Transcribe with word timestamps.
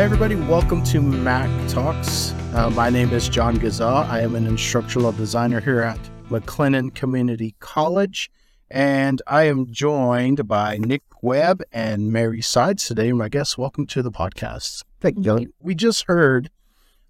Hey, 0.00 0.06
everybody, 0.06 0.34
welcome 0.34 0.82
to 0.84 1.02
MAC 1.02 1.68
Talks. 1.68 2.32
Uh, 2.54 2.70
my 2.70 2.88
name 2.88 3.12
is 3.12 3.28
John 3.28 3.58
Ghazzagh. 3.58 4.08
I 4.08 4.20
am 4.20 4.34
an 4.34 4.46
instructional 4.46 5.12
designer 5.12 5.60
here 5.60 5.82
at 5.82 5.98
McLennan 6.30 6.94
Community 6.94 7.54
College, 7.60 8.30
and 8.70 9.20
I 9.26 9.42
am 9.42 9.70
joined 9.70 10.48
by 10.48 10.78
Nick 10.78 11.02
Webb 11.20 11.60
and 11.70 12.10
Mary 12.10 12.40
Sides 12.40 12.86
today. 12.86 13.12
My 13.12 13.28
guests, 13.28 13.58
welcome 13.58 13.86
to 13.88 14.00
the 14.00 14.10
podcast. 14.10 14.84
Thank 15.02 15.18
you, 15.18 15.22
John. 15.22 15.52
We 15.60 15.74
just 15.74 16.06
heard 16.06 16.50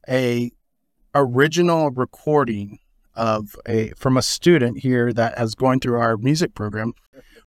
a 0.09 0.51
original 1.15 1.91
recording 1.91 2.81
of 3.15 3.55
a 3.67 3.91
from 3.91 4.17
a 4.17 4.23
student 4.23 4.79
here 4.79 5.13
that 5.13 5.39
has 5.39 5.55
going 5.55 5.79
through 5.79 6.01
our 6.01 6.17
music 6.17 6.57
program. 6.57 6.95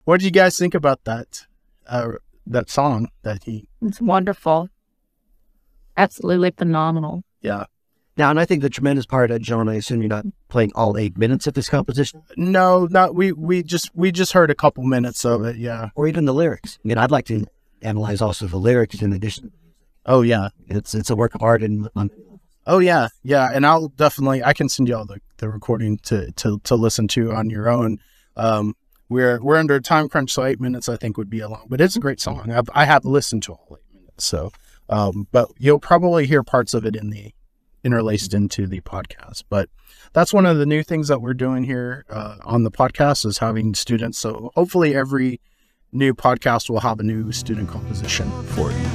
What 0.03 0.19
did 0.19 0.25
you 0.25 0.31
guys 0.31 0.59
think 0.59 0.75
about 0.75 1.03
that 1.05 1.47
uh, 1.87 2.11
that 2.45 2.69
song 2.69 3.09
that 3.23 3.45
he? 3.45 3.67
It's 3.81 3.99
wonderful. 3.99 4.69
Absolutely 6.01 6.51
phenomenal. 6.51 7.23
Yeah. 7.41 7.65
Now, 8.17 8.31
and 8.31 8.39
I 8.39 8.45
think 8.45 8.61
the 8.61 8.69
tremendous 8.69 9.05
part, 9.05 9.29
uh, 9.31 9.37
John, 9.39 9.69
I 9.69 9.75
assume 9.75 10.01
you're 10.01 10.09
not 10.09 10.25
playing 10.49 10.71
all 10.75 10.97
eight 10.97 11.15
minutes 11.17 11.45
of 11.47 11.53
this 11.53 11.69
composition 11.69 12.23
No, 12.35 12.87
not 12.89 13.13
we. 13.15 13.31
We 13.31 13.61
just 13.63 13.89
we 13.95 14.11
just 14.11 14.33
heard 14.33 14.49
a 14.49 14.55
couple 14.55 14.83
minutes 14.83 15.23
of 15.25 15.45
it. 15.45 15.57
Yeah. 15.57 15.89
or 15.95 16.07
even 16.07 16.25
the 16.25 16.33
lyrics. 16.33 16.79
I 16.83 16.87
mean, 16.87 16.97
I'd 16.97 17.11
like 17.11 17.25
to 17.25 17.45
analyze 17.83 18.19
also 18.21 18.47
the 18.47 18.57
lyrics 18.57 19.01
in 19.01 19.13
addition. 19.13 19.51
Oh 20.05 20.23
yeah. 20.23 20.49
It's 20.67 20.93
it's 20.95 21.09
a 21.09 21.15
work 21.15 21.35
of 21.35 21.43
art 21.43 21.61
and 21.61 21.87
um, 21.95 22.09
Oh 22.65 22.79
yeah. 22.79 23.07
Yeah. 23.23 23.49
And 23.53 23.63
I'll 23.65 23.89
definitely 23.89 24.43
I 24.43 24.53
can 24.53 24.69
send 24.69 24.89
you 24.89 24.97
all 24.97 25.05
the, 25.05 25.21
the 25.37 25.49
recording 25.49 25.97
to, 26.09 26.31
to 26.31 26.59
to 26.63 26.75
listen 26.75 27.07
to 27.09 27.31
on 27.31 27.49
your 27.51 27.69
own. 27.69 27.99
Um, 28.35 28.75
we're 29.07 29.39
we're 29.41 29.57
under 29.57 29.75
a 29.75 29.81
time 29.81 30.09
crunch, 30.09 30.31
so 30.31 30.43
eight 30.43 30.59
minutes 30.59 30.89
I 30.89 30.97
think 30.97 31.17
would 31.17 31.29
be 31.29 31.41
a 31.41 31.49
long, 31.49 31.67
but 31.69 31.79
it's 31.81 31.95
a 31.95 31.99
great 31.99 32.19
song. 32.19 32.49
I've, 32.51 32.69
I 32.73 32.85
have 32.85 33.03
listened 33.05 33.43
to 33.43 33.53
all 33.53 33.77
eight 33.77 33.93
minutes, 33.95 34.25
so 34.25 34.51
um, 34.91 35.27
but 35.31 35.49
you'll 35.57 35.79
probably 35.79 36.27
hear 36.27 36.43
parts 36.43 36.73
of 36.73 36.85
it 36.85 36.95
in 36.95 37.09
the 37.09 37.33
interlaced 37.83 38.33
into 38.33 38.67
the 38.67 38.81
podcast. 38.81 39.43
But 39.49 39.69
that's 40.13 40.33
one 40.33 40.45
of 40.45 40.57
the 40.57 40.65
new 40.65 40.83
things 40.83 41.07
that 41.07 41.21
we're 41.21 41.33
doing 41.33 41.63
here 41.63 42.05
uh, 42.09 42.37
on 42.43 42.63
the 42.63 42.71
podcast 42.71 43.25
is 43.25 43.39
having 43.39 43.73
students. 43.73 44.19
So 44.19 44.51
hopefully 44.55 44.93
every 44.93 45.41
new 45.91 46.13
podcast 46.13 46.69
will 46.69 46.81
have 46.81 46.99
a 46.99 47.03
new 47.03 47.31
student 47.31 47.69
composition 47.69 48.29
for 48.47 48.71
you. 48.71 48.90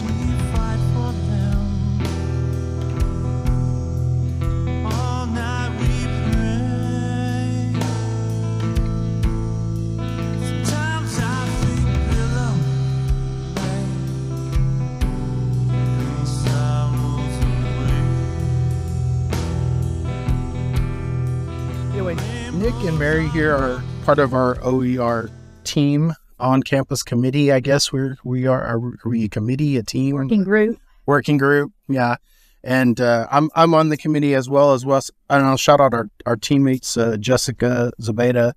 Anyway, 22.06 22.50
Nick 22.52 22.74
and 22.84 22.96
Mary 23.00 23.26
here 23.30 23.52
are 23.52 23.82
part 24.04 24.20
of 24.20 24.32
our 24.32 24.56
OER 24.62 25.28
team 25.64 26.12
on 26.38 26.62
campus 26.62 27.02
committee. 27.02 27.50
I 27.50 27.58
guess 27.58 27.92
we're 27.92 28.16
we 28.22 28.46
are 28.46 28.62
are 28.62 28.78
we 29.04 29.24
a 29.24 29.28
committee, 29.28 29.76
a 29.76 29.82
team, 29.82 30.14
Working 30.14 30.44
group. 30.44 30.78
working 31.06 31.36
group. 31.36 31.72
Yeah, 31.88 32.14
and 32.62 33.00
uh, 33.00 33.26
I'm 33.32 33.50
I'm 33.56 33.74
on 33.74 33.88
the 33.88 33.96
committee 33.96 34.34
as 34.36 34.48
well 34.48 34.72
as 34.72 34.86
well. 34.86 35.00
And 35.28 35.44
I'll 35.44 35.56
shout 35.56 35.80
out 35.80 35.94
our 35.94 36.08
our 36.26 36.36
teammates: 36.36 36.96
uh, 36.96 37.16
Jessica 37.16 37.90
Zbeida, 38.00 38.52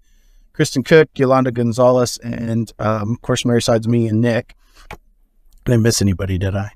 Kristen 0.54 0.84
Cook, 0.84 1.10
Yolanda 1.16 1.52
Gonzalez, 1.52 2.20
and 2.22 2.72
um, 2.78 3.14
of 3.14 3.22
course 3.24 3.46
Mary 3.46 3.64
Sides 3.64 3.88
me 3.88 4.08
and 4.08 4.22
Nick. 4.22 4.54
I 4.92 4.98
didn't 5.66 5.82
miss 5.82 6.04
anybody, 6.04 6.38
did 6.38 6.56
I? 6.56 6.74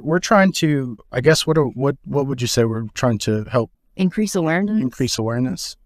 We're 0.00 0.18
trying 0.18 0.50
to. 0.54 0.98
I 1.12 1.20
guess 1.20 1.46
what 1.46 1.56
are- 1.56 1.66
what 1.66 1.98
what 2.04 2.26
would 2.26 2.40
you 2.40 2.48
say? 2.48 2.64
We're 2.64 2.88
trying 2.94 3.18
to 3.18 3.44
help 3.44 3.70
Increase 3.96 4.34
awareness. 4.34 4.80
increase 4.82 5.18
awareness, 5.18 5.76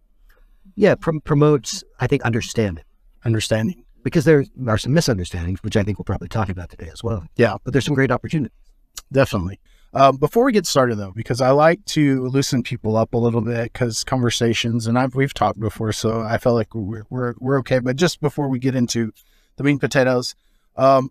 yeah, 0.77 0.95
prom- 0.95 1.21
promotes 1.21 1.85
I 2.01 2.07
think 2.07 2.23
understanding 2.23 2.85
understanding. 3.25 3.85
because 4.03 4.25
there 4.25 4.45
are 4.67 4.79
some 4.79 4.93
misunderstandings, 4.93 5.63
which 5.63 5.77
I 5.77 5.83
think 5.83 5.99
we'll 5.99 6.05
probably 6.05 6.29
talk 6.29 6.49
about 6.51 6.69
today 6.71 6.91
as 6.93 7.03
well. 7.03 7.27
Yeah. 7.37 7.57
but 7.65 7.73
there's 7.73 7.85
some 7.87 7.95
great 7.95 8.11
opportunities. 8.11 8.53
Definitely. 9.11 9.59
Um, 9.95 10.17
before 10.17 10.45
we 10.45 10.53
get 10.53 10.67
started, 10.67 10.97
though, 10.97 11.13
because 11.15 11.41
I 11.41 11.51
like 11.51 11.85
to 11.87 12.27
loosen 12.27 12.63
people 12.65 12.97
up 12.97 13.15
a 13.15 13.17
little 13.17 13.41
bit, 13.41 13.73
because 13.73 14.03
conversations, 14.03 14.87
and 14.89 14.99
I've 14.99 15.15
we've 15.15 15.33
talked 15.33 15.61
before, 15.61 15.93
so 15.93 16.21
I 16.21 16.37
feel 16.39 16.53
like 16.55 16.75
we're 16.75 17.05
we're, 17.11 17.35
we're 17.39 17.59
okay. 17.61 17.79
But 17.79 17.95
just 17.95 18.21
before 18.21 18.49
we 18.49 18.59
get 18.59 18.75
into 18.75 19.13
the 19.57 19.63
meat 19.63 19.73
and 19.73 19.81
potatoes, 19.81 20.35
um, 20.77 21.11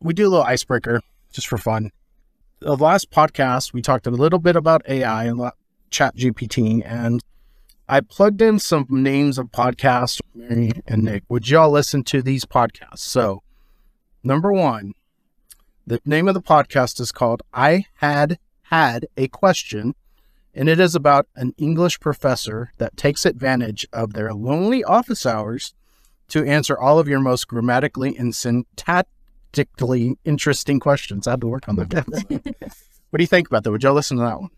we 0.00 0.12
do 0.12 0.26
a 0.26 0.30
little 0.30 0.44
icebreaker 0.44 1.00
just 1.32 1.48
for 1.48 1.56
fun. 1.56 1.90
The 2.60 2.76
last 2.76 3.10
podcast 3.10 3.72
we 3.72 3.80
talked 3.80 4.06
a 4.06 4.10
little 4.10 4.38
bit 4.38 4.56
about 4.56 4.82
AI 4.88 5.24
and 5.24 5.50
Chat 5.90 6.16
GPT, 6.16 6.82
and 6.84 7.22
I 7.88 8.00
plugged 8.00 8.42
in 8.42 8.58
some 8.58 8.86
names 8.90 9.38
of 9.38 9.52
podcasts. 9.52 10.20
Mary 10.34 10.72
and 10.88 11.04
Nick, 11.04 11.22
would 11.28 11.48
y'all 11.48 11.70
listen 11.70 12.02
to 12.04 12.20
these 12.20 12.44
podcasts? 12.44 12.98
So, 12.98 13.42
number 14.24 14.52
one, 14.52 14.94
the 15.86 16.00
name 16.04 16.26
of 16.26 16.34
the 16.34 16.42
podcast 16.42 17.00
is 17.00 17.12
called 17.12 17.42
I 17.52 17.84
Had 17.96 18.38
Had 18.62 19.06
a 19.16 19.28
Question, 19.28 19.94
and 20.52 20.68
it 20.68 20.80
is 20.80 20.96
about 20.96 21.28
an 21.36 21.54
English 21.58 22.00
professor 22.00 22.72
that 22.78 22.96
takes 22.96 23.24
advantage 23.24 23.86
of 23.92 24.14
their 24.14 24.34
lonely 24.34 24.82
office 24.82 25.24
hours 25.24 25.72
to 26.28 26.44
answer 26.44 26.76
all 26.76 26.98
of 26.98 27.06
your 27.06 27.20
most 27.20 27.46
grammatically 27.46 28.16
and 28.16 28.32
syntactically 28.32 30.16
interesting 30.24 30.80
questions. 30.80 31.28
I 31.28 31.32
had 31.32 31.40
to 31.42 31.46
work 31.46 31.68
on 31.68 31.76
that. 31.76 31.86
what 33.10 33.18
do 33.18 33.22
you 33.22 33.28
think 33.28 33.46
about 33.46 33.62
that? 33.62 33.70
Would 33.70 33.84
y'all 33.84 33.94
listen 33.94 34.16
to 34.16 34.24
that 34.24 34.40
one? 34.40 34.50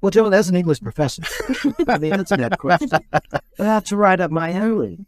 Well, 0.00 0.10
Joe, 0.10 0.28
as 0.30 0.48
an 0.48 0.54
English 0.56 0.80
professor, 0.80 1.22
I 1.88 1.98
mean, 1.98 2.10
that's 2.10 2.30
a 2.30 2.50
question. 2.56 2.90
That's 3.58 3.90
right 3.90 4.20
up 4.20 4.30
my 4.30 4.52
alley. 4.52 5.04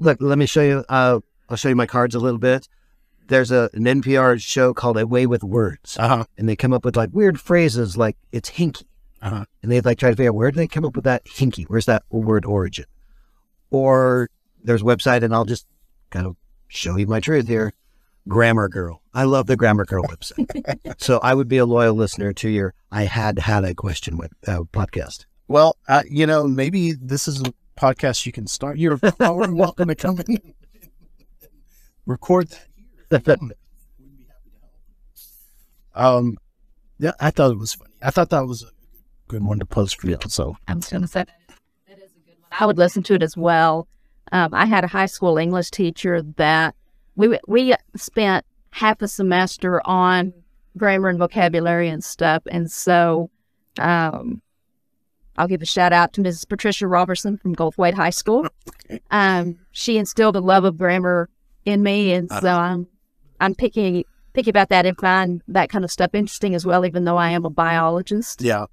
Look, 0.00 0.18
let 0.20 0.36
me 0.38 0.46
show 0.46 0.62
you. 0.62 0.84
Uh, 0.88 1.20
I'll 1.48 1.56
show 1.56 1.68
you 1.68 1.76
my 1.76 1.86
cards 1.86 2.16
a 2.16 2.18
little 2.18 2.40
bit. 2.40 2.68
There's 3.28 3.52
a, 3.52 3.70
an 3.74 3.84
NPR 3.84 4.40
show 4.40 4.74
called 4.74 4.98
A 4.98 5.06
Way 5.06 5.26
with 5.26 5.44
Words, 5.44 5.96
Uh 5.98 6.08
huh. 6.08 6.24
and 6.36 6.48
they 6.48 6.56
come 6.56 6.72
up 6.72 6.84
with 6.84 6.96
like 6.96 7.10
weird 7.12 7.38
phrases 7.40 7.96
like 7.96 8.16
it's 8.32 8.50
hinky. 8.50 8.84
Uh 9.22 9.30
huh. 9.30 9.44
And 9.62 9.70
they 9.70 9.80
like 9.80 9.98
try 9.98 10.10
to 10.10 10.16
figure 10.16 10.30
out 10.30 10.34
where 10.34 10.50
did 10.50 10.58
they 10.58 10.66
come 10.66 10.84
up 10.84 10.96
with 10.96 11.04
that 11.04 11.24
hinky? 11.26 11.66
Where's 11.68 11.86
that 11.86 12.02
word 12.10 12.44
origin? 12.44 12.86
Or 13.70 14.28
there's 14.64 14.82
a 14.82 14.84
website, 14.84 15.22
and 15.22 15.32
I'll 15.34 15.44
just 15.44 15.66
kind 16.10 16.26
of 16.26 16.34
show 16.66 16.96
you 16.96 17.06
my 17.06 17.20
truth 17.20 17.46
here. 17.46 17.72
Grammar 18.26 18.68
Girl. 18.68 19.02
I 19.14 19.24
love 19.24 19.46
the 19.46 19.56
Grammar 19.56 19.84
Girl 19.84 20.04
website. 20.04 20.78
so 21.00 21.18
I 21.18 21.34
would 21.34 21.48
be 21.48 21.58
a 21.58 21.66
loyal 21.66 21.94
listener 21.94 22.32
to 22.34 22.48
your 22.48 22.74
I 22.90 23.04
had 23.04 23.38
had 23.38 23.64
a 23.64 23.74
question 23.74 24.16
with 24.18 24.32
uh, 24.46 24.60
podcast. 24.72 25.26
Well, 25.46 25.76
uh, 25.88 26.02
you 26.08 26.26
know, 26.26 26.46
maybe 26.46 26.92
this 26.92 27.28
is 27.28 27.40
a 27.42 27.52
podcast 27.78 28.26
you 28.26 28.32
can 28.32 28.46
start. 28.46 28.78
You're 28.78 28.98
more 29.20 29.46
than 29.46 29.56
welcome 29.56 29.88
to 29.88 29.94
come 29.94 30.20
in, 30.28 30.54
record 32.06 32.50
that. 33.10 33.38
Um, 35.94 36.38
yeah, 37.00 37.10
I 37.18 37.30
thought 37.30 37.50
it 37.50 37.58
was 37.58 37.74
funny. 37.74 37.92
I 38.00 38.10
thought 38.12 38.30
that 38.30 38.46
was 38.46 38.62
a 38.62 38.68
good 39.26 39.42
one 39.44 39.58
to 39.58 39.66
post 39.66 40.00
for 40.00 40.08
you. 40.08 40.16
So, 40.28 40.56
I 40.68 40.74
was 40.74 40.88
going 40.88 41.02
to 41.02 41.08
say 41.08 41.24
that 41.88 41.98
is 41.98 42.12
a 42.12 42.20
good 42.20 42.38
one. 42.38 42.48
I 42.52 42.66
would 42.66 42.78
listen 42.78 43.02
to 43.04 43.14
it 43.14 43.22
as 43.24 43.36
well. 43.36 43.88
Um, 44.30 44.54
I 44.54 44.66
had 44.66 44.84
a 44.84 44.86
high 44.86 45.06
school 45.06 45.38
English 45.38 45.72
teacher 45.72 46.22
that 46.36 46.76
we 47.18 47.38
we 47.46 47.74
spent 47.96 48.46
half 48.70 49.02
a 49.02 49.08
semester 49.08 49.86
on 49.86 50.32
grammar 50.76 51.08
and 51.08 51.18
vocabulary 51.18 51.88
and 51.88 52.02
stuff, 52.02 52.42
and 52.46 52.70
so 52.70 53.28
um, 53.78 54.40
I'll 55.36 55.48
give 55.48 55.60
a 55.60 55.66
shout 55.66 55.92
out 55.92 56.12
to 56.14 56.22
Mrs. 56.22 56.48
Patricia 56.48 56.86
Robertson 56.86 57.36
from 57.36 57.54
Gulfwade 57.54 57.94
High 57.94 58.10
School. 58.10 58.46
Um, 59.10 59.58
she 59.72 59.98
instilled 59.98 60.36
a 60.36 60.40
love 60.40 60.64
of 60.64 60.78
grammar 60.78 61.28
in 61.64 61.82
me, 61.82 62.12
and 62.12 62.30
so 62.30 62.48
I'm 62.48 62.86
I'm 63.40 63.54
picky 63.54 64.06
picky 64.32 64.50
about 64.50 64.68
that 64.68 64.86
and 64.86 64.96
find 64.96 65.42
that 65.48 65.68
kind 65.70 65.84
of 65.84 65.90
stuff 65.90 66.14
interesting 66.14 66.54
as 66.54 66.64
well. 66.64 66.86
Even 66.86 67.04
though 67.04 67.16
I 67.16 67.30
am 67.30 67.44
a 67.44 67.50
biologist, 67.50 68.42
yeah, 68.42 68.66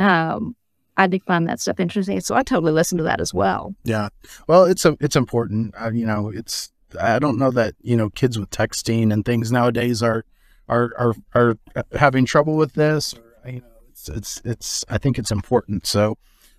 um, 0.00 0.56
I 0.96 1.06
do 1.06 1.20
find 1.20 1.48
that 1.48 1.60
stuff 1.60 1.78
interesting. 1.78 2.20
So 2.20 2.34
I 2.34 2.42
totally 2.42 2.72
listen 2.72 2.98
to 2.98 3.04
that 3.04 3.20
as 3.20 3.32
well. 3.32 3.76
yeah. 3.84 4.08
Well, 4.48 4.64
it's 4.64 4.84
a, 4.84 4.96
it's 5.00 5.14
important. 5.14 5.74
Uh, 5.80 5.92
you 5.92 6.04
know, 6.04 6.30
it's. 6.34 6.71
I 7.00 7.18
don't 7.18 7.38
know 7.38 7.50
that 7.50 7.74
you 7.80 7.96
know 7.96 8.10
kids 8.10 8.38
with 8.38 8.50
texting 8.50 9.12
and 9.12 9.24
things 9.24 9.52
nowadays 9.52 10.02
are 10.02 10.24
are 10.68 10.92
are, 10.98 11.14
are 11.34 11.56
having 11.92 12.24
trouble 12.24 12.56
with 12.56 12.74
this. 12.74 13.14
Or, 13.14 13.50
you 13.50 13.60
know, 13.60 13.66
it's 13.90 14.08
it's 14.08 14.42
it's. 14.44 14.84
I 14.88 14.98
think 14.98 15.18
it's 15.18 15.30
important. 15.30 15.86
So, 15.86 16.18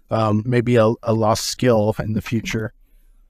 um, 0.09 0.43
maybe 0.45 0.75
a, 0.75 0.93
a 1.03 1.13
lost 1.13 1.45
skill 1.45 1.95
in 1.99 2.13
the 2.13 2.21
future. 2.21 2.73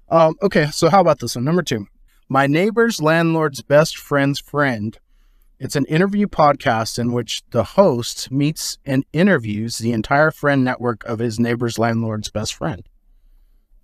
Um, 0.10 0.36
okay, 0.42 0.68
so 0.68 0.90
how 0.90 1.02
about 1.02 1.20
this 1.20 1.36
one? 1.36 1.46
Number 1.46 1.64
two, 1.64 1.88
my 2.30 2.48
neighbor's 2.48 3.02
landlord's 3.02 3.62
best 3.62 3.98
friend's 3.98 4.40
friend. 4.40 4.98
It's 5.60 5.76
an 5.76 5.86
interview 5.86 6.28
podcast 6.28 7.00
in 7.00 7.14
which 7.14 7.42
the 7.52 7.64
host 7.64 8.30
meets 8.32 8.78
and 8.86 9.06
interviews 9.14 9.78
the 9.78 9.94
entire 9.94 10.30
friend 10.30 10.64
network 10.64 11.06
of 11.06 11.20
his 11.20 11.40
neighbor's 11.40 11.80
landlord's 11.80 12.30
best 12.30 12.54
friend. 12.54 12.84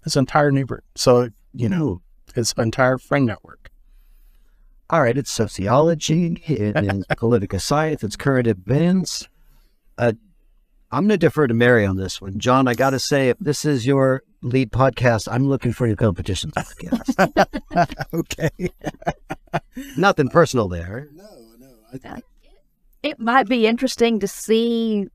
His 0.03 0.17
entire 0.17 0.51
neighbor. 0.51 0.83
So, 0.95 1.29
you 1.53 1.69
know, 1.69 2.01
his 2.35 2.53
entire 2.57 2.97
friend 2.97 3.25
network. 3.25 3.71
All 4.89 5.01
right, 5.01 5.17
it's 5.17 5.31
sociology, 5.31 6.41
it 6.47 6.75
is 6.83 7.05
political 7.17 7.59
science, 7.59 8.03
it's 8.03 8.15
current 8.15 8.47
events. 8.47 9.27
Uh, 9.97 10.13
I'm 10.91 11.03
going 11.03 11.09
to 11.09 11.17
defer 11.17 11.45
to 11.45 11.53
Mary 11.53 11.85
on 11.85 11.97
this 11.97 12.19
one. 12.19 12.39
John, 12.39 12.67
I 12.67 12.73
got 12.73 12.91
to 12.91 12.99
say, 12.99 13.29
if 13.29 13.37
this 13.39 13.63
is 13.63 13.85
your 13.85 14.23
lead 14.41 14.71
podcast, 14.71 15.27
I'm 15.31 15.47
looking 15.47 15.71
for 15.71 15.85
your 15.85 15.95
competition 15.95 16.51
podcast. 16.51 17.95
okay. 18.13 18.71
Nothing 19.97 20.29
personal 20.29 20.67
there. 20.67 21.07
No, 21.13 21.29
no. 21.59 21.99
I... 22.03 22.21
It 23.03 23.19
might 23.19 23.47
be 23.47 23.67
interesting 23.67 24.19
to 24.21 24.27
see 24.27 25.07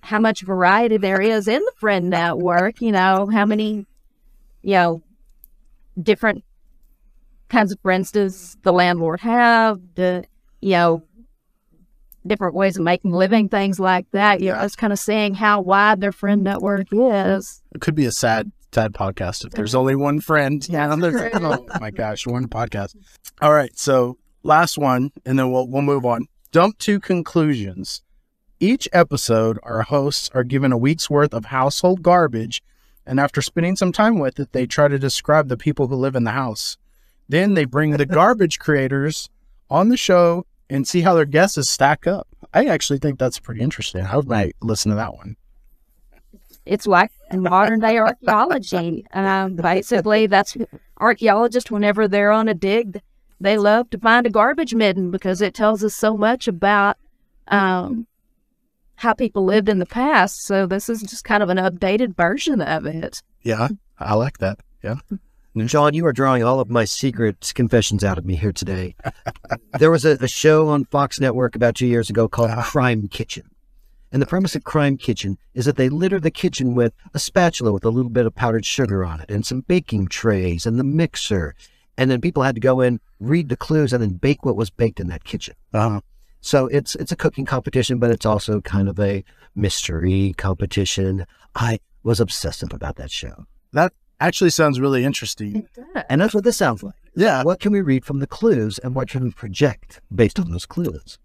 how 0.00 0.20
much 0.20 0.42
variety 0.42 0.96
there 0.98 1.20
is 1.20 1.48
in 1.48 1.60
the 1.60 1.72
friend 1.76 2.10
network. 2.10 2.80
You 2.80 2.92
know, 2.92 3.28
how 3.30 3.44
many, 3.44 3.86
you 4.62 4.74
know, 4.74 5.02
different 6.00 6.44
kinds 7.48 7.72
of 7.72 7.80
friends 7.80 8.12
does 8.12 8.56
the 8.62 8.72
landlord 8.72 9.20
have? 9.20 9.80
The, 9.94 10.24
you 10.60 10.72
know, 10.72 11.02
different 12.26 12.54
ways 12.54 12.76
of 12.76 12.84
making 12.84 13.12
living, 13.12 13.48
things 13.48 13.80
like 13.80 14.06
that. 14.12 14.40
You 14.40 14.52
know, 14.52 14.60
it's 14.62 14.76
kind 14.76 14.92
of 14.92 14.98
seeing 14.98 15.34
how 15.34 15.60
wide 15.60 16.00
their 16.00 16.12
friend 16.12 16.42
network 16.44 16.88
is. 16.92 17.62
It 17.74 17.80
could 17.80 17.94
be 17.94 18.04
a 18.04 18.12
sad, 18.12 18.52
sad 18.72 18.92
podcast 18.92 19.44
if 19.44 19.52
there's 19.52 19.74
only 19.74 19.96
one 19.96 20.20
friend. 20.20 20.66
Yeah, 20.70 20.90
oh 20.92 21.66
my 21.80 21.90
gosh, 21.90 22.26
one 22.26 22.48
podcast. 22.48 22.94
All 23.40 23.52
right, 23.52 23.76
so 23.78 24.18
last 24.42 24.78
one, 24.78 25.10
and 25.24 25.38
then 25.38 25.50
we'll 25.50 25.66
we'll 25.66 25.82
move 25.82 26.04
on. 26.04 26.26
Dump 26.52 26.78
to 26.78 27.00
conclusions. 27.00 28.02
Each 28.60 28.88
episode, 28.92 29.58
our 29.62 29.82
hosts 29.82 30.30
are 30.34 30.42
given 30.44 30.72
a 30.72 30.78
week's 30.78 31.08
worth 31.08 31.32
of 31.32 31.46
household 31.46 32.02
garbage, 32.02 32.62
and 33.06 33.20
after 33.20 33.40
spending 33.40 33.76
some 33.76 33.92
time 33.92 34.18
with 34.18 34.40
it, 34.40 34.52
they 34.52 34.66
try 34.66 34.88
to 34.88 34.98
describe 34.98 35.48
the 35.48 35.56
people 35.56 35.86
who 35.86 35.94
live 35.94 36.16
in 36.16 36.24
the 36.24 36.32
house. 36.32 36.76
Then 37.28 37.54
they 37.54 37.64
bring 37.64 37.92
the 37.92 38.06
garbage 38.06 38.58
creators 38.58 39.28
on 39.70 39.88
the 39.88 39.96
show 39.96 40.46
and 40.70 40.86
see 40.86 41.02
how 41.02 41.14
their 41.14 41.24
guesses 41.24 41.68
stack 41.68 42.06
up. 42.06 42.26
I 42.54 42.66
actually 42.66 42.98
think 42.98 43.18
that's 43.18 43.38
pretty 43.38 43.60
interesting. 43.60 44.06
I 44.06 44.20
might 44.22 44.56
listen 44.62 44.90
to 44.90 44.96
that 44.96 45.14
one. 45.14 45.36
It's 46.64 46.86
like 46.86 47.10
modern 47.32 47.80
day 47.80 47.98
archaeology. 47.98 49.06
Um, 49.12 49.56
basically, 49.56 50.26
that's 50.26 50.56
archaeologists, 50.98 51.70
whenever 51.70 52.08
they're 52.08 52.30
on 52.30 52.48
a 52.48 52.54
dig, 52.54 53.00
they 53.40 53.56
love 53.56 53.88
to 53.90 53.98
find 53.98 54.26
a 54.26 54.30
garbage 54.30 54.74
midden 54.74 55.10
because 55.10 55.40
it 55.40 55.54
tells 55.54 55.82
us 55.82 55.94
so 55.94 56.16
much 56.16 56.46
about 56.48 56.96
um, 57.48 58.06
how 58.96 59.14
people 59.14 59.44
lived 59.44 59.68
in 59.68 59.78
the 59.78 59.86
past. 59.86 60.44
So, 60.44 60.66
this 60.66 60.90
is 60.90 61.00
just 61.02 61.24
kind 61.24 61.42
of 61.42 61.48
an 61.48 61.56
updated 61.58 62.16
version 62.16 62.60
of 62.60 62.84
it. 62.84 63.22
Yeah, 63.42 63.68
I 63.98 64.14
like 64.14 64.38
that. 64.38 64.58
Yeah. 64.82 64.96
John, 65.66 65.94
you 65.94 66.06
are 66.06 66.12
drawing 66.12 66.44
all 66.44 66.60
of 66.60 66.70
my 66.70 66.84
secret 66.84 67.52
confessions 67.54 68.04
out 68.04 68.18
of 68.18 68.24
me 68.24 68.36
here 68.36 68.52
today. 68.52 68.94
there 69.78 69.90
was 69.90 70.04
a, 70.04 70.12
a 70.20 70.28
show 70.28 70.68
on 70.68 70.84
Fox 70.84 71.18
Network 71.18 71.56
about 71.56 71.74
two 71.74 71.86
years 71.86 72.10
ago 72.10 72.28
called 72.28 72.50
Crime 72.64 73.08
Kitchen. 73.08 73.50
And 74.12 74.22
the 74.22 74.26
premise 74.26 74.54
of 74.54 74.64
Crime 74.64 74.96
Kitchen 74.96 75.36
is 75.54 75.64
that 75.66 75.76
they 75.76 75.88
litter 75.88 76.20
the 76.20 76.30
kitchen 76.30 76.74
with 76.74 76.92
a 77.12 77.18
spatula 77.18 77.72
with 77.72 77.84
a 77.84 77.90
little 77.90 78.10
bit 78.10 78.26
of 78.26 78.34
powdered 78.34 78.64
sugar 78.64 79.04
on 79.04 79.20
it 79.20 79.30
and 79.30 79.44
some 79.44 79.60
baking 79.62 80.08
trays 80.08 80.64
and 80.66 80.78
the 80.78 80.84
mixer. 80.84 81.54
And 81.96 82.10
then 82.10 82.20
people 82.20 82.42
had 82.42 82.54
to 82.54 82.60
go 82.60 82.80
in, 82.80 83.00
read 83.20 83.48
the 83.48 83.56
clues, 83.56 83.92
and 83.92 84.02
then 84.02 84.14
bake 84.14 84.44
what 84.44 84.56
was 84.56 84.70
baked 84.70 85.00
in 85.00 85.08
that 85.08 85.24
kitchen. 85.24 85.54
Uh, 85.74 86.00
So 86.40 86.68
it's 86.68 86.94
it's 86.94 87.12
a 87.12 87.16
cooking 87.16 87.44
competition, 87.44 87.98
but 87.98 88.10
it's 88.10 88.24
also 88.24 88.60
kind 88.60 88.88
of 88.88 88.98
a 89.00 89.24
mystery 89.56 90.34
competition. 90.36 91.26
I 91.54 91.80
was 92.04 92.20
obsessive 92.20 92.72
about 92.72 92.96
that 92.96 93.10
show. 93.10 93.46
that 93.72 93.92
actually 94.20 94.50
sounds 94.50 94.80
really 94.80 95.04
interesting. 95.04 95.68
And 96.08 96.20
that's 96.20 96.34
what 96.34 96.44
this 96.44 96.56
sounds 96.56 96.82
like. 96.82 96.94
Yeah, 97.14 97.42
What 97.42 97.60
can 97.60 97.72
we 97.72 97.80
read 97.80 98.04
from 98.04 98.20
the 98.20 98.26
clues 98.26 98.78
and 98.78 98.94
what 98.94 99.08
can 99.08 99.24
we 99.24 99.30
project 99.30 100.00
based 100.14 100.38
on 100.38 100.50
those 100.50 100.66
clues? 100.66 101.18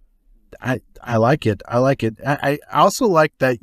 I 0.62 0.82
I 1.02 1.18
like 1.18 1.46
it. 1.46 1.62
I 1.68 1.80
like 1.80 2.04
it. 2.04 2.16
I, 2.26 2.60
I 2.72 2.80
also 2.80 3.08
like 3.08 3.34
that, 3.40 3.58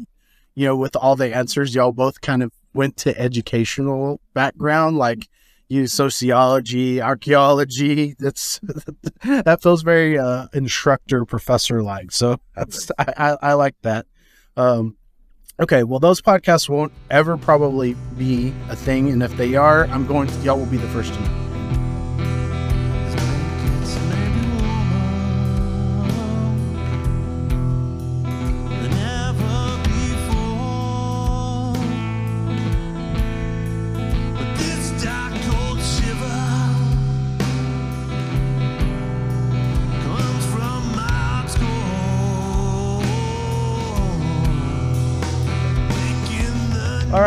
you 0.55 0.67
know, 0.67 0.77
with 0.77 0.97
all 0.97 1.17
the 1.17 1.35
answers, 1.35 1.75
y'all 1.75 1.93
both 1.93 2.21
kind 2.21 2.43
of 2.43 2.53
went 2.75 2.97
to 2.99 3.19
educational 3.19 4.21
background, 4.35 4.97
like 4.97 5.29
you 5.69 5.87
sociology, 5.87 7.01
archaeology. 7.01 8.15
That's 8.19 8.61
that 9.25 9.63
feels 9.63 9.83
very 9.83 10.19
uh, 10.19 10.49
instructor 10.53 11.25
professor 11.25 11.83
like. 11.83 12.13
So 12.13 12.39
that's 12.55 12.91
I, 12.99 13.15
I, 13.17 13.37
I 13.51 13.53
like 13.55 13.77
that. 13.83 14.07
Um, 14.57 14.97
okay, 15.61 15.85
well, 15.85 16.01
those 16.01 16.21
podcasts 16.21 16.69
won't 16.69 16.93
ever 17.11 17.37
probably 17.37 17.95
be 18.17 18.53
a 18.69 18.77
thing, 18.77 19.11
and 19.11 19.23
if 19.23 19.37
they 19.37 19.55
are, 19.55 19.87
I'm 19.87 20.07
going. 20.07 20.29
To, 20.29 20.35
y'all 20.41 20.59
will 20.59 20.67
be 20.67 20.79
the 20.79 20.89
first 20.89 21.15
to 21.15 21.21
know. 21.21 21.50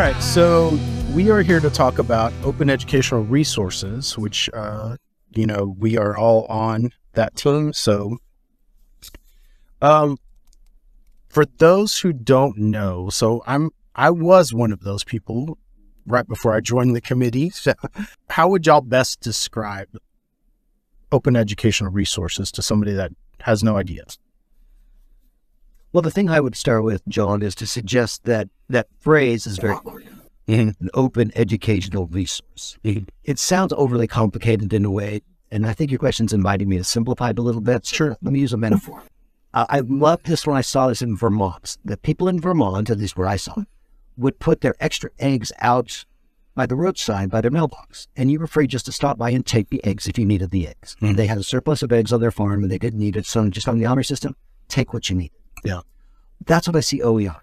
Right, 0.03 0.21
so 0.21 0.77
we 1.13 1.31
are 1.31 1.41
here 1.41 1.61
to 1.61 1.69
talk 1.69 1.97
about 1.97 2.33
open 2.43 2.69
educational 2.69 3.23
resources, 3.23 4.17
which 4.17 4.49
uh, 4.53 4.97
you 5.33 5.47
know 5.47 5.77
we 5.79 5.97
are 5.97 6.17
all 6.17 6.45
on 6.47 6.91
that 7.13 7.37
team. 7.37 7.71
So, 7.71 8.17
um, 9.81 10.17
for 11.29 11.45
those 11.45 11.97
who 11.99 12.11
don't 12.11 12.57
know, 12.57 13.09
so 13.11 13.43
I'm 13.47 13.69
I 13.95 14.09
was 14.09 14.53
one 14.53 14.73
of 14.73 14.81
those 14.81 15.05
people 15.05 15.57
right 16.05 16.27
before 16.27 16.53
I 16.53 16.59
joined 16.59 16.97
the 16.97 17.01
committee. 17.01 17.49
So, 17.51 17.73
how 18.29 18.49
would 18.49 18.65
y'all 18.65 18.81
best 18.81 19.21
describe 19.21 19.87
open 21.13 21.37
educational 21.37 21.91
resources 21.91 22.51
to 22.51 22.61
somebody 22.61 22.91
that 22.91 23.13
has 23.39 23.63
no 23.63 23.77
idea? 23.77 24.03
Well, 25.93 26.01
the 26.01 26.11
thing 26.11 26.29
I 26.29 26.41
would 26.41 26.57
start 26.57 26.83
with, 26.83 27.07
John, 27.07 27.41
is 27.41 27.55
to 27.55 27.65
suggest 27.65 28.25
that 28.25 28.49
that 28.69 28.87
phrase 28.99 29.45
is 29.45 29.57
very 29.57 29.77
an 30.47 30.75
open 30.93 31.31
educational 31.35 32.07
resource. 32.07 32.77
It 32.83 33.39
sounds 33.39 33.73
overly 33.77 34.07
complicated 34.07 34.73
in 34.73 34.85
a 34.85 34.91
way, 34.91 35.21
and 35.51 35.65
I 35.65 35.73
think 35.73 35.91
your 35.91 35.99
question's 35.99 36.33
inviting 36.33 36.69
me 36.69 36.77
to 36.77 36.83
simplify 36.83 37.29
it 37.29 37.39
a 37.39 37.41
little 37.41 37.61
bit. 37.61 37.85
Sure. 37.85 38.17
Let 38.21 38.33
me 38.33 38.39
use 38.39 38.53
a 38.53 38.57
metaphor. 38.57 39.03
Uh, 39.53 39.65
I 39.69 39.79
loved 39.79 40.25
this 40.25 40.47
when 40.47 40.57
I 40.57 40.61
saw 40.61 40.87
this 40.87 41.01
in 41.01 41.15
Vermont. 41.15 41.77
The 41.85 41.97
people 41.97 42.27
in 42.27 42.41
Vermont, 42.41 42.89
at 42.89 42.97
least 42.97 43.15
where 43.15 43.27
I 43.27 43.35
saw 43.35 43.61
it, 43.61 43.67
would 44.17 44.39
put 44.39 44.61
their 44.61 44.75
extra 44.79 45.11
eggs 45.19 45.51
out 45.59 46.05
by 46.55 46.65
the 46.65 46.75
roadside 46.75 47.29
by 47.29 47.41
their 47.41 47.51
mailbox, 47.51 48.07
and 48.15 48.31
you 48.31 48.39
were 48.39 48.47
free 48.47 48.67
just 48.67 48.85
to 48.85 48.91
stop 48.91 49.17
by 49.17 49.29
and 49.31 49.45
take 49.45 49.69
the 49.69 49.83
eggs 49.83 50.07
if 50.07 50.17
you 50.19 50.25
needed 50.25 50.51
the 50.51 50.67
eggs. 50.67 50.95
Mhm. 51.01 51.15
They 51.15 51.27
had 51.27 51.37
a 51.37 51.43
surplus 51.43 51.81
of 51.81 51.91
eggs 51.91 52.11
on 52.11 52.19
their 52.19 52.31
farm, 52.31 52.63
and 52.63 52.71
they 52.71 52.77
didn't 52.77 52.99
need 52.99 53.15
it, 53.15 53.25
so 53.25 53.47
just 53.49 53.67
on 53.67 53.79
the 53.79 53.85
honor 53.85 54.03
system, 54.03 54.35
take 54.67 54.93
what 54.93 55.09
you 55.09 55.15
need. 55.15 55.31
Yeah. 55.63 55.81
That's 56.45 56.67
what 56.67 56.75
I 56.75 56.81
see 56.81 57.01
OER 57.01 57.42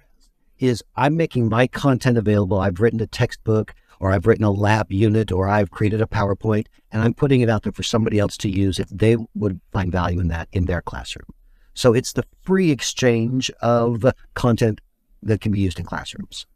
is 0.60 0.84
I'm 0.94 1.16
making 1.16 1.48
my 1.48 1.66
content 1.66 2.18
available. 2.18 2.60
I've 2.60 2.80
written 2.80 3.00
a 3.00 3.06
textbook 3.06 3.74
or 3.98 4.12
I've 4.12 4.26
written 4.26 4.44
a 4.44 4.50
lab 4.50 4.92
unit 4.92 5.32
or 5.32 5.48
I've 5.48 5.70
created 5.70 6.00
a 6.00 6.06
PowerPoint 6.06 6.66
and 6.92 7.02
I'm 7.02 7.14
putting 7.14 7.40
it 7.40 7.50
out 7.50 7.64
there 7.64 7.72
for 7.72 7.82
somebody 7.82 8.18
else 8.18 8.36
to 8.38 8.48
use 8.48 8.78
if 8.78 8.88
they 8.90 9.16
would 9.34 9.60
find 9.72 9.90
value 9.90 10.20
in 10.20 10.28
that 10.28 10.48
in 10.52 10.66
their 10.66 10.82
classroom. 10.82 11.26
So 11.74 11.94
it's 11.94 12.12
the 12.12 12.24
free 12.42 12.70
exchange 12.70 13.50
of 13.62 14.04
content 14.34 14.80
that 15.22 15.40
can 15.40 15.52
be 15.52 15.60
used 15.60 15.78
in 15.78 15.86
classrooms. 15.86 16.46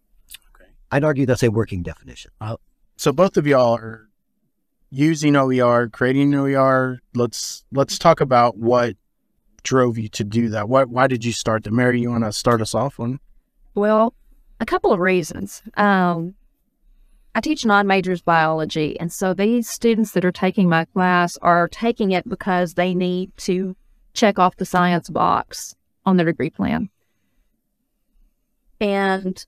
Okay. 0.54 0.70
I'd 0.90 1.04
argue 1.04 1.26
that's 1.26 1.42
a 1.42 1.50
working 1.50 1.82
definition. 1.82 2.30
Uh, 2.40 2.56
so 2.96 3.12
both 3.12 3.37
of 3.37 3.46
y'all 3.46 3.76
are 3.76 4.08
using 4.90 5.34
OER, 5.37 5.88
creating 5.88 6.34
OER. 6.34 7.00
Let's 7.14 7.64
let's 7.73 7.99
talk 7.99 8.20
about 8.20 8.56
what 8.56 8.96
drove 9.62 9.99
you 9.99 10.08
to 10.11 10.25
do 10.25 10.49
that. 10.50 10.68
What 10.68 10.88
why 10.88 11.06
did 11.06 11.25
you 11.25 11.32
start 11.32 11.64
that? 11.64 11.73
Mary, 11.73 12.00
you 12.00 12.11
want 12.11 12.25
to 12.25 12.32
start 12.32 12.61
us 12.61 12.75
off 12.75 13.00
on? 13.00 13.18
Well, 13.75 14.14
a 14.61 14.66
couple 14.66 14.93
of 14.93 15.00
reasons. 15.00 15.62
Um, 15.76 16.35
I 17.35 17.40
teach 17.40 17.64
non 17.64 17.87
majors 17.87 18.23
biology, 18.23 18.99
and 19.00 19.12
so 19.12 19.35
these 19.35 19.69
students 19.69 20.12
that 20.12 20.25
are 20.25 20.33
taking 20.33 20.69
my 20.69 20.85
class 20.85 21.37
are 21.38 21.69
taking 21.69 22.12
it 22.12 22.28
because 22.28 22.75
they 22.75 22.95
need 22.95 23.37
to 23.38 23.76
check 24.12 24.38
off 24.38 24.57
the 24.57 24.64
science 24.64 25.11
box 25.11 25.75
on 26.07 26.16
their 26.16 26.26
degree 26.26 26.50
plan. 26.50 26.88
And 28.81 29.45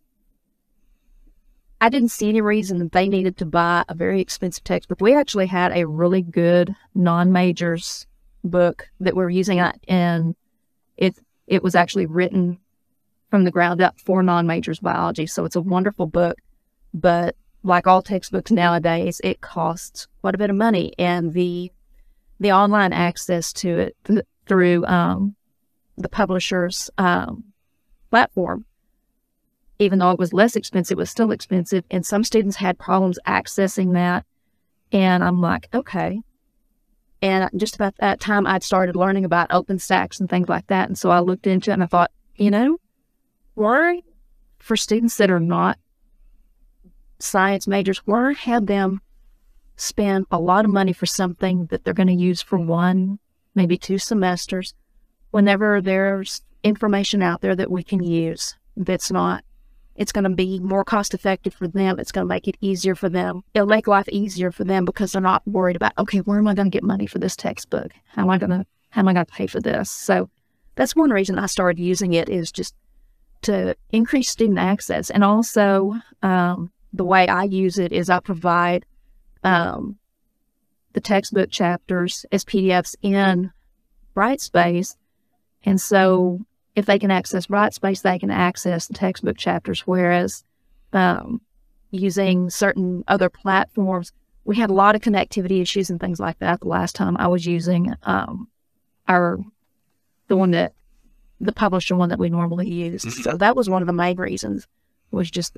I 1.80 1.88
didn't 1.88 2.09
see 2.09 2.28
any 2.28 2.40
reason 2.40 2.78
that 2.78 2.92
they 2.92 3.09
needed 3.09 3.37
to 3.37 3.47
buy 3.47 3.85
a 3.88 3.95
very 3.95 4.21
expensive 4.21 4.64
textbook. 4.64 5.00
We 5.00 5.14
actually 5.14 5.47
had 5.47 5.73
a 5.73 5.87
really 5.87 6.23
good 6.23 6.75
non 6.95 7.30
majors 7.30 8.06
book 8.42 8.88
that 8.99 9.14
we're 9.14 9.30
using, 9.30 9.61
and 9.61 10.35
it 10.97 11.16
it 11.47 11.62
was 11.62 11.76
actually 11.76 12.06
written 12.06 12.59
from 13.30 13.45
the 13.45 13.50
ground 13.50 13.80
up 13.80 13.99
for 14.00 14.23
non-majors 14.23 14.80
biology. 14.80 15.26
So 15.26 15.45
it's 15.45 15.56
a 15.56 15.61
wonderful 15.61 16.06
book, 16.06 16.38
but 16.95 17.37
like 17.62 17.87
all 17.87 18.02
textbooks 18.02 18.50
nowadays, 18.50 19.21
it 19.25 19.40
costs 19.40 20.06
quite 20.21 20.35
a 20.35 20.38
bit 20.38 20.50
of 20.50 20.56
money. 20.56 20.92
And 20.99 21.33
the 21.33 21.73
the 22.38 22.52
online 22.52 22.92
access 22.92 23.52
to 23.54 23.78
it 23.78 23.97
th- 24.04 24.26
through 24.47 24.85
um, 24.87 25.35
the 25.97 26.09
publisher's 26.09 26.90
um, 26.99 27.45
platform. 28.11 28.64
Even 29.78 29.99
though 29.99 30.11
it 30.11 30.18
was 30.18 30.33
less 30.33 30.56
expensive, 30.56 30.97
it 30.97 31.00
was 31.00 31.11
still 31.11 31.33
expensive. 31.33 31.85
And 31.90 32.04
some 32.04 32.25
students 32.25 32.56
had 32.56 32.78
problems 32.78 33.18
accessing 33.26 33.95
that. 33.95 34.25
And 34.92 35.25
I'm 35.25 35.40
like, 35.40 35.68
okay. 35.75 36.21
And 37.23 37.50
just 37.56 37.75
about 37.75 37.95
that 37.99 38.21
time, 38.21 38.47
I'd 38.47 38.62
started 38.62 38.97
learning 38.97 39.25
about 39.25 39.50
OpenStax 39.50 40.21
and 40.21 40.28
things 40.28 40.49
like 40.49 40.66
that. 40.68 40.88
And 40.88 40.99
so 40.99 41.11
I 41.11 41.21
looked 41.21 41.47
into 41.47 41.71
it 41.71 41.75
and 41.75 41.83
I 41.83 41.87
thought, 41.87 42.11
you 42.37 42.50
know, 42.50 42.78
why 43.56 44.02
for 44.58 44.76
students 44.76 45.16
that 45.16 45.30
are 45.30 45.40
not 45.40 45.78
science 47.18 47.66
majors, 47.66 47.98
why 48.04 48.32
have 48.34 48.66
them 48.66 49.00
spend 49.76 50.26
a 50.30 50.38
lot 50.38 50.64
of 50.64 50.70
money 50.70 50.92
for 50.92 51.06
something 51.06 51.66
that 51.66 51.84
they're 51.84 51.94
going 51.94 52.06
to 52.06 52.14
use 52.14 52.40
for 52.40 52.58
one, 52.58 53.18
maybe 53.54 53.76
two 53.76 53.98
semesters, 53.98 54.75
whenever 55.30 55.80
there's 55.80 56.42
information 56.62 57.22
out 57.22 57.40
there 57.40 57.56
that 57.56 57.70
we 57.70 57.82
can 57.82 58.02
use 58.02 58.56
that's 58.76 59.10
not 59.10 59.42
it's 59.96 60.12
going 60.12 60.25
to 60.25 60.30
be 60.30 60.60
more 60.60 60.84
cost 60.84 61.14
effective 61.14 61.54
for 61.54 61.66
them. 61.66 61.98
It's 61.98 62.12
going 62.12 62.26
to 62.26 62.28
make 62.28 62.46
it 62.46 62.58
easier 62.60 62.94
for 62.94 63.08
them. 63.08 63.42
It'll 63.54 63.66
make 63.66 63.86
life 63.86 64.08
easier 64.10 64.52
for 64.52 64.62
them 64.62 64.84
because 64.84 65.12
they're 65.12 65.22
not 65.22 65.46
worried 65.46 65.76
about, 65.76 65.94
okay, 65.98 66.18
where 66.18 66.38
am 66.38 66.48
I 66.48 66.54
going 66.54 66.70
to 66.70 66.75
get 66.75 66.84
money 66.84 67.06
for 67.06 67.18
this 67.18 67.34
textbook? 67.34 67.92
How 68.08 68.22
am 68.22 68.28
I 68.28 68.36
going 68.36 68.50
to, 68.50 68.66
how 68.90 69.00
am 69.00 69.08
I 69.08 69.14
going 69.14 69.25
to 69.25 69.32
pay 69.32 69.46
for 69.46 69.58
this? 69.58 69.90
So 69.90 70.28
that's 70.75 70.94
one 70.94 71.10
reason 71.10 71.38
I 71.38 71.46
started 71.46 71.82
using 71.82 72.12
it 72.12 72.28
is 72.28 72.52
just 72.52 72.75
to 73.42 73.76
increase 73.90 74.28
student 74.28 74.58
access. 74.58 75.10
And 75.10 75.22
also, 75.22 75.94
um, 76.22 76.70
the 76.92 77.04
way 77.04 77.28
I 77.28 77.44
use 77.44 77.78
it 77.78 77.92
is 77.92 78.08
I 78.08 78.20
provide 78.20 78.84
um, 79.44 79.98
the 80.92 81.00
textbook 81.00 81.50
chapters 81.50 82.24
as 82.32 82.44
PDFs 82.44 82.96
in 83.02 83.52
Brightspace. 84.16 84.96
And 85.64 85.80
so 85.80 86.40
if 86.74 86.86
they 86.86 86.98
can 86.98 87.10
access 87.10 87.46
Brightspace, 87.46 88.02
they 88.02 88.18
can 88.18 88.30
access 88.30 88.86
the 88.86 88.94
textbook 88.94 89.36
chapters. 89.36 89.80
Whereas 89.86 90.42
um, 90.92 91.40
using 91.90 92.50
certain 92.50 93.04
other 93.08 93.28
platforms, 93.28 94.12
we 94.44 94.56
had 94.56 94.70
a 94.70 94.74
lot 94.74 94.94
of 94.94 95.02
connectivity 95.02 95.60
issues 95.60 95.90
and 95.90 96.00
things 96.00 96.20
like 96.20 96.38
that 96.38 96.60
the 96.60 96.68
last 96.68 96.94
time 96.94 97.16
I 97.16 97.28
was 97.28 97.46
using 97.46 97.94
um, 98.04 98.48
our 99.08 99.38
the 100.28 100.36
one 100.36 100.52
that 100.52 100.72
the 101.40 101.52
publisher 101.52 101.96
one 101.96 102.08
that 102.08 102.18
we 102.18 102.28
normally 102.30 102.68
use. 102.68 103.04
Mm-hmm. 103.04 103.22
So 103.22 103.36
that 103.36 103.56
was 103.56 103.68
one 103.68 103.82
of 103.82 103.86
the 103.86 103.92
main 103.92 104.16
reasons 104.16 104.66
was 105.10 105.30
just 105.30 105.56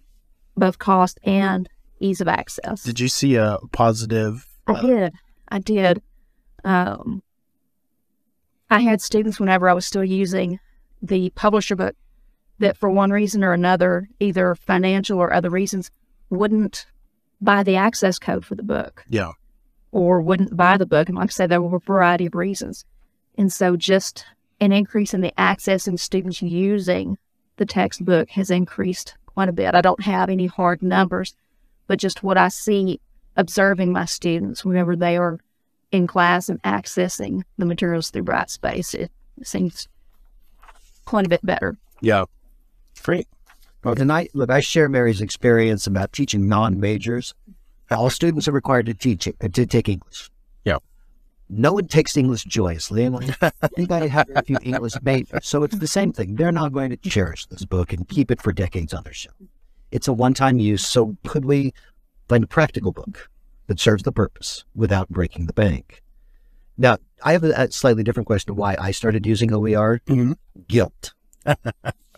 both 0.56 0.78
cost 0.78 1.18
and 1.24 1.68
ease 2.00 2.20
of 2.20 2.28
access. 2.28 2.82
Did 2.82 3.00
you 3.00 3.08
see 3.08 3.36
a 3.36 3.58
positive? 3.72 4.46
I 4.66 4.72
uh, 4.72 4.80
did. 4.82 5.12
I 5.48 5.58
did. 5.58 6.02
Um, 6.64 7.22
I 8.70 8.80
had 8.80 9.00
students 9.00 9.40
whenever 9.40 9.68
I 9.68 9.72
was 9.72 9.86
still 9.86 10.04
using 10.04 10.60
the 11.00 11.30
publisher 11.30 11.76
book 11.76 11.96
that, 12.58 12.76
for 12.76 12.90
one 12.90 13.10
reason 13.10 13.44
or 13.44 13.52
another, 13.52 14.08
either 14.20 14.54
financial 14.54 15.18
or 15.18 15.32
other 15.32 15.48
reasons, 15.48 15.90
wouldn't 16.28 16.86
buy 17.40 17.62
the 17.62 17.76
access 17.76 18.18
code 18.18 18.44
for 18.44 18.56
the 18.56 18.62
book 18.64 19.04
Yeah. 19.08 19.32
or 19.92 20.20
wouldn't 20.20 20.56
buy 20.56 20.76
the 20.76 20.86
book. 20.86 21.08
And 21.08 21.16
like 21.16 21.30
I 21.30 21.32
said, 21.32 21.50
there 21.50 21.62
were 21.62 21.76
a 21.76 21.80
variety 21.80 22.26
of 22.26 22.34
reasons. 22.34 22.84
And 23.36 23.52
so 23.52 23.76
just 23.76 24.26
an 24.60 24.72
increase 24.72 25.14
in 25.14 25.20
the 25.20 25.38
access 25.38 25.86
and 25.86 25.98
students 25.98 26.42
using 26.42 27.16
the 27.56 27.66
textbook 27.66 28.30
has 28.30 28.50
increased 28.50 29.14
quite 29.26 29.48
a 29.48 29.52
bit. 29.52 29.74
I 29.74 29.80
don't 29.80 30.02
have 30.02 30.28
any 30.28 30.46
hard 30.46 30.82
numbers, 30.82 31.34
but 31.86 31.98
just 31.98 32.22
what 32.22 32.36
I 32.36 32.48
see 32.48 33.00
observing 33.36 33.92
my 33.92 34.04
students 34.04 34.64
whenever 34.64 34.96
they 34.96 35.16
are 35.16 35.38
in 35.92 36.06
class 36.06 36.48
and 36.48 36.62
accessing 36.62 37.42
the 37.56 37.64
materials 37.64 38.10
through 38.10 38.24
Brightspace, 38.24 38.94
it 38.94 39.10
seems 39.42 39.88
quite 41.04 41.26
a 41.26 41.28
bit 41.28 41.44
better. 41.44 41.78
Yeah. 42.00 42.24
Great. 43.02 43.28
And 43.84 44.12
I 44.12 44.28
look, 44.34 44.50
I 44.50 44.60
share 44.60 44.88
Mary's 44.88 45.20
experience 45.20 45.86
about 45.86 46.12
teaching 46.12 46.48
non-majors. 46.48 47.34
All 47.90 48.10
students 48.10 48.48
are 48.48 48.52
required 48.52 48.86
to 48.86 48.94
teach 48.94 49.28
uh, 49.28 49.32
to 49.52 49.66
take 49.66 49.88
English. 49.88 50.30
No 51.50 51.72
one 51.72 51.86
takes 51.86 52.16
English 52.16 52.44
joyously, 52.44 53.04
and 53.04 53.36
I 53.40 53.68
think 53.68 53.90
I 53.90 54.06
have 54.06 54.28
a 54.34 54.42
few 54.42 54.58
English 54.62 54.94
majors. 55.02 55.46
So 55.46 55.62
it's 55.62 55.78
the 55.78 55.86
same 55.86 56.12
thing. 56.12 56.34
They're 56.36 56.52
not 56.52 56.72
going 56.72 56.90
to 56.90 56.96
cherish 56.96 57.46
this 57.46 57.64
book 57.64 57.92
and 57.92 58.06
keep 58.08 58.30
it 58.30 58.42
for 58.42 58.52
decades 58.52 58.92
on 58.92 59.02
their 59.04 59.14
shelf. 59.14 59.36
It's 59.90 60.08
a 60.08 60.12
one-time 60.12 60.58
use. 60.58 60.86
So 60.86 61.16
could 61.26 61.44
we 61.46 61.72
find 62.28 62.44
a 62.44 62.46
practical 62.48 62.92
book 62.92 63.30
that 63.66 63.80
serves 63.80 64.02
the 64.02 64.12
purpose 64.12 64.64
without 64.74 65.08
breaking 65.08 65.46
the 65.46 65.54
bank? 65.54 66.02
Now, 66.76 66.98
I 67.24 67.32
have 67.32 67.42
a, 67.44 67.72
slightly 67.72 68.02
different 68.02 68.26
question 68.26 68.54
why 68.54 68.76
I 68.78 68.90
started 68.90 69.26
using 69.26 69.52
OER. 69.52 70.00
Mhm. 70.06 70.36
Guilt. 70.68 71.14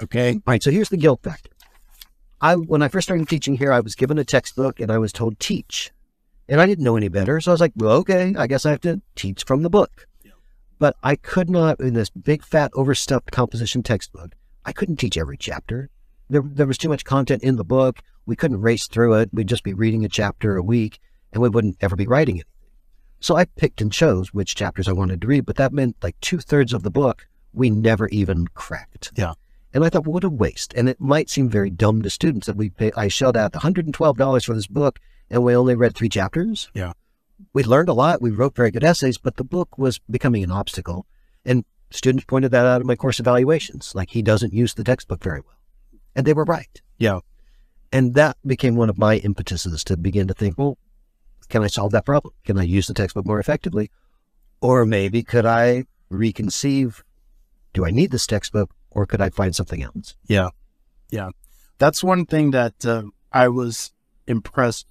Okay. 0.02 0.32
All 0.32 0.42
right, 0.46 0.62
so 0.62 0.70
here's 0.70 0.88
the 0.88 0.96
guilt 0.96 1.20
factor. 1.22 1.50
I 2.40 2.54
when 2.56 2.80
I 2.80 2.88
first 2.88 3.06
started 3.06 3.28
teaching 3.28 3.58
here, 3.58 3.70
I 3.70 3.80
was 3.80 3.94
given 3.94 4.16
a 4.18 4.24
textbook 4.24 4.80
and 4.80 4.90
I 4.90 4.96
was 4.96 5.12
told 5.12 5.38
teach, 5.38 5.90
and 6.50 6.60
I 6.60 6.66
didn't 6.66 6.84
know 6.84 6.96
any 6.96 7.08
better, 7.08 7.40
so 7.40 7.52
I 7.52 7.54
was 7.54 7.60
like, 7.60 7.72
well, 7.76 7.92
okay, 7.98 8.34
I 8.36 8.46
guess 8.46 8.66
I 8.66 8.70
have 8.70 8.80
to 8.82 9.00
teach 9.14 9.44
from 9.44 9.62
the 9.62 9.70
book. 9.70 10.06
But 10.78 10.96
I 11.02 11.14
could 11.14 11.48
not 11.48 11.78
in 11.80 11.94
this 11.94 12.10
big 12.10 12.42
fat 12.42 12.72
overstuffed 12.74 13.30
composition 13.30 13.82
textbook. 13.82 14.34
I 14.64 14.72
couldn't 14.72 14.96
teach 14.96 15.16
every 15.16 15.36
chapter. 15.36 15.90
There 16.28 16.42
there 16.44 16.66
was 16.66 16.78
too 16.78 16.88
much 16.88 17.04
content 17.04 17.42
in 17.42 17.56
the 17.56 17.64
book. 17.64 18.00
We 18.26 18.36
couldn't 18.36 18.60
race 18.60 18.88
through 18.88 19.14
it. 19.14 19.30
We'd 19.32 19.48
just 19.48 19.62
be 19.62 19.74
reading 19.74 20.04
a 20.04 20.08
chapter 20.08 20.56
a 20.56 20.62
week, 20.62 20.98
and 21.32 21.42
we 21.42 21.48
wouldn't 21.48 21.76
ever 21.80 21.96
be 21.96 22.06
writing 22.06 22.36
it. 22.36 22.46
So 23.20 23.36
I 23.36 23.44
picked 23.44 23.80
and 23.80 23.92
chose 23.92 24.32
which 24.32 24.54
chapters 24.54 24.88
I 24.88 24.92
wanted 24.92 25.20
to 25.20 25.26
read, 25.26 25.46
but 25.46 25.56
that 25.56 25.72
meant 25.72 25.96
like 26.02 26.18
two 26.20 26.38
thirds 26.38 26.72
of 26.72 26.82
the 26.82 26.90
book 26.90 27.28
we 27.52 27.70
never 27.70 28.08
even 28.08 28.48
cracked. 28.48 29.12
Yeah. 29.14 29.34
And 29.72 29.84
I 29.84 29.88
thought, 29.88 30.06
what 30.06 30.24
a 30.24 30.28
waste. 30.28 30.74
And 30.74 30.88
it 30.88 31.00
might 31.00 31.30
seem 31.30 31.48
very 31.48 31.70
dumb 31.70 32.02
to 32.02 32.10
students 32.10 32.46
that 32.46 32.56
we 32.56 32.70
pay, 32.70 32.90
I 32.96 33.08
shelled 33.08 33.36
out 33.36 33.52
$112 33.52 34.44
for 34.44 34.54
this 34.54 34.66
book 34.66 34.98
and 35.30 35.44
we 35.44 35.54
only 35.54 35.76
read 35.76 35.94
three 35.94 36.08
chapters. 36.08 36.70
Yeah. 36.74 36.92
We 37.52 37.62
learned 37.62 37.88
a 37.88 37.94
lot. 37.94 38.20
We 38.20 38.30
wrote 38.30 38.56
very 38.56 38.70
good 38.70 38.84
essays, 38.84 39.16
but 39.16 39.36
the 39.36 39.44
book 39.44 39.78
was 39.78 39.98
becoming 40.10 40.42
an 40.42 40.50
obstacle. 40.50 41.06
And 41.44 41.64
students 41.90 42.24
pointed 42.24 42.50
that 42.50 42.66
out 42.66 42.80
in 42.80 42.86
my 42.86 42.96
course 42.96 43.20
evaluations. 43.20 43.94
Like 43.94 44.10
he 44.10 44.22
doesn't 44.22 44.52
use 44.52 44.74
the 44.74 44.84
textbook 44.84 45.22
very 45.22 45.40
well. 45.40 45.58
And 46.14 46.26
they 46.26 46.34
were 46.34 46.44
right. 46.44 46.80
Yeah. 46.98 47.20
And 47.92 48.14
that 48.14 48.36
became 48.44 48.76
one 48.76 48.90
of 48.90 48.98
my 48.98 49.14
impetuses 49.14 49.84
to 49.84 49.96
begin 49.96 50.26
to 50.28 50.34
think, 50.34 50.58
well, 50.58 50.78
can 51.48 51.62
I 51.62 51.68
solve 51.68 51.92
that 51.92 52.04
problem? 52.04 52.34
Can 52.44 52.58
I 52.58 52.62
use 52.62 52.86
the 52.86 52.94
textbook 52.94 53.26
more 53.26 53.40
effectively? 53.40 53.90
Or 54.60 54.84
maybe 54.84 55.22
could 55.22 55.46
I 55.46 55.84
reconceive, 56.10 57.02
do 57.72 57.84
I 57.84 57.90
need 57.90 58.10
this 58.10 58.26
textbook 58.26 58.70
or 58.90 59.06
could 59.06 59.20
I 59.20 59.30
find 59.30 59.54
something 59.54 59.82
else? 59.82 60.16
Yeah. 60.26 60.50
Yeah. 61.10 61.30
That's 61.78 62.04
one 62.04 62.26
thing 62.26 62.50
that 62.50 62.84
uh, 62.84 63.04
I 63.32 63.48
was 63.48 63.92
impressed 64.26 64.86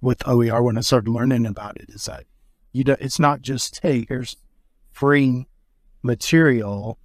with 0.00 0.26
OER 0.28 0.62
when 0.62 0.78
I 0.78 0.82
started 0.82 1.10
learning 1.10 1.44
about 1.44 1.76
it 1.80 1.90
is 1.90 2.04
that 2.04 2.24
you 2.72 2.84
know, 2.84 2.96
it's 3.00 3.18
not 3.18 3.42
just, 3.42 3.80
hey, 3.82 4.04
here's 4.08 4.36
free 4.90 5.46
material. 6.02 6.98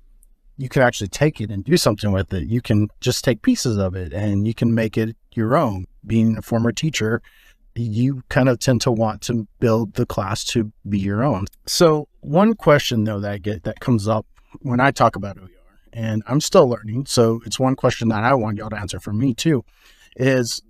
You 0.58 0.70
can 0.70 0.82
actually 0.82 1.08
take 1.08 1.42
it 1.42 1.50
and 1.50 1.64
do 1.64 1.78
something 1.78 2.12
with 2.12 2.34
it. 2.34 2.48
You 2.48 2.62
can 2.62 2.90
just 3.00 3.24
take 3.24 3.42
pieces 3.42 3.78
of 3.78 3.96
it 3.96 4.14
and 4.14 4.46
you 4.46 4.54
can 4.54 4.76
make 4.76 4.98
it 4.98 5.16
your 5.34 5.56
own. 5.58 5.86
Being 6.06 6.38
a 6.38 6.42
former 6.42 6.72
teacher, 6.72 7.22
you 7.76 8.24
kind 8.30 8.50
of 8.50 8.60
tend 8.60 8.82
to 8.82 8.92
want 8.92 9.22
to 9.24 9.48
build 9.60 9.94
the 9.94 10.06
class 10.06 10.44
to 10.46 10.72
be 10.88 11.00
your 11.00 11.24
own. 11.24 11.46
So 11.66 12.08
one 12.20 12.54
question 12.54 13.06
though 13.06 13.20
that 13.22 13.32
I 13.32 13.38
get 13.38 13.64
that 13.64 13.80
comes 13.80 14.08
up 14.08 14.28
when 14.62 14.80
I 14.80 14.92
talk 14.92 15.16
about 15.16 15.38
OER, 15.38 15.50
and 15.94 16.24
I'm 16.28 16.42
still 16.42 16.68
learning, 16.68 17.06
so 17.06 17.42
it's 17.46 17.60
one 17.60 17.76
question 17.76 18.10
that 18.10 18.24
I 18.24 18.34
want 18.34 18.58
y'all 18.58 18.70
to 18.70 18.80
answer 18.80 19.00
for 19.00 19.14
me 19.14 19.34
too, 19.34 19.64
is 20.16 20.62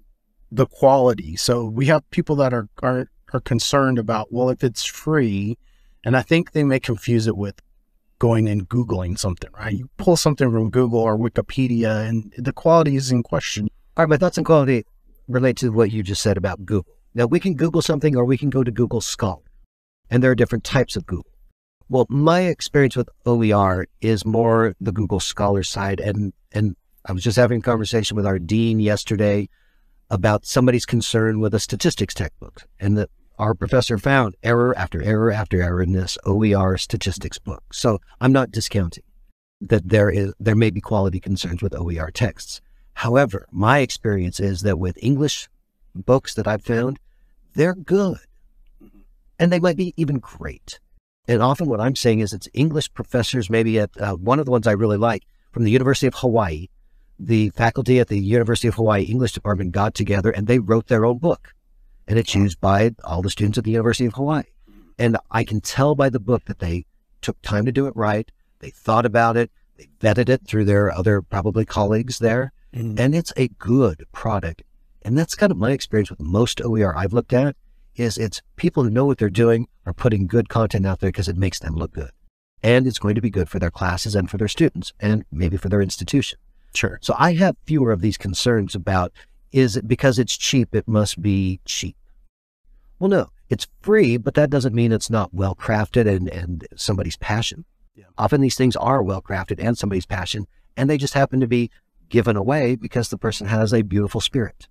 the 0.51 0.67
quality. 0.67 1.35
So 1.35 1.65
we 1.65 1.87
have 1.87 2.07
people 2.11 2.35
that 2.37 2.53
are 2.53 2.67
are 2.81 3.09
are 3.33 3.39
concerned 3.39 3.97
about 3.97 4.31
well, 4.31 4.49
if 4.49 4.63
it's 4.63 4.83
free, 4.83 5.57
and 6.03 6.15
I 6.15 6.21
think 6.21 6.51
they 6.51 6.63
may 6.63 6.79
confuse 6.79 7.25
it 7.25 7.37
with 7.37 7.59
going 8.19 8.47
and 8.47 8.69
googling 8.69 9.17
something, 9.17 9.49
right? 9.57 9.73
You 9.73 9.89
pull 9.97 10.15
something 10.15 10.49
from 10.51 10.69
Google 10.69 10.99
or 10.99 11.17
Wikipedia, 11.17 12.07
and 12.07 12.33
the 12.37 12.53
quality 12.53 12.95
is 12.95 13.11
in 13.11 13.23
question. 13.23 13.69
All 13.97 14.03
right, 14.03 14.09
my 14.09 14.17
thoughts 14.17 14.37
on 14.37 14.43
quality 14.43 14.85
relate 15.27 15.57
to 15.57 15.69
what 15.69 15.91
you 15.91 16.03
just 16.03 16.21
said 16.21 16.37
about 16.37 16.65
Google. 16.65 16.93
Now, 17.13 17.25
we 17.25 17.39
can 17.39 17.55
Google 17.55 17.81
something 17.81 18.15
or 18.15 18.25
we 18.25 18.37
can 18.37 18.49
go 18.49 18.63
to 18.63 18.71
Google 18.71 19.01
Scholar, 19.01 19.43
and 20.09 20.23
there 20.23 20.31
are 20.31 20.35
different 20.35 20.63
types 20.63 20.95
of 20.95 21.05
Google. 21.05 21.32
Well, 21.93 22.07
my 22.09 22.39
experience 22.39 22.95
with 22.95 23.07
OER 23.27 23.85
is 24.01 24.25
more 24.25 24.75
the 24.81 24.91
Google 24.91 25.19
Scholar 25.19 25.61
side, 25.61 25.99
and 25.99 26.33
and 26.51 26.75
I 27.05 27.11
was 27.11 27.23
just 27.23 27.37
having 27.37 27.59
a 27.59 27.61
conversation 27.61 28.17
with 28.17 28.25
our 28.25 28.39
dean 28.39 28.79
yesterday 28.79 29.47
about 30.09 30.43
somebody's 30.43 30.87
concern 30.87 31.39
with 31.39 31.53
a 31.53 31.59
statistics 31.59 32.15
textbook, 32.15 32.63
and 32.79 32.97
that 32.97 33.11
our 33.37 33.53
professor 33.53 33.99
found 33.99 34.33
error 34.41 34.75
after 34.75 35.03
error 35.03 35.31
after 35.31 35.61
error 35.61 35.83
in 35.83 35.91
this 35.91 36.17
OER 36.25 36.79
statistics 36.79 37.37
book. 37.37 37.61
So 37.71 37.99
I'm 38.19 38.31
not 38.31 38.49
discounting 38.49 39.03
that 39.61 39.87
there 39.87 40.09
is 40.09 40.33
there 40.39 40.55
may 40.55 40.71
be 40.71 40.81
quality 40.81 41.19
concerns 41.19 41.61
with 41.61 41.75
OER 41.75 42.09
texts. 42.09 42.59
However, 42.95 43.45
my 43.51 43.81
experience 43.81 44.39
is 44.39 44.61
that 44.61 44.79
with 44.79 44.97
English 44.99 45.47
books 45.93 46.33
that 46.33 46.47
I've 46.47 46.65
found, 46.65 46.97
they're 47.53 47.75
good. 47.75 48.17
Mm-hmm. 48.83 49.01
And 49.37 49.53
they 49.53 49.59
might 49.59 49.77
be 49.77 49.93
even 49.95 50.17
great. 50.17 50.79
And 51.27 51.41
often 51.41 51.69
what 51.69 51.79
I'm 51.79 51.95
saying 51.95 52.19
is 52.19 52.33
it's 52.33 52.49
English 52.53 52.93
professors, 52.93 53.49
maybe 53.49 53.79
at 53.79 53.89
uh, 53.99 54.15
one 54.15 54.39
of 54.39 54.45
the 54.45 54.51
ones 54.51 54.67
I 54.67 54.73
really 54.73 54.97
like 54.97 55.23
from 55.51 55.63
the 55.63 55.71
University 55.71 56.07
of 56.07 56.15
Hawaii. 56.15 56.67
The 57.17 57.49
faculty 57.51 57.99
at 57.99 58.09
the 58.09 58.19
University 58.19 58.67
of 58.67 58.75
Hawaii 58.75 59.03
English 59.03 59.31
department 59.31 59.71
got 59.71 59.93
together 59.93 60.31
and 60.31 60.47
they 60.47 60.59
wrote 60.59 60.87
their 60.87 61.05
own 61.05 61.19
book. 61.19 61.53
And 62.07 62.19
it's 62.19 62.35
used 62.35 62.59
by 62.59 62.91
all 63.05 63.21
the 63.21 63.29
students 63.29 63.57
at 63.57 63.63
the 63.63 63.71
University 63.71 64.05
of 64.05 64.15
Hawaii. 64.15 64.43
And 64.99 65.17
I 65.31 65.45
can 65.45 65.61
tell 65.61 65.95
by 65.95 66.09
the 66.09 66.19
book 66.19 66.45
that 66.45 66.59
they 66.59 66.85
took 67.21 67.41
time 67.41 67.65
to 67.65 67.71
do 67.71 67.87
it 67.87 67.95
right. 67.95 68.29
They 68.59 68.69
thought 68.69 69.05
about 69.05 69.37
it. 69.37 69.49
They 69.77 69.87
vetted 70.01 70.27
it 70.27 70.45
through 70.45 70.65
their 70.65 70.91
other 70.91 71.21
probably 71.21 71.63
colleagues 71.63 72.19
there. 72.19 72.51
Mm. 72.75 72.99
And 72.99 73.15
it's 73.15 73.31
a 73.37 73.47
good 73.47 74.05
product. 74.11 74.63
And 75.03 75.17
that's 75.17 75.35
kind 75.35 75.51
of 75.51 75.57
my 75.57 75.71
experience 75.71 76.09
with 76.09 76.19
most 76.19 76.61
OER 76.61 76.97
I've 76.97 77.13
looked 77.13 77.33
at 77.33 77.55
is 77.95 78.17
it's 78.17 78.41
people 78.55 78.83
who 78.83 78.89
know 78.89 79.05
what 79.05 79.17
they're 79.17 79.29
doing 79.29 79.67
are 79.85 79.93
putting 79.93 80.27
good 80.27 80.49
content 80.49 80.85
out 80.85 80.99
there 80.99 81.09
because 81.09 81.27
it 81.27 81.37
makes 81.37 81.59
them 81.59 81.75
look 81.75 81.93
good. 81.93 82.11
And 82.61 82.87
it's 82.87 82.99
going 82.99 83.15
to 83.15 83.21
be 83.21 83.29
good 83.29 83.49
for 83.49 83.59
their 83.59 83.71
classes 83.71 84.15
and 84.15 84.29
for 84.29 84.37
their 84.37 84.47
students 84.47 84.93
and 84.99 85.25
maybe 85.31 85.57
for 85.57 85.69
their 85.69 85.81
institution. 85.81 86.39
Sure. 86.73 86.97
So 87.01 87.15
I 87.17 87.33
have 87.35 87.57
fewer 87.65 87.91
of 87.91 88.01
these 88.01 88.17
concerns 88.17 88.73
about 88.73 89.11
is 89.51 89.77
it 89.77 89.87
because 89.87 90.17
it's 90.17 90.35
cheap, 90.35 90.73
it 90.73 90.87
must 90.87 91.21
be 91.21 91.59
cheap. 91.65 91.95
Well, 92.99 93.09
no, 93.09 93.29
it's 93.49 93.67
free, 93.81 94.17
but 94.17 94.33
that 94.33 94.49
doesn't 94.49 94.73
mean 94.73 94.91
it's 94.91 95.09
not 95.09 95.33
well 95.33 95.55
crafted 95.55 96.07
and, 96.07 96.29
and 96.29 96.67
somebody's 96.75 97.17
passion. 97.17 97.65
Yeah. 97.95 98.05
Often 98.17 98.41
these 98.41 98.55
things 98.55 98.75
are 98.75 99.03
well 99.03 99.21
crafted 99.21 99.63
and 99.63 99.77
somebody's 99.77 100.07
passion, 100.07 100.47
and 100.75 100.89
they 100.89 100.97
just 100.97 101.13
happen 101.13 101.39
to 101.39 101.47
be 101.47 101.69
given 102.09 102.35
away 102.35 102.75
because 102.75 103.09
the 103.09 103.17
person 103.17 103.47
has 103.47 103.73
a 103.73 103.83
beautiful 103.83 104.21
spirit. 104.21 104.67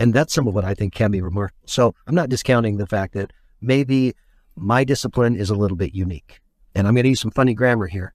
And 0.00 0.14
that's 0.14 0.32
some 0.32 0.48
of 0.48 0.54
what 0.54 0.64
I 0.64 0.72
think 0.72 0.94
can 0.94 1.10
be 1.10 1.20
remarkable. 1.20 1.60
So 1.66 1.94
I'm 2.06 2.14
not 2.14 2.30
discounting 2.30 2.78
the 2.78 2.86
fact 2.86 3.12
that 3.12 3.34
maybe 3.60 4.14
my 4.56 4.82
discipline 4.82 5.36
is 5.36 5.50
a 5.50 5.54
little 5.54 5.76
bit 5.76 5.94
unique. 5.94 6.40
And 6.74 6.88
I'm 6.88 6.94
going 6.94 7.04
to 7.04 7.10
use 7.10 7.20
some 7.20 7.30
funny 7.30 7.52
grammar 7.52 7.86
here. 7.86 8.14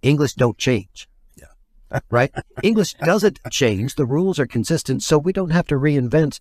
English 0.00 0.32
don't 0.32 0.56
change. 0.56 1.06
Yeah. 1.36 2.00
right? 2.10 2.32
English 2.62 2.94
doesn't 2.94 3.38
change. 3.50 3.96
The 3.96 4.06
rules 4.06 4.38
are 4.38 4.46
consistent. 4.46 5.02
So 5.02 5.18
we 5.18 5.34
don't 5.34 5.50
have 5.50 5.66
to 5.66 5.74
reinvent 5.74 6.40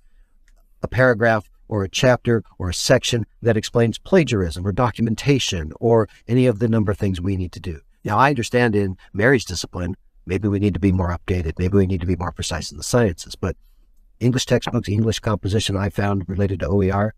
a 0.82 0.88
paragraph 0.88 1.50
or 1.68 1.84
a 1.84 1.90
chapter 1.90 2.42
or 2.58 2.70
a 2.70 2.74
section 2.74 3.26
that 3.42 3.58
explains 3.58 3.98
plagiarism 3.98 4.66
or 4.66 4.72
documentation 4.72 5.74
or 5.82 6.08
any 6.26 6.46
of 6.46 6.60
the 6.60 6.70
number 6.70 6.94
of 6.94 6.98
things 6.98 7.20
we 7.20 7.36
need 7.36 7.52
to 7.52 7.60
do. 7.60 7.82
Now, 8.06 8.18
I 8.18 8.30
understand 8.30 8.78
in 8.78 8.96
Mary's 9.12 9.44
discipline, 9.44 9.96
maybe 10.26 10.48
we 10.48 10.60
need 10.60 10.74
to 10.74 10.80
be 10.80 10.94
more 10.94 11.10
updated. 11.18 11.60
Maybe 11.60 11.78
we 11.78 11.86
need 11.88 12.02
to 12.02 12.08
be 12.08 12.16
more 12.16 12.32
precise 12.32 12.72
in 12.72 12.78
the 12.78 12.84
sciences, 12.84 13.36
but 13.36 13.58
English 14.24 14.46
textbooks, 14.46 14.90
English 14.90 15.20
composition 15.20 15.76
I 15.76 15.90
found 15.90 16.28
related 16.28 16.62
to 16.62 16.68
OER, 16.68 17.14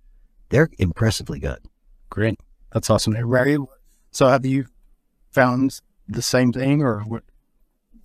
they're 0.50 0.70
impressively 0.78 1.40
good. 1.40 1.60
Great. 2.10 2.40
That's 2.72 2.90
awesome. 2.90 3.14
Right. 3.14 3.58
So 4.12 4.28
have 4.28 4.46
you 4.46 4.66
found 5.32 5.82
the 6.08 6.22
same 6.22 6.52
thing 6.52 6.82
or 6.82 7.02
what? 7.02 7.24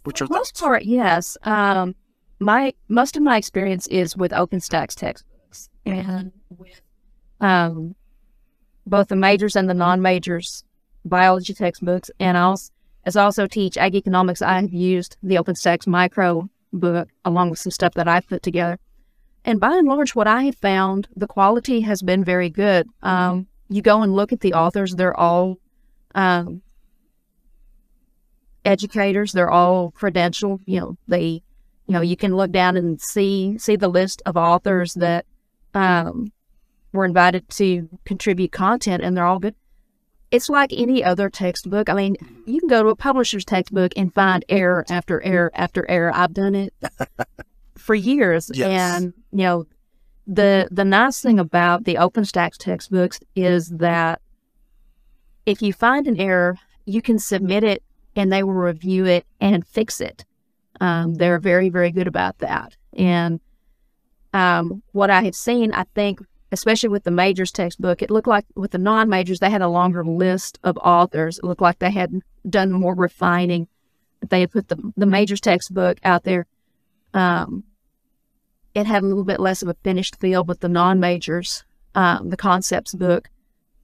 What's 0.04 0.20
your 0.20 0.28
For 0.28 0.34
most 0.34 0.58
part, 0.58 0.84
yes. 0.84 1.36
Um, 1.42 1.94
my 2.38 2.72
most 2.88 3.16
of 3.16 3.22
my 3.22 3.36
experience 3.36 3.86
is 3.88 4.16
with 4.16 4.32
OpenStax 4.32 4.94
textbooks 4.94 5.68
and 5.84 6.32
with 6.48 6.80
um, 7.40 7.94
both 8.86 9.08
the 9.08 9.16
majors 9.16 9.56
and 9.56 9.68
the 9.68 9.74
non-majors 9.74 10.64
biology 11.04 11.54
textbooks. 11.54 12.10
And 12.18 12.36
I 12.36 12.42
also, 12.42 12.72
as 13.04 13.16
I 13.16 13.24
also 13.24 13.46
teach 13.46 13.76
ag 13.76 13.94
economics, 13.94 14.42
I 14.42 14.60
have 14.60 14.72
used 14.72 15.16
the 15.22 15.36
OpenStax 15.36 15.86
micro 15.86 16.48
book 16.72 17.08
along 17.24 17.50
with 17.50 17.58
some 17.58 17.72
stuff 17.72 17.94
that 17.94 18.08
I've 18.08 18.26
put 18.26 18.42
together. 18.42 18.78
And 19.44 19.58
by 19.58 19.76
and 19.76 19.88
large, 19.88 20.14
what 20.14 20.26
I 20.26 20.44
have 20.44 20.56
found, 20.56 21.08
the 21.16 21.26
quality 21.26 21.80
has 21.80 22.02
been 22.02 22.22
very 22.24 22.50
good. 22.50 22.86
Um, 23.02 23.46
you 23.68 23.82
go 23.82 24.02
and 24.02 24.14
look 24.14 24.32
at 24.32 24.40
the 24.40 24.54
authors; 24.54 24.94
they're 24.94 25.18
all 25.18 25.58
um, 26.14 26.62
educators. 28.64 29.32
They're 29.32 29.50
all 29.50 29.92
credentialed. 29.92 30.60
You 30.66 30.80
know, 30.80 30.98
they, 31.08 31.42
you 31.86 31.94
know, 31.94 32.02
you 32.02 32.16
can 32.16 32.36
look 32.36 32.50
down 32.50 32.76
and 32.76 33.00
see 33.00 33.56
see 33.58 33.76
the 33.76 33.88
list 33.88 34.22
of 34.26 34.36
authors 34.36 34.94
that 34.94 35.24
um, 35.72 36.32
were 36.92 37.06
invited 37.06 37.48
to 37.50 37.88
contribute 38.04 38.52
content, 38.52 39.02
and 39.02 39.16
they're 39.16 39.26
all 39.26 39.38
good. 39.38 39.54
It's 40.30 40.48
like 40.48 40.72
any 40.72 41.02
other 41.02 41.28
textbook. 41.28 41.88
I 41.88 41.94
mean, 41.94 42.16
you 42.46 42.60
can 42.60 42.68
go 42.68 42.82
to 42.82 42.90
a 42.90 42.96
publisher's 42.96 43.44
textbook 43.44 43.92
and 43.96 44.14
find 44.14 44.44
error 44.48 44.84
after 44.88 45.20
error 45.22 45.50
after 45.54 45.88
error. 45.90 46.12
I've 46.14 46.34
done 46.34 46.54
it 46.54 46.74
for 47.80 47.94
years, 47.94 48.50
Yes. 48.54 48.68
and 48.68 49.12
you 49.32 49.44
know, 49.44 49.66
the 50.26 50.68
the 50.70 50.84
nice 50.84 51.20
thing 51.20 51.38
about 51.38 51.84
the 51.84 51.94
OpenStax 51.96 52.56
textbooks 52.58 53.20
is 53.34 53.68
that 53.68 54.20
if 55.46 55.62
you 55.62 55.72
find 55.72 56.06
an 56.06 56.20
error, 56.20 56.56
you 56.84 57.02
can 57.02 57.18
submit 57.18 57.64
it 57.64 57.82
and 58.14 58.32
they 58.32 58.42
will 58.42 58.52
review 58.52 59.06
it 59.06 59.24
and 59.40 59.66
fix 59.66 60.00
it. 60.00 60.24
Um, 60.80 61.14
they're 61.14 61.38
very, 61.38 61.68
very 61.68 61.90
good 61.90 62.06
about 62.06 62.38
that. 62.38 62.76
And 62.96 63.40
um, 64.32 64.82
what 64.92 65.10
I 65.10 65.22
have 65.22 65.34
seen, 65.34 65.72
I 65.72 65.84
think, 65.94 66.20
especially 66.52 66.88
with 66.88 67.04
the 67.04 67.10
majors 67.10 67.52
textbook, 67.52 68.02
it 68.02 68.10
looked 68.10 68.26
like 68.28 68.44
with 68.54 68.70
the 68.72 68.78
non 68.78 69.08
majors, 69.08 69.40
they 69.40 69.50
had 69.50 69.62
a 69.62 69.68
longer 69.68 70.04
list 70.04 70.58
of 70.62 70.76
authors. 70.78 71.38
It 71.38 71.44
looked 71.44 71.60
like 71.62 71.78
they 71.78 71.90
had 71.90 72.12
done 72.48 72.72
more 72.72 72.94
refining. 72.94 73.68
They 74.28 74.40
had 74.40 74.52
put 74.52 74.68
the, 74.68 74.92
the 74.96 75.06
majors 75.06 75.40
textbook 75.40 75.98
out 76.04 76.24
there. 76.24 76.46
Um, 77.14 77.64
it 78.74 78.86
had 78.86 79.02
a 79.02 79.06
little 79.06 79.24
bit 79.24 79.40
less 79.40 79.62
of 79.62 79.68
a 79.68 79.74
finished 79.82 80.16
feel, 80.20 80.44
but 80.44 80.60
the 80.60 80.68
non 80.68 81.00
majors, 81.00 81.64
um, 81.94 82.30
the 82.30 82.36
concepts 82.36 82.94
book, 82.94 83.28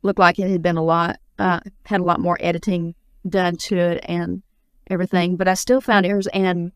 looked 0.03 0.19
like 0.19 0.39
it 0.39 0.51
had 0.51 0.63
been 0.63 0.77
a 0.77 0.85
lot, 0.85 1.19
uh, 1.39 1.61
had 1.85 2.01
a 2.01 2.05
lot 2.05 2.21
more 2.21 2.39
editing 2.41 2.95
done 3.29 3.57
to 3.57 3.77
it 3.77 4.05
and 4.09 4.43
everything. 4.89 5.37
But 5.37 5.49
I 5.49 5.55
still 5.55 5.81
found 5.81 6.07
errors 6.07 6.29
and 6.29 6.73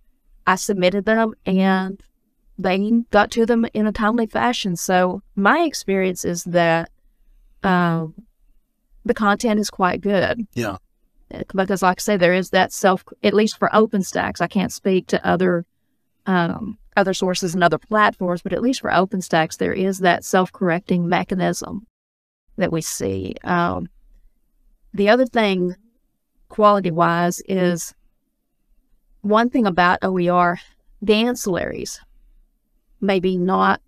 I 0.46 0.56
submitted 0.56 1.04
them 1.04 1.34
and 1.46 2.02
they 2.58 2.90
got 3.10 3.30
to 3.32 3.46
them 3.46 3.66
in 3.72 3.86
a 3.86 3.92
timely 3.92 4.26
fashion. 4.26 4.76
So 4.76 5.22
my 5.36 5.60
experience 5.60 6.24
is 6.24 6.44
that 6.44 6.90
um, 7.62 8.14
the 9.04 9.14
content 9.14 9.60
is 9.60 9.70
quite 9.70 10.00
good. 10.00 10.46
Yeah. 10.54 10.76
Because, 11.54 11.82
like 11.82 12.00
I 12.00 12.02
say, 12.02 12.16
there 12.16 12.34
is 12.34 12.50
that 12.50 12.72
self, 12.72 13.04
at 13.22 13.34
least 13.34 13.56
for 13.56 13.70
OpenStax. 13.72 14.40
I 14.40 14.48
can't 14.48 14.72
speak 14.72 15.06
to 15.08 15.26
other 15.26 15.64
um, 16.30 16.78
other 16.96 17.12
sources 17.12 17.54
and 17.54 17.64
other 17.64 17.78
platforms, 17.78 18.40
but 18.42 18.52
at 18.52 18.62
least 18.62 18.80
for 18.80 18.90
OpenStax, 18.90 19.58
there 19.58 19.72
is 19.72 19.98
that 19.98 20.24
self 20.24 20.52
correcting 20.52 21.08
mechanism 21.08 21.86
that 22.56 22.70
we 22.70 22.80
see. 22.80 23.34
Um, 23.42 23.88
the 24.94 25.08
other 25.08 25.26
thing, 25.26 25.74
quality 26.48 26.90
wise, 26.92 27.42
is 27.48 27.94
one 29.22 29.50
thing 29.50 29.66
about 29.66 29.98
OER, 30.02 30.58
the 31.02 31.12
ancillaries 31.14 31.98
maybe 33.00 33.36
not 33.36 33.80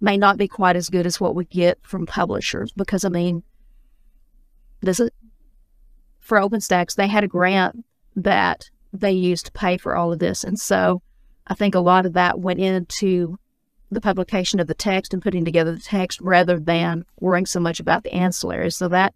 may 0.00 0.18
not 0.18 0.36
be 0.36 0.48
quite 0.48 0.76
as 0.76 0.90
good 0.90 1.06
as 1.06 1.20
what 1.20 1.34
we 1.34 1.44
get 1.46 1.78
from 1.82 2.04
publishers 2.04 2.72
because 2.72 3.04
I 3.04 3.08
mean 3.08 3.42
this 4.82 4.98
is 4.98 5.10
for 6.18 6.38
OpenStax 6.38 6.96
they 6.96 7.06
had 7.06 7.22
a 7.22 7.28
grant 7.28 7.84
that 8.16 8.68
they 8.92 9.12
used 9.12 9.46
to 9.46 9.52
pay 9.52 9.78
for 9.78 9.94
all 9.94 10.12
of 10.12 10.18
this 10.18 10.42
and 10.42 10.58
so 10.58 11.00
I 11.46 11.54
think 11.54 11.74
a 11.74 11.80
lot 11.80 12.06
of 12.06 12.14
that 12.14 12.40
went 12.40 12.60
into 12.60 13.38
the 13.90 14.00
publication 14.00 14.58
of 14.58 14.66
the 14.66 14.74
text 14.74 15.14
and 15.14 15.22
putting 15.22 15.44
together 15.44 15.74
the 15.74 15.80
text 15.80 16.20
rather 16.20 16.58
than 16.58 17.04
worrying 17.20 17.46
so 17.46 17.60
much 17.60 17.78
about 17.78 18.02
the 18.02 18.10
ancillaries 18.10 18.74
so 18.74 18.88
that 18.88 19.14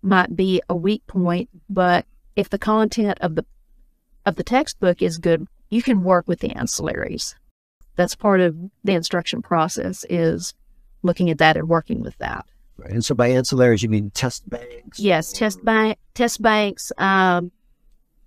might 0.00 0.36
be 0.36 0.62
a 0.68 0.76
weak 0.76 1.04
point 1.08 1.48
but 1.68 2.06
if 2.36 2.48
the 2.48 2.58
content 2.58 3.18
of 3.20 3.34
the 3.34 3.44
of 4.24 4.36
the 4.36 4.44
textbook 4.44 5.02
is 5.02 5.18
good 5.18 5.48
you 5.70 5.82
can 5.82 6.04
work 6.04 6.28
with 6.28 6.38
the 6.38 6.50
ancillaries 6.50 7.34
that's 7.96 8.14
part 8.14 8.40
of 8.40 8.54
the 8.84 8.92
instruction 8.92 9.42
process 9.42 10.04
is 10.08 10.54
looking 11.02 11.30
at 11.30 11.38
that 11.38 11.56
and 11.56 11.68
working 11.68 12.02
with 12.02 12.16
that. 12.18 12.44
Right. 12.76 12.90
And 12.90 13.04
so 13.04 13.14
by 13.14 13.30
ancillaries, 13.30 13.82
you 13.82 13.88
mean 13.88 14.10
test 14.10 14.48
banks? 14.48 15.00
Yes, 15.00 15.32
test 15.32 15.64
bank, 15.64 15.98
test 16.14 16.42
banks, 16.42 16.92
um, 16.98 17.50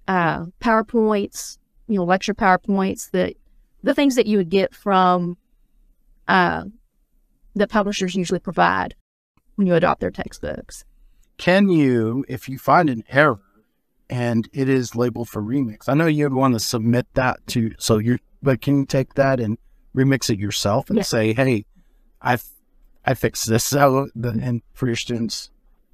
uh, 0.07 0.45
PowerPoints, 0.59 1.59
you 1.89 1.97
know, 1.97 2.05
lecture 2.05 2.33
PowerPoints, 2.33 3.11
that 3.11 3.33
the 3.83 3.93
things 3.93 4.15
that 4.15 4.27
you 4.27 4.37
would 4.37 4.49
get 4.49 4.73
from 4.73 5.37
uh, 6.27 6.63
the 7.55 7.67
publishers 7.67 8.15
usually 8.15 8.39
provide 8.39 8.95
when 9.55 9.67
you 9.67 9.73
adopt 9.75 9.99
their 9.99 10.11
textbooks. 10.11 10.85
Can 11.37 11.67
you, 11.69 12.23
if 12.29 12.47
you 12.47 12.57
find 12.57 12.89
an 12.89 13.03
error 13.09 13.39
and 14.09 14.47
it 14.53 14.69
is 14.69 14.95
labeled 14.95 15.29
for 15.29 15.41
remix, 15.41 15.89
I 15.89 15.93
know 15.95 16.05
you'd 16.05 16.33
want 16.33 16.53
to 16.53 16.59
submit 16.59 17.07
that 17.15 17.45
to, 17.47 17.73
so 17.79 17.97
you're, 17.97 18.19
but 18.43 18.61
can 18.61 18.79
you 18.79 18.85
take 18.85 19.15
that 19.15 19.39
and 19.39 19.57
remix 19.95 20.29
it 20.29 20.37
yourself 20.39 20.89
and 20.89 20.97
Yeah. 20.97 21.03
say, 21.03 21.33
hey, 21.33 21.65
I 22.21 22.37
I 23.05 23.13
fixed 23.15 23.47
this 23.49 23.63
so 23.63 24.09
the, 24.15 24.29
and 24.29 24.61
for 24.73 24.85
your 24.85 24.95
students? 24.95 25.49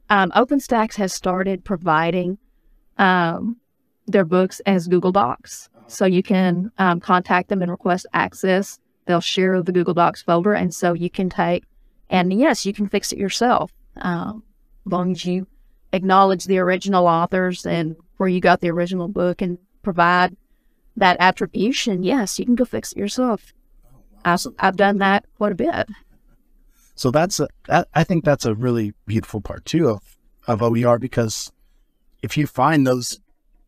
Um, 0.10 0.32
OpenStax 0.32 0.96
has 0.96 1.14
started 1.14 1.64
providing 1.64 2.38
um, 2.98 3.58
their 4.08 4.26
books 4.26 4.60
as 4.66 4.88
Google 4.88 5.12
Docs. 5.12 5.70
So 5.88 6.06
you 6.06 6.24
can 6.24 6.72
um, 6.78 7.00
contact 7.00 7.50
them 7.50 7.62
and 7.62 7.72
request 7.72 8.06
access. 8.14 8.80
They'll 9.06 9.22
share 9.22 9.62
the 9.62 9.72
Google 9.72 9.94
Docs 9.94 10.24
folder. 10.24 10.54
And 10.54 10.74
so 10.74 10.94
you 10.94 11.10
can 11.10 11.30
take, 11.30 11.64
and 12.10 12.34
yes, 12.34 12.66
you 12.66 12.74
can 12.74 12.88
fix 12.88 13.12
it 13.12 13.20
yourself. 13.20 13.72
Um, 13.98 14.44
as 14.86 14.92
long 14.92 15.12
as 15.12 15.26
you 15.26 15.48
acknowledge 15.94 16.46
the 16.46 16.58
original 16.58 17.08
authors 17.08 17.66
and 17.66 17.96
where 18.18 18.30
you 18.30 18.40
got 18.40 18.62
the 18.62 18.72
original 18.72 19.08
book 19.08 19.42
and 19.42 19.58
provide 19.84 20.36
that 20.98 21.18
attribution, 21.20 22.04
yes, 22.04 22.40
you 22.40 22.46
can 22.46 22.56
go 22.56 22.66
fix 22.66 22.92
it 22.92 22.98
yourself. 22.98 23.54
I've, 24.24 24.46
I've 24.60 24.78
done 24.78 24.98
that 25.00 25.26
quite 25.38 25.52
a 25.52 25.56
bit. 25.56 25.88
So 26.96 27.12
that's 27.12 27.40
a, 27.40 27.48
that, 27.68 27.90
I 27.94 28.04
think 28.04 28.24
that's 28.24 28.46
a 28.46 28.56
really 28.56 28.94
beautiful 29.06 29.42
part 29.42 29.66
too 29.66 29.90
of 29.90 30.16
of 30.48 30.62
OER 30.62 31.00
because 31.00 31.52
if 32.22 32.38
you 32.38 32.48
find 32.48 32.86
those 32.86 33.20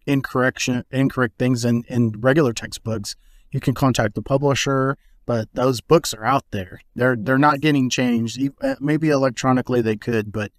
incorrection 0.07 0.83
incorrect 0.91 1.37
things 1.37 1.65
in 1.65 1.83
in 1.87 2.13
regular 2.19 2.53
textbooks, 2.53 3.15
you 3.51 3.59
can 3.59 3.73
contact 3.73 4.15
the 4.15 4.21
publisher. 4.21 4.97
But 5.25 5.49
those 5.53 5.81
books 5.81 6.13
are 6.13 6.23
out 6.23 6.45
there. 6.51 6.79
They're 6.95 7.17
they're 7.17 7.37
not 7.37 7.59
getting 7.59 7.89
changed. 7.89 8.39
Uh, 8.61 8.75
maybe 8.79 9.09
electronically 9.09 9.81
they 9.81 9.97
could, 9.97 10.31
but 10.31 10.51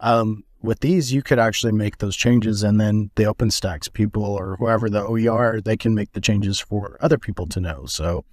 um, 0.00 0.44
with 0.62 0.80
these 0.80 1.12
you 1.12 1.22
could 1.22 1.38
actually 1.38 1.72
make 1.72 1.98
those 1.98 2.16
changes, 2.16 2.62
and 2.62 2.80
then 2.80 3.10
the 3.16 3.24
OpenStax 3.24 3.92
people 3.92 4.24
or 4.24 4.56
whoever 4.56 4.88
the 4.88 5.04
OER 5.04 5.60
they 5.60 5.76
can 5.76 5.94
make 5.94 6.12
the 6.12 6.22
changes 6.22 6.58
for 6.58 6.96
other 7.00 7.18
people 7.18 7.46
to 7.48 7.60
know. 7.60 7.84
So 7.84 8.24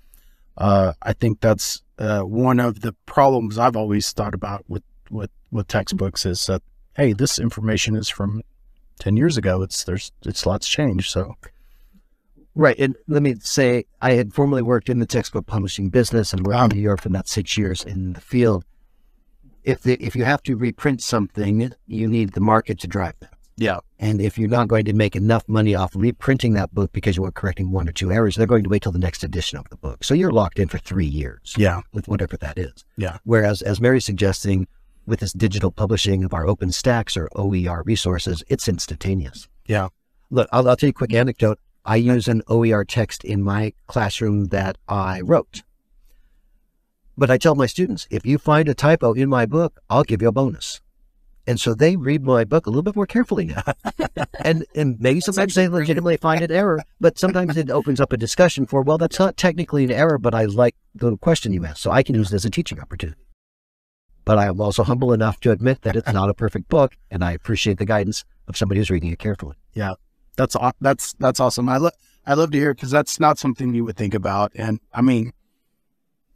uh, 0.57 0.93
I 1.01 1.13
think 1.13 1.41
that's 1.41 1.81
uh, 1.97 2.21
one 2.21 2.59
of 2.59 2.81
the 2.81 2.93
problems 3.05 3.57
I've 3.57 3.75
always 3.75 4.11
thought 4.11 4.33
about 4.33 4.63
with, 4.67 4.83
with, 5.09 5.29
with 5.51 5.67
textbooks 5.67 6.25
is 6.25 6.45
that, 6.47 6.61
hey, 6.95 7.13
this 7.13 7.39
information 7.39 7.95
is 7.95 8.09
from 8.09 8.41
10 9.01 9.17
years 9.17 9.37
ago. 9.37 9.61
It's, 9.61 9.83
there's, 9.83 10.11
it's 10.25 10.45
lots 10.45 10.67
changed. 10.67 11.11
So, 11.11 11.35
Right. 12.53 12.77
And 12.79 12.95
let 13.07 13.21
me 13.21 13.35
say, 13.39 13.85
I 14.01 14.13
had 14.13 14.33
formerly 14.33 14.61
worked 14.61 14.89
in 14.89 14.99
the 14.99 15.05
textbook 15.05 15.45
publishing 15.45 15.89
business 15.89 16.33
and 16.33 16.45
worked 16.45 16.57
in 16.57 16.63
ah. 16.63 16.67
New 16.67 16.81
York 16.81 17.01
for 17.01 17.09
about 17.09 17.27
six 17.27 17.57
years 17.57 17.83
in 17.83 18.13
the 18.13 18.21
field. 18.21 18.65
If 19.63 19.83
the, 19.83 19.93
if 20.03 20.15
you 20.15 20.25
have 20.25 20.43
to 20.43 20.55
reprint 20.55 21.01
something, 21.01 21.71
you 21.87 22.07
need 22.07 22.33
the 22.33 22.41
market 22.41 22.79
to 22.79 22.87
drive 22.87 23.13
that. 23.19 23.33
yeah, 23.57 23.79
And 23.99 24.19
if 24.19 24.37
you're 24.37 24.49
not 24.49 24.67
going 24.67 24.85
to 24.85 24.93
make 24.93 25.15
enough 25.15 25.47
money 25.47 25.75
off 25.75 25.91
reprinting 25.95 26.53
that 26.53 26.73
book 26.73 26.91
because 26.91 27.15
you 27.15 27.23
are 27.25 27.31
correcting 27.31 27.71
one 27.71 27.87
or 27.87 27.91
two 27.91 28.11
errors, 28.11 28.35
they're 28.35 28.47
going 28.47 28.63
to 28.63 28.69
wait 28.69 28.81
till 28.81 28.91
the 28.91 28.99
next 28.99 29.23
edition 29.23 29.59
of 29.59 29.69
the 29.69 29.77
book. 29.77 30.03
So 30.03 30.13
you're 30.13 30.31
locked 30.31 30.57
in 30.57 30.67
for 30.67 30.79
three 30.79 31.05
years 31.05 31.53
yeah, 31.57 31.81
with 31.93 32.07
whatever 32.07 32.37
that 32.37 32.57
is. 32.57 32.83
Yeah. 32.97 33.19
Whereas, 33.23 33.61
as 33.61 33.79
Mary's 33.79 34.05
suggesting, 34.05 34.67
with 35.05 35.19
this 35.19 35.33
digital 35.33 35.71
publishing 35.71 36.23
of 36.23 36.33
our 36.33 36.45
OpenStax 36.45 37.17
or 37.17 37.29
OER 37.35 37.83
resources, 37.83 38.43
it's 38.47 38.67
instantaneous. 38.67 39.47
Yeah. 39.65 39.89
Look, 40.29 40.47
I'll, 40.51 40.67
I'll 40.69 40.75
tell 40.75 40.87
you 40.87 40.91
a 40.91 40.93
quick 40.93 41.13
anecdote. 41.13 41.59
I 41.83 41.95
use 41.95 42.27
an 42.27 42.43
OER 42.47 42.85
text 42.85 43.23
in 43.23 43.41
my 43.41 43.73
classroom 43.87 44.47
that 44.47 44.77
I 44.87 45.21
wrote. 45.21 45.63
But 47.17 47.31
I 47.31 47.37
tell 47.37 47.55
my 47.55 47.65
students, 47.65 48.07
if 48.09 48.25
you 48.25 48.37
find 48.37 48.69
a 48.69 48.73
typo 48.73 49.13
in 49.13 49.29
my 49.29 49.45
book, 49.45 49.79
I'll 49.89 50.03
give 50.03 50.21
you 50.21 50.27
a 50.27 50.31
bonus. 50.31 50.81
And 51.47 51.59
so 51.59 51.73
they 51.73 51.95
read 51.95 52.23
my 52.23 52.43
book 52.43 52.67
a 52.67 52.69
little 52.69 52.83
bit 52.83 52.95
more 52.95 53.07
carefully 53.07 53.45
now. 53.45 53.63
and 54.43 54.65
and 54.75 54.99
maybe 54.99 55.19
sometimes 55.19 55.55
they 55.55 55.67
legitimately 55.67 56.17
find 56.17 56.43
an 56.43 56.51
error, 56.51 56.81
but 56.99 57.17
sometimes 57.17 57.57
it 57.57 57.69
opens 57.69 57.99
up 57.99 58.13
a 58.13 58.17
discussion 58.17 58.67
for, 58.67 58.83
well, 58.83 58.99
that's 58.99 59.19
not 59.19 59.37
technically 59.37 59.83
an 59.83 59.91
error, 59.91 60.19
but 60.19 60.35
I 60.35 60.45
like 60.45 60.75
the 60.93 61.17
question 61.17 61.51
you 61.51 61.65
asked, 61.65 61.81
so 61.81 61.91
I 61.91 62.03
can 62.03 62.15
use 62.15 62.31
it 62.31 62.35
as 62.35 62.45
a 62.45 62.49
teaching 62.49 62.79
opportunity. 62.79 63.19
But 64.23 64.37
I 64.37 64.45
am 64.45 64.61
also 64.61 64.83
humble 64.83 65.13
enough 65.13 65.39
to 65.41 65.51
admit 65.51 65.81
that 65.81 65.95
it's 65.95 66.11
not 66.11 66.29
a 66.29 66.33
perfect 66.33 66.69
book, 66.69 66.95
and 67.09 67.23
I 67.23 67.31
appreciate 67.31 67.77
the 67.77 67.85
guidance 67.85 68.23
of 68.47 68.55
somebody 68.55 68.79
who's 68.79 68.91
reading 68.91 69.11
it 69.11 69.19
carefully. 69.19 69.55
Yeah, 69.73 69.93
that's 70.35 70.55
that's 70.79 71.13
that's 71.13 71.39
awesome. 71.39 71.67
I 71.69 71.77
lo- 71.77 71.91
I 72.25 72.35
love 72.35 72.51
to 72.51 72.57
hear 72.57 72.73
because 72.73 72.91
that's 72.91 73.19
not 73.19 73.39
something 73.39 73.73
you 73.73 73.83
would 73.85 73.97
think 73.97 74.13
about. 74.13 74.51
And 74.55 74.79
I 74.93 75.01
mean, 75.01 75.33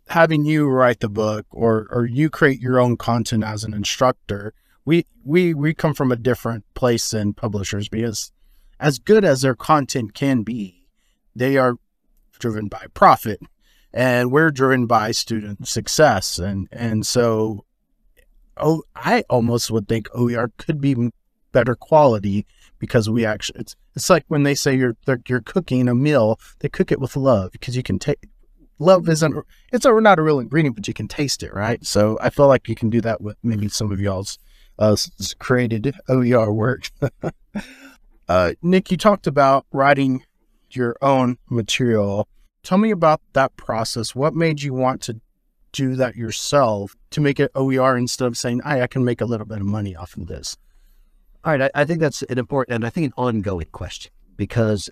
having 0.08 0.46
you 0.46 0.68
write 0.68 1.00
the 1.00 1.10
book 1.10 1.46
or 1.52 1.88
or 1.92 2.06
you 2.06 2.30
create 2.30 2.60
your 2.60 2.80
own 2.80 2.98
content 2.98 3.44
as 3.44 3.64
an 3.64 3.74
instructor, 3.74 4.54
we 4.84 5.06
we 5.24 5.54
we 5.54 5.74
come 5.74 5.94
from 5.94 6.12
a 6.12 6.16
different 6.16 6.66
place 6.74 7.10
than 7.12 7.34
publishers 7.34 7.90
because 7.90 8.32
as 8.80 9.00
good 9.00 9.24
as 9.24 9.42
their 9.42 9.56
content 9.56 10.14
can 10.14 10.44
be, 10.44 10.86
they 11.36 11.58
are 11.58 11.78
driven 12.40 12.68
by 12.68 12.86
profit, 12.94 13.40
and 13.94 14.32
we're 14.32 14.52
driven 14.52 14.86
by 14.86 15.12
student 15.12 15.68
success. 15.68 16.38
And 16.38 16.68
and 16.72 17.06
so, 17.06 17.66
oh, 18.58 18.84
I 18.96 19.24
almost 19.30 19.72
would 19.72 19.88
think 19.88 20.08
OER 20.14 20.52
could 20.58 20.82
be 20.82 21.12
better 21.52 21.76
quality 21.76 22.46
because 22.80 23.10
we 23.10 23.26
actually 23.26 23.62
it's 23.62 23.76
it's 23.96 24.10
like 24.10 24.26
when 24.28 24.44
they 24.44 24.56
say 24.56 24.76
you're 24.76 24.98
you're 25.28 25.42
cooking 25.42 25.88
a 25.88 25.96
meal, 25.96 26.40
they 26.60 26.70
cook 26.70 26.92
it 26.92 27.00
with 27.00 27.16
love 27.16 27.52
because 27.52 27.76
you 27.76 27.84
can 27.84 27.98
take 28.00 28.28
love 28.80 29.08
isn't 29.08 29.46
it's 29.72 29.86
a, 29.86 30.02
not 30.02 30.20
a 30.20 30.22
real 30.22 30.40
ingredient, 30.40 30.76
but 30.76 30.88
you 30.88 30.94
can 30.94 31.08
taste 31.08 31.44
it, 31.44 31.54
right? 31.54 31.86
So 31.86 32.18
I 32.22 32.30
feel 32.30 32.48
like 32.48 32.68
you 32.68 32.76
can 32.76 32.90
do 32.90 33.02
that 33.02 33.22
with 33.22 33.38
maybe 33.44 33.70
some 33.70 33.92
of 33.92 34.00
y'all's 34.00 34.38
uh, 34.78 34.96
created 35.40 35.96
OER 36.10 36.52
work. 36.52 36.90
uh, 38.28 38.54
Nick, 38.62 38.92
you 38.92 38.98
talked 38.98 39.28
about 39.28 39.66
writing 39.72 40.24
your 40.70 40.96
own 41.02 41.38
material. 41.50 42.28
Tell 42.64 42.78
me 42.78 42.92
about 42.92 43.22
that 43.34 43.56
process. 43.56 44.16
What 44.16 44.34
made 44.34 44.62
you 44.62 44.74
want 44.74 45.02
to 45.04 45.22
do 45.76 45.96
that 45.96 46.16
yourself 46.16 46.96
to 47.12 47.22
make 47.22 47.40
it 47.40 47.52
OER 47.56 47.98
instead 47.98 48.28
of 48.28 48.38
saying, 48.38 48.62
"I 48.64 48.82
I 48.82 48.88
can 48.88 49.04
make 49.04 49.22
a 49.22 49.26
little 49.26 49.46
bit 49.46 49.60
of 49.60 49.66
money 49.66 49.96
off 49.96 50.16
of 50.18 50.28
this." 50.28 50.58
All 51.44 51.52
right, 51.52 51.70
I, 51.74 51.82
I 51.82 51.86
think 51.86 52.00
that's 52.00 52.24
an 52.24 52.38
important 52.38 52.76
and 52.76 52.86
I 52.86 52.90
think 52.90 53.08
an 53.08 53.14
ongoing 53.18 53.68
question 53.72 54.12
because 54.36 54.90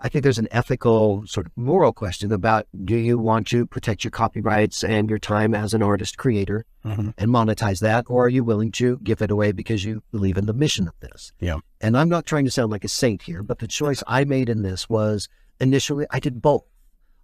I 0.00 0.08
think 0.08 0.22
there's 0.22 0.38
an 0.38 0.48
ethical 0.50 1.26
sort 1.26 1.46
of 1.46 1.52
moral 1.56 1.92
question 1.92 2.30
about 2.30 2.66
do 2.84 2.94
you 2.94 3.18
want 3.18 3.46
to 3.48 3.64
protect 3.64 4.04
your 4.04 4.10
copyrights 4.10 4.84
and 4.84 5.08
your 5.08 5.18
time 5.18 5.54
as 5.54 5.72
an 5.72 5.82
artist 5.82 6.18
creator 6.18 6.66
mm-hmm. 6.84 7.10
and 7.16 7.30
monetize 7.30 7.80
that, 7.80 8.04
or 8.08 8.26
are 8.26 8.28
you 8.28 8.44
willing 8.44 8.70
to 8.72 8.98
give 8.98 9.22
it 9.22 9.30
away 9.30 9.52
because 9.52 9.84
you 9.84 10.02
believe 10.12 10.36
in 10.36 10.44
the 10.44 10.52
mission 10.52 10.88
of 10.88 10.94
this? 11.00 11.32
Yeah. 11.40 11.60
And 11.80 11.96
I'm 11.96 12.10
not 12.10 12.26
trying 12.26 12.44
to 12.44 12.50
sound 12.50 12.70
like 12.70 12.84
a 12.84 12.88
saint 12.88 13.22
here, 13.22 13.42
but 13.42 13.60
the 13.60 13.66
choice 13.66 14.02
I 14.06 14.24
made 14.24 14.50
in 14.50 14.60
this 14.60 14.90
was 14.90 15.26
initially 15.58 16.06
I 16.10 16.20
did 16.20 16.42
both. 16.42 16.64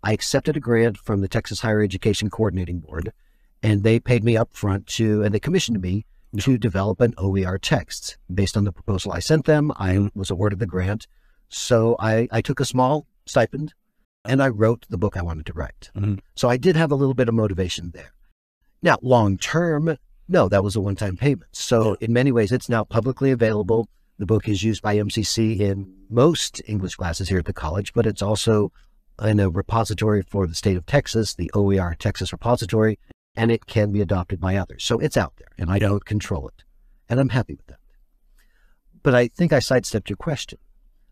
I 0.02 0.12
accepted 0.12 0.56
a 0.56 0.60
grant 0.60 0.96
from 0.98 1.20
the 1.20 1.28
Texas 1.28 1.60
Higher 1.60 1.82
Education 1.82 2.30
Coordinating 2.30 2.80
Board, 2.80 3.12
and 3.62 3.82
they 3.82 4.00
paid 4.00 4.24
me 4.24 4.36
up 4.36 4.52
front 4.52 4.86
to, 4.88 5.22
and 5.22 5.34
they 5.34 5.40
commissioned 5.40 5.80
me 5.80 6.06
to 6.38 6.56
develop 6.56 7.00
an 7.00 7.14
OER 7.18 7.58
text. 7.58 8.16
Based 8.32 8.56
on 8.56 8.64
the 8.64 8.72
proposal 8.72 9.12
I 9.12 9.18
sent 9.18 9.44
them, 9.44 9.72
I 9.76 10.10
was 10.14 10.30
awarded 10.30 10.58
the 10.58 10.66
grant. 10.66 11.06
So 11.48 11.96
I, 11.98 12.28
I 12.30 12.40
took 12.40 12.60
a 12.60 12.64
small 12.64 13.06
stipend 13.26 13.74
and 14.24 14.42
I 14.42 14.48
wrote 14.48 14.86
the 14.88 14.98
book 14.98 15.16
I 15.16 15.22
wanted 15.22 15.46
to 15.46 15.52
write. 15.52 15.90
Mhm. 15.96 16.20
So 16.36 16.48
I 16.48 16.56
did 16.56 16.76
have 16.76 16.92
a 16.92 16.94
little 16.94 17.14
bit 17.14 17.28
of 17.28 17.34
motivation 17.34 17.90
there. 17.92 18.12
Now, 18.82 18.98
long 19.02 19.36
term, 19.38 19.96
no, 20.28 20.48
that 20.48 20.62
was 20.62 20.76
a 20.76 20.80
one 20.80 20.94
time 20.94 21.16
payment. 21.16 21.50
So 21.52 21.96
in 22.00 22.12
many 22.12 22.30
ways, 22.30 22.52
it's 22.52 22.68
now 22.68 22.84
publicly 22.84 23.30
available. 23.32 23.88
The 24.18 24.26
book 24.26 24.48
is 24.48 24.62
used 24.62 24.82
by 24.82 24.96
MCC 24.96 25.58
in 25.58 25.92
most 26.08 26.62
English 26.66 26.94
classes 26.96 27.28
here 27.28 27.38
at 27.38 27.46
the 27.46 27.52
college, 27.52 27.92
but 27.92 28.06
it's 28.06 28.22
also 28.22 28.70
in 29.20 29.40
a 29.40 29.50
repository 29.50 30.22
for 30.22 30.46
the 30.46 30.54
state 30.54 30.76
of 30.76 30.86
Texas, 30.86 31.34
the 31.34 31.50
OER 31.54 31.94
Texas 31.98 32.32
repository, 32.32 32.98
and 33.34 33.50
it 33.50 33.66
can 33.66 33.92
be 33.92 34.00
adopted 34.00 34.40
by 34.40 34.56
others. 34.56 34.84
So 34.84 34.98
it's 34.98 35.16
out 35.16 35.34
there 35.36 35.48
and 35.58 35.70
I 35.70 35.78
don't 35.78 36.04
control 36.04 36.48
it. 36.48 36.64
And 37.08 37.20
I'm 37.20 37.30
happy 37.30 37.54
with 37.54 37.66
that. 37.66 37.78
But 39.02 39.14
I 39.14 39.28
think 39.28 39.52
I 39.52 39.60
sidestepped 39.60 40.10
your 40.10 40.16
question 40.16 40.58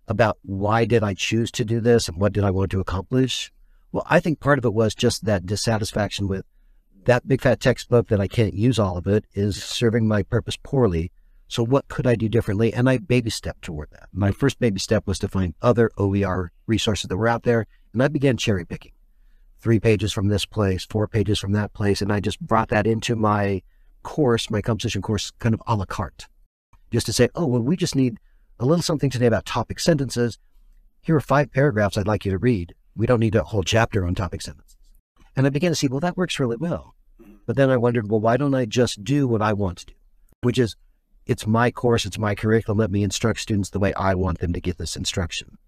about 0.06 0.38
why 0.42 0.84
did 0.84 1.02
I 1.02 1.14
choose 1.14 1.50
to 1.52 1.64
do 1.64 1.80
this 1.80 2.08
and 2.08 2.18
what 2.18 2.32
did 2.32 2.44
I 2.44 2.50
want 2.50 2.70
to 2.72 2.80
accomplish? 2.80 3.52
Well, 3.92 4.04
I 4.06 4.20
think 4.20 4.40
part 4.40 4.58
of 4.58 4.64
it 4.64 4.74
was 4.74 4.94
just 4.94 5.24
that 5.24 5.46
dissatisfaction 5.46 6.28
with 6.28 6.44
that 7.04 7.26
big 7.26 7.40
fat 7.40 7.60
textbook 7.60 8.08
that 8.08 8.20
I 8.20 8.28
can't 8.28 8.52
use 8.52 8.78
all 8.78 8.98
of 8.98 9.06
it 9.06 9.24
is 9.32 9.62
serving 9.62 10.06
my 10.06 10.22
purpose 10.22 10.56
poorly. 10.62 11.10
So 11.46 11.64
what 11.64 11.88
could 11.88 12.06
I 12.06 12.14
do 12.14 12.28
differently? 12.28 12.74
And 12.74 12.88
I 12.88 12.98
baby 12.98 13.30
stepped 13.30 13.62
toward 13.62 13.88
that. 13.92 14.08
My 14.12 14.30
first 14.30 14.58
baby 14.58 14.78
step 14.78 15.06
was 15.06 15.18
to 15.20 15.28
find 15.28 15.54
other 15.62 15.90
OER 15.96 16.52
resources 16.66 17.08
that 17.08 17.16
were 17.16 17.28
out 17.28 17.44
there. 17.44 17.66
And 17.92 18.02
I 18.02 18.08
began 18.08 18.36
cherry 18.36 18.64
picking 18.64 18.92
three 19.60 19.80
pages 19.80 20.12
from 20.12 20.28
this 20.28 20.44
place, 20.46 20.84
four 20.84 21.08
pages 21.08 21.38
from 21.38 21.52
that 21.52 21.72
place. 21.72 22.00
And 22.00 22.12
I 22.12 22.20
just 22.20 22.40
brought 22.40 22.68
that 22.68 22.86
into 22.86 23.16
my 23.16 23.62
course, 24.02 24.50
my 24.50 24.60
composition 24.60 25.02
course, 25.02 25.32
kind 25.38 25.54
of 25.54 25.62
a 25.66 25.74
la 25.74 25.84
carte, 25.84 26.28
just 26.90 27.06
to 27.06 27.12
say, 27.12 27.28
oh, 27.34 27.46
well, 27.46 27.60
we 27.60 27.76
just 27.76 27.96
need 27.96 28.18
a 28.60 28.66
little 28.66 28.82
something 28.82 29.10
today 29.10 29.26
about 29.26 29.46
topic 29.46 29.80
sentences. 29.80 30.38
Here 31.00 31.16
are 31.16 31.20
five 31.20 31.52
paragraphs 31.52 31.96
I'd 31.96 32.06
like 32.06 32.24
you 32.24 32.32
to 32.32 32.38
read. 32.38 32.74
We 32.96 33.06
don't 33.06 33.20
need 33.20 33.34
a 33.34 33.44
whole 33.44 33.62
chapter 33.62 34.04
on 34.04 34.14
topic 34.14 34.42
sentences. 34.42 34.76
And 35.36 35.46
I 35.46 35.50
began 35.50 35.70
to 35.70 35.76
see, 35.76 35.88
well, 35.88 36.00
that 36.00 36.16
works 36.16 36.40
really 36.40 36.56
well. 36.56 36.94
But 37.46 37.56
then 37.56 37.70
I 37.70 37.76
wondered, 37.76 38.10
well, 38.10 38.20
why 38.20 38.36
don't 38.36 38.54
I 38.54 38.64
just 38.64 39.04
do 39.04 39.26
what 39.26 39.40
I 39.40 39.52
want 39.52 39.78
to 39.78 39.86
do? 39.86 39.94
Which 40.42 40.58
is, 40.58 40.76
it's 41.26 41.46
my 41.46 41.70
course, 41.70 42.04
it's 42.04 42.18
my 42.18 42.34
curriculum. 42.34 42.78
Let 42.78 42.90
me 42.90 43.02
instruct 43.02 43.40
students 43.40 43.70
the 43.70 43.78
way 43.78 43.94
I 43.94 44.14
want 44.14 44.38
them 44.38 44.52
to 44.52 44.60
get 44.60 44.78
this 44.78 44.96
instruction. 44.96 45.58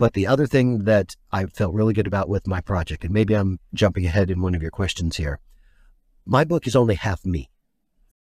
But 0.00 0.14
the 0.14 0.26
other 0.26 0.46
thing 0.46 0.84
that 0.84 1.14
I 1.30 1.44
felt 1.44 1.74
really 1.74 1.92
good 1.92 2.06
about 2.06 2.30
with 2.30 2.46
my 2.46 2.62
project, 2.62 3.04
and 3.04 3.12
maybe 3.12 3.34
I'm 3.34 3.60
jumping 3.74 4.06
ahead 4.06 4.30
in 4.30 4.40
one 4.40 4.54
of 4.54 4.62
your 4.62 4.70
questions 4.70 5.18
here, 5.18 5.40
my 6.24 6.42
book 6.42 6.66
is 6.66 6.74
only 6.74 6.94
half 6.94 7.26
me. 7.26 7.50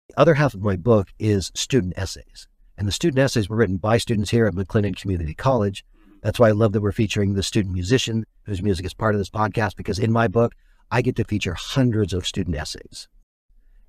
The 0.09 0.19
other 0.19 0.35
half 0.35 0.55
of 0.55 0.61
my 0.61 0.75
book 0.75 1.11
is 1.21 1.53
student 1.55 1.95
essays. 1.97 2.49
And 2.77 2.89
the 2.89 2.93
student 2.93 3.21
essays 3.21 3.49
were 3.49 3.55
written 3.55 3.77
by 3.77 3.97
students 3.99 4.31
here 4.31 4.47
at 4.47 4.55
McLennan 4.55 5.01
Community 5.01 5.35
College. 5.35 5.85
That's 6.21 6.41
why 6.41 6.49
I 6.49 6.51
love 6.51 6.73
that 6.73 6.81
we're 6.81 6.91
featuring 6.91 7.35
the 7.35 7.45
student 7.45 7.75
musician 7.75 8.25
whose 8.43 8.61
music 8.61 8.85
is 8.85 8.93
part 8.93 9.15
of 9.15 9.21
this 9.21 9.31
podcast, 9.31 9.77
because 9.77 10.01
in 10.01 10.11
my 10.11 10.27
book, 10.27 10.57
I 10.91 11.01
get 11.01 11.15
to 11.15 11.25
feature 11.25 11.55
hundreds 11.55 12.13
of 12.13 12.27
student 12.27 12.57
essays. 12.57 13.07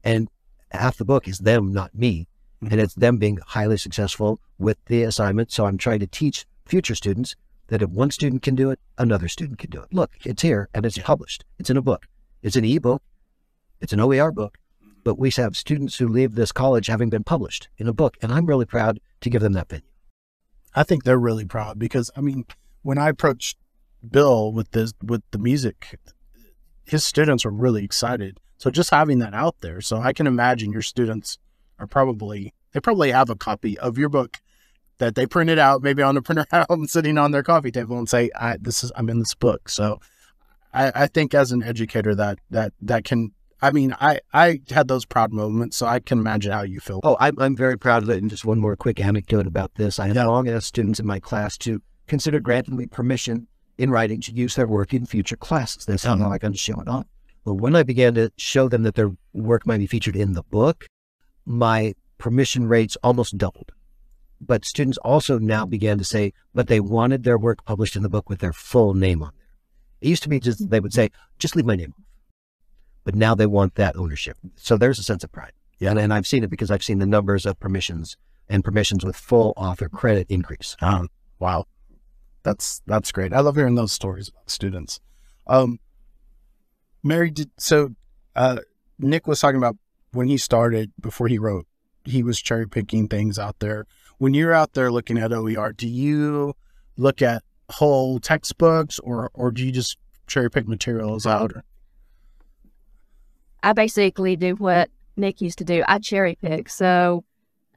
And 0.04 0.30
half 0.70 0.98
the 0.98 1.06
book 1.06 1.28
is 1.28 1.40
them, 1.40 1.74
not 1.74 1.96
me. 1.96 2.28
Mm-hmm. 2.64 2.74
and 2.74 2.82
it's 2.82 2.94
them 2.94 3.18
being 3.18 3.40
highly 3.48 3.78
successful 3.78 4.40
with 4.60 4.78
the 4.86 5.02
assignment. 5.04 5.52
So 5.52 5.66
I'm 5.66 5.78
trying 5.80 6.02
to 6.02 6.08
teach 6.08 6.46
future 6.66 6.94
students 6.94 7.36
that 7.70 7.82
if 7.82 7.90
one 7.90 8.12
student 8.12 8.42
can 8.42 8.56
do 8.56 8.70
it, 8.70 8.80
another 8.98 9.28
student 9.28 9.60
can 9.60 9.70
do 9.70 9.82
it. 9.82 9.94
Look, 9.94 10.12
it's 10.26 10.42
here 10.42 10.70
and 10.74 10.86
it's 10.86 10.98
published. 10.98 11.46
It's 11.58 11.70
in 11.70 11.78
a 11.78 11.82
book. 11.82 12.08
It's 12.42 12.56
an 12.56 12.66
ebook. 12.66 13.02
It's 13.80 13.94
an 13.94 14.00
OER 14.00 14.32
book. 14.32 14.58
But 15.04 15.18
we 15.18 15.32
have 15.32 15.56
students 15.56 15.98
who 15.98 16.08
leave 16.08 16.36
this 16.36 16.52
college 16.52 16.88
having 16.88 17.10
been 17.10 17.24
published 17.24 17.70
in 17.78 17.88
a 17.88 17.94
book, 17.94 18.18
and 18.22 18.32
I'm 18.32 18.46
really 18.46 18.66
proud 18.66 19.00
to 19.22 19.30
give 19.30 19.42
them 19.42 19.54
that 19.54 19.70
venue. 19.70 19.86
I 20.76 20.84
think 20.84 21.04
they're 21.04 21.18
really 21.18 21.46
proud 21.46 21.80
because 21.80 22.12
I 22.16 22.22
mean, 22.22 22.46
when 22.82 22.98
I 22.98 23.10
approached 23.10 23.58
Bill 24.08 24.52
with 24.52 24.72
this 24.72 24.94
with 25.02 25.24
the 25.32 25.40
music, 25.40 25.98
his 26.86 27.04
students 27.04 27.46
were 27.46 27.52
really 27.52 27.84
excited. 27.84 28.40
So 28.58 28.70
just 28.70 28.90
having 28.90 29.20
that 29.20 29.34
out 29.34 29.62
there, 29.62 29.80
so 29.82 29.98
I 29.98 30.14
can 30.14 30.28
imagine 30.28 30.72
your 30.72 30.82
students 30.82 31.38
are 31.80 31.88
probably 31.88 32.54
they 32.74 32.80
probably 32.80 33.12
have 33.12 33.30
a 33.30 33.36
copy 33.36 33.80
of 33.80 33.98
your 33.98 34.10
book 34.10 34.38
that 35.00 35.16
they 35.16 35.26
printed 35.26 35.60
out, 35.60 35.82
maybe 35.82 36.04
on 36.04 36.16
a 36.16 36.22
printer 36.22 36.46
out 36.52 36.70
and 36.70 36.90
sitting 36.90 37.18
on 37.18 37.32
their 37.32 37.44
coffee 37.44 37.72
table 37.72 37.98
and 37.98 38.08
say, 38.08 38.30
I, 38.40 38.58
"This 38.58 38.84
is 38.84 38.92
I'm 38.96 39.10
in 39.10 39.20
this 39.20 39.34
book." 39.34 39.70
So 39.70 40.00
I, 40.74 40.92
I 40.96 41.08
think 41.08 41.34
as 41.34 41.52
an 41.52 41.64
educator 41.64 42.16
that 42.16 42.40
that 42.50 42.74
that 42.82 43.04
can 43.04 43.32
I 43.62 43.72
mean, 43.72 43.94
I, 44.00 44.20
I 44.34 44.62
had 44.70 44.88
those 44.88 45.06
proud 45.06 45.34
moments, 45.34 45.78
so 45.78 45.86
I 45.86 46.00
can 46.00 46.20
imagine 46.20 46.52
how 46.52 46.62
you 46.62 46.80
feel. 46.80 47.02
Oh, 47.04 47.18
I'm, 47.20 47.38
I'm 47.40 47.56
very 47.58 47.78
proud 47.78 48.04
of 48.04 48.10
it. 48.10 48.22
And 48.22 48.30
just 48.30 48.46
one 48.46 48.60
more 48.60 48.78
quick 48.78 49.02
anecdote 49.02 49.48
about 49.48 49.76
this. 49.76 50.00
I 50.00 50.08
have 50.08 50.16
long 50.16 50.48
asked 50.48 50.68
students 50.68 51.00
in 51.00 51.06
my 51.06 51.20
class 51.20 51.58
to 51.60 51.82
consider 52.08 52.40
granting 52.40 52.78
me 52.78 52.86
permission 52.86 53.48
in 53.78 53.90
writing 53.90 54.22
to 54.22 54.32
use 54.32 54.56
their 54.56 54.68
work 54.68 54.94
in 54.94 55.06
future 55.06 55.36
classes. 55.36 55.86
That's 55.86 56.04
how 56.04 56.32
I 56.32 56.38
can 56.38 56.54
show 56.54 56.80
it 56.80 56.88
on. 56.88 57.06
Well, 57.44 57.58
when 57.58 57.76
I 57.76 57.84
began 57.84 58.14
to 58.16 58.32
show 58.38 58.70
them 58.70 58.84
that 58.84 58.96
their 58.96 59.12
work 59.34 59.68
might 59.68 59.80
be 59.80 59.88
featured 59.88 60.16
in 60.16 60.34
the 60.34 60.44
book, 60.44 60.86
my 61.46 61.96
permission 62.18 62.68
rates 62.68 62.98
almost 63.04 63.38
doubled. 63.38 63.72
But 64.42 64.66
students 64.66 64.98
also 65.00 65.38
now 65.38 65.66
began 65.66 65.98
to 65.98 66.04
say, 66.04 66.34
but 66.54 66.68
they 66.68 66.80
wanted 66.80 67.24
their 67.24 67.38
work 67.38 67.66
published 67.66 67.96
in 67.96 68.04
the 68.04 68.10
book 68.10 68.30
with 68.30 68.40
their 68.40 68.54
full 68.54 68.94
name 68.94 69.22
on 69.22 69.32
there. 69.38 69.48
It 70.02 70.10
used 70.10 70.24
to 70.24 70.30
be 70.30 70.40
just, 70.40 70.70
they 70.70 70.80
would 70.80 70.94
say, 70.94 71.10
just 71.40 71.56
leave 71.56 71.66
my 71.66 71.76
name 71.76 71.94
off 71.98 72.04
but 73.10 73.16
now 73.16 73.34
they 73.34 73.48
want 73.48 73.74
that 73.74 73.96
ownership. 73.96 74.38
So 74.56 74.78
there's 74.78 75.00
a 75.00 75.04
sense 75.04 75.24
of 75.24 75.32
pride. 75.32 75.54
Yeah. 75.80 75.90
And, 75.90 76.00
and 76.00 76.14
I've 76.14 76.28
seen 76.28 76.44
it 76.44 76.52
because 76.52 76.70
I've 76.70 76.84
seen 76.84 77.00
the 77.00 77.08
numbers 77.08 77.46
of 77.46 77.60
permissions 77.60 78.18
and 78.48 78.64
permissions 78.64 79.04
with 79.04 79.16
full 79.16 79.54
author 79.58 79.90
credit 79.90 80.28
increase. 80.30 80.76
Um, 80.80 81.10
wow. 81.40 81.66
That's, 82.44 82.84
that's 82.86 83.12
great. 83.12 83.34
I 83.34 83.40
love 83.40 83.56
hearing 83.56 83.74
those 83.74 83.92
stories 83.92 84.30
about 84.30 84.52
students. 84.52 85.00
Um, 85.48 85.80
Mary 87.04 87.32
did, 87.32 87.50
so, 87.58 87.96
uh, 88.36 88.58
Nick 89.00 89.26
was 89.26 89.40
talking 89.40 89.58
about 89.58 89.78
when 90.12 90.28
he 90.28 90.38
started 90.38 90.92
before 91.00 91.28
he 91.28 91.40
wrote, 91.40 91.66
he 92.04 92.22
was 92.22 92.40
cherry 92.40 92.68
picking 92.68 93.08
things 93.08 93.40
out 93.40 93.58
there. 93.58 93.88
When 94.20 94.34
you're 94.34 94.54
out 94.54 94.74
there 94.74 94.92
looking 94.92 95.18
at 95.18 95.34
OER, 95.34 95.74
do 95.74 95.88
you 95.88 96.54
look 96.98 97.22
at 97.22 97.44
whole 97.70 98.20
textbooks 98.20 99.00
or, 99.00 99.32
or 99.34 99.52
do 99.52 99.66
you 99.66 99.72
just 99.72 99.98
cherry 100.28 100.50
pick 100.50 100.68
materials 100.68 101.26
out? 101.26 101.54
Or? 101.54 101.64
I 103.64 103.74
basically 103.74 104.36
do 104.36 104.56
what 104.56 104.90
Nick 105.18 105.42
used 105.42 105.58
to 105.60 105.64
do. 105.64 105.84
I 105.88 106.00
cherry 106.00 106.38
pick. 106.42 106.70
So 106.70 107.24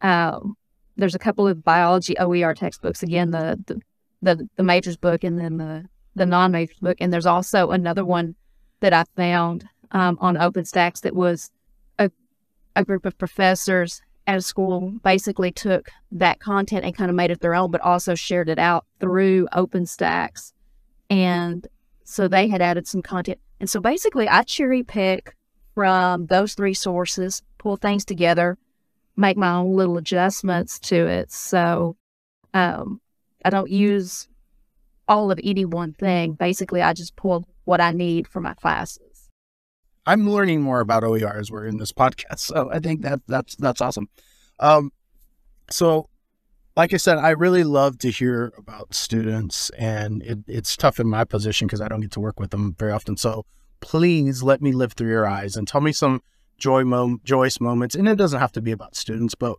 um, 0.01 0.57
there's 0.97 1.15
a 1.15 1.19
couple 1.19 1.47
of 1.47 1.65
biology 1.65 2.19
OER 2.19 2.55
textbooks. 2.55 3.03
Again, 3.03 3.31
the 3.31 3.59
the 3.67 3.81
the, 4.25 4.49
the 4.57 4.63
majors 4.63 4.97
book 4.97 5.25
and 5.25 5.39
then 5.39 5.57
the 5.57 5.85
the 6.15 6.27
non 6.27 6.53
majors 6.53 6.79
book. 6.79 6.99
And 7.01 7.13
there's 7.13 7.27
also 7.27 7.71
another 7.71 8.05
one 8.05 8.35
that 8.81 8.93
I 8.93 9.05
found 9.17 9.65
um, 9.93 10.19
on 10.21 10.37
OpenStax 10.37 11.01
that 11.01 11.15
was 11.15 11.51
a 11.99 12.11
a 12.77 12.85
group 12.85 13.07
of 13.07 13.19
professors 13.19 14.01
at 14.27 14.39
a 14.39 14.43
school 14.43 14.93
basically 15.03 15.51
took 15.51 15.91
that 16.13 16.41
content 16.41 16.85
and 16.85 16.97
kind 16.97 17.11
of 17.11 17.17
made 17.17 17.31
it 17.31 17.41
their 17.41 17.55
own, 17.55 17.71
but 17.71 17.81
also 17.81 18.15
shared 18.15 18.49
it 18.49 18.59
out 18.59 18.87
through 19.01 19.49
OpenStax. 19.53 20.53
And 21.11 21.67
so 22.05 22.29
they 22.29 22.49
had 22.49 22.63
added 22.63 22.87
some 22.87 23.03
content. 23.03 23.39
And 23.61 23.69
so 23.69 23.81
basically, 23.81 24.29
I 24.29 24.43
cherry 24.43 24.83
pick 24.83 25.35
from 25.75 26.27
those 26.27 26.55
three 26.55 26.75
sources, 26.75 27.43
pull 27.59 27.77
things 27.77 28.05
together, 28.05 28.59
make 29.17 29.37
my 29.37 29.55
own 29.55 29.75
little 29.75 29.99
adjustments 29.99 30.79
to 30.81 31.07
it. 31.07 31.31
So 31.33 31.97
um, 32.55 33.01
I 33.45 33.51
don't 33.51 33.71
use 33.71 34.29
all 35.09 35.31
of 35.31 35.41
any 35.43 35.65
one 35.65 35.93
thing. 35.93 36.33
Basically, 36.33 36.83
I 36.83 36.93
just 36.93 37.17
pull 37.17 37.47
what 37.65 37.81
I 37.81 37.93
need 37.93 38.27
for 38.27 38.41
my 38.41 38.55
classes. 38.55 39.12
I'm 40.07 40.29
learning 40.29 40.63
more 40.63 40.81
about 40.81 41.05
OER 41.05 41.39
as 41.39 41.51
we're 41.51 41.67
in 41.67 41.79
this 41.79 41.93
podcast, 41.93 42.41
so 42.41 42.71
I 42.73 42.79
think 42.81 43.03
that 43.03 43.21
that's 43.29 43.57
that's 43.57 43.81
awesome. 43.81 44.09
Um, 44.59 44.93
so, 45.71 46.09
like 46.77 46.93
I 46.93 46.97
said, 46.97 47.19
I 47.19 47.31
really 47.31 47.65
love 47.65 47.99
to 47.99 48.11
hear 48.11 48.53
about 48.57 48.95
students, 48.95 49.71
and 49.71 50.23
it, 50.23 50.41
it's 50.47 50.77
tough 50.77 50.99
in 50.99 51.09
my 51.09 51.25
position 51.25 51.67
because 51.67 51.81
I 51.81 51.89
don't 51.89 52.01
get 52.01 52.11
to 52.13 52.21
work 52.21 52.41
with 52.41 52.51
them 52.51 52.75
very 52.79 52.93
often. 52.93 53.17
So, 53.17 53.47
please 53.81 54.43
let 54.43 54.61
me 54.61 54.73
live 54.73 54.95
through 54.95 55.11
your 55.11 55.27
eyes 55.27 55.57
and 55.57 55.69
tell 55.69 55.81
me 55.81 55.93
some 55.93 56.23
joy 56.57 56.85
mom- 56.85 57.21
joyous 57.25 57.61
moments. 57.61 57.95
And 57.95 58.09
it 58.09 58.17
doesn't 58.17 58.41
have 58.41 58.53
to 58.53 58.63
be 58.63 58.73
about 58.73 58.97
students, 58.97 59.35
but 59.35 59.57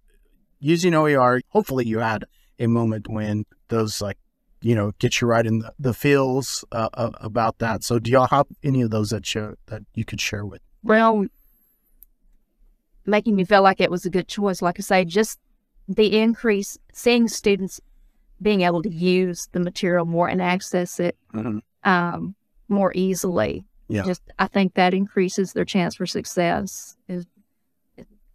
using 0.60 0.96
OER, 0.96 1.42
hopefully 1.50 1.86
you 1.86 2.00
had 2.00 2.26
a 2.58 2.68
moment 2.68 3.08
when 3.10 3.46
those 3.68 4.02
like, 4.02 4.18
you 4.64 4.76
know, 4.76 4.92
get 5.00 5.22
you 5.22 5.28
right 5.28 5.46
in 5.46 5.60
the, 5.60 5.74
the 5.80 5.94
feels 5.94 6.66
uh, 6.72 6.90
uh, 6.94 7.12
about 7.22 7.60
that. 7.60 7.84
So 7.84 8.00
do 8.00 8.10
y'all 8.12 8.28
have 8.28 8.48
any 8.64 8.82
of 8.82 8.92
those 8.92 9.10
that 9.10 9.26
show 9.26 9.56
that 9.68 9.84
you 9.94 10.06
could 10.06 10.22
share 10.22 10.46
with? 10.46 10.62
Well, 10.84 11.28
making 13.06 13.36
me 13.36 13.44
feel 13.44 13.62
like 13.62 13.82
it 13.82 13.92
was 13.92 14.06
a 14.06 14.10
good 14.10 14.28
choice. 14.28 14.62
Like 14.62 14.80
I 14.80 14.82
say, 14.82 15.06
just 15.06 15.40
the 15.88 16.18
increase, 16.18 16.78
seeing 16.94 17.28
students 17.28 17.80
being 18.42 18.62
able 18.62 18.82
to 18.84 18.90
use 18.90 19.48
the 19.52 19.60
material 19.60 20.06
more 20.06 20.28
and 20.28 20.42
access 20.42 21.00
it 21.00 21.16
mm-hmm. 21.34 21.60
um, 21.90 22.36
more 22.68 22.92
easily 22.96 23.64
yeah. 23.88 24.04
Just 24.04 24.22
I 24.40 24.48
think 24.48 24.74
that 24.74 24.94
increases 24.94 25.54
their 25.54 25.66
chance 25.66 25.96
for 25.96 26.06
success 26.06 26.96
is 27.08 27.26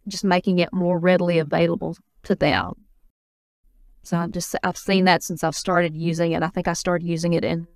just 0.07 0.23
making 0.23 0.59
it 0.59 0.71
more 0.71 0.97
readily 0.97 1.39
available 1.39 1.97
to 2.23 2.35
them. 2.35 2.73
So 4.09 4.17
I've 4.17 4.31
just 4.31 4.55
I've 4.63 4.75
seen 4.75 5.05
that 5.05 5.21
since 5.21 5.43
I've 5.43 5.55
started 5.55 5.95
using 5.95 6.31
it. 6.31 6.41
I 6.41 6.47
think 6.47 6.67
I 6.67 6.73
started 6.73 7.05
using 7.05 7.33
it 7.33 7.45
in 7.45 7.67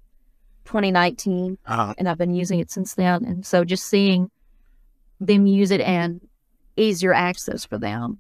2019, 0.66 1.60
uh-huh. 1.64 1.94
and 1.96 2.10
I've 2.10 2.18
been 2.18 2.34
using 2.34 2.60
it 2.60 2.72
since 2.72 2.96
then. 2.96 3.24
And 3.24 3.46
so 3.46 3.64
just 3.64 3.86
seeing 3.86 4.32
them 5.20 5.46
use 5.46 5.70
it 5.70 5.80
and 5.80 6.22
easier 6.76 7.14
access 7.14 7.66
for 7.66 7.78
them 7.78 8.18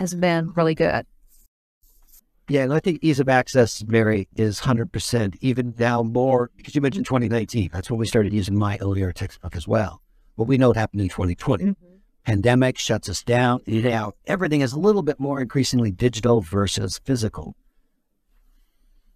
has 0.00 0.16
been 0.16 0.52
really 0.56 0.74
good. 0.74 1.06
Yeah, 2.48 2.64
and 2.64 2.74
I 2.74 2.80
think 2.80 2.98
ease 3.02 3.20
of 3.20 3.28
access, 3.28 3.84
Mary, 3.84 4.26
is 4.34 4.62
100%, 4.62 5.36
even 5.40 5.74
now 5.78 6.02
more, 6.02 6.50
because 6.56 6.74
you 6.74 6.80
mentioned 6.80 7.06
2019. 7.06 7.70
That's 7.72 7.88
when 7.88 8.00
we 8.00 8.06
started 8.08 8.32
using 8.32 8.58
my 8.58 8.78
OER 8.78 9.12
textbook 9.12 9.54
as 9.54 9.68
well. 9.68 10.02
But 10.36 10.48
we 10.48 10.58
know 10.58 10.68
what 10.68 10.76
happened 10.76 11.02
in 11.02 11.08
2020. 11.08 11.64
Mm-hmm. 11.66 11.87
Pandemic 12.28 12.76
shuts 12.76 13.08
us 13.08 13.22
down. 13.22 13.62
Now, 13.66 14.12
everything 14.26 14.60
is 14.60 14.74
a 14.74 14.78
little 14.78 15.00
bit 15.00 15.18
more 15.18 15.40
increasingly 15.40 15.90
digital 15.90 16.42
versus 16.42 17.00
physical. 17.02 17.56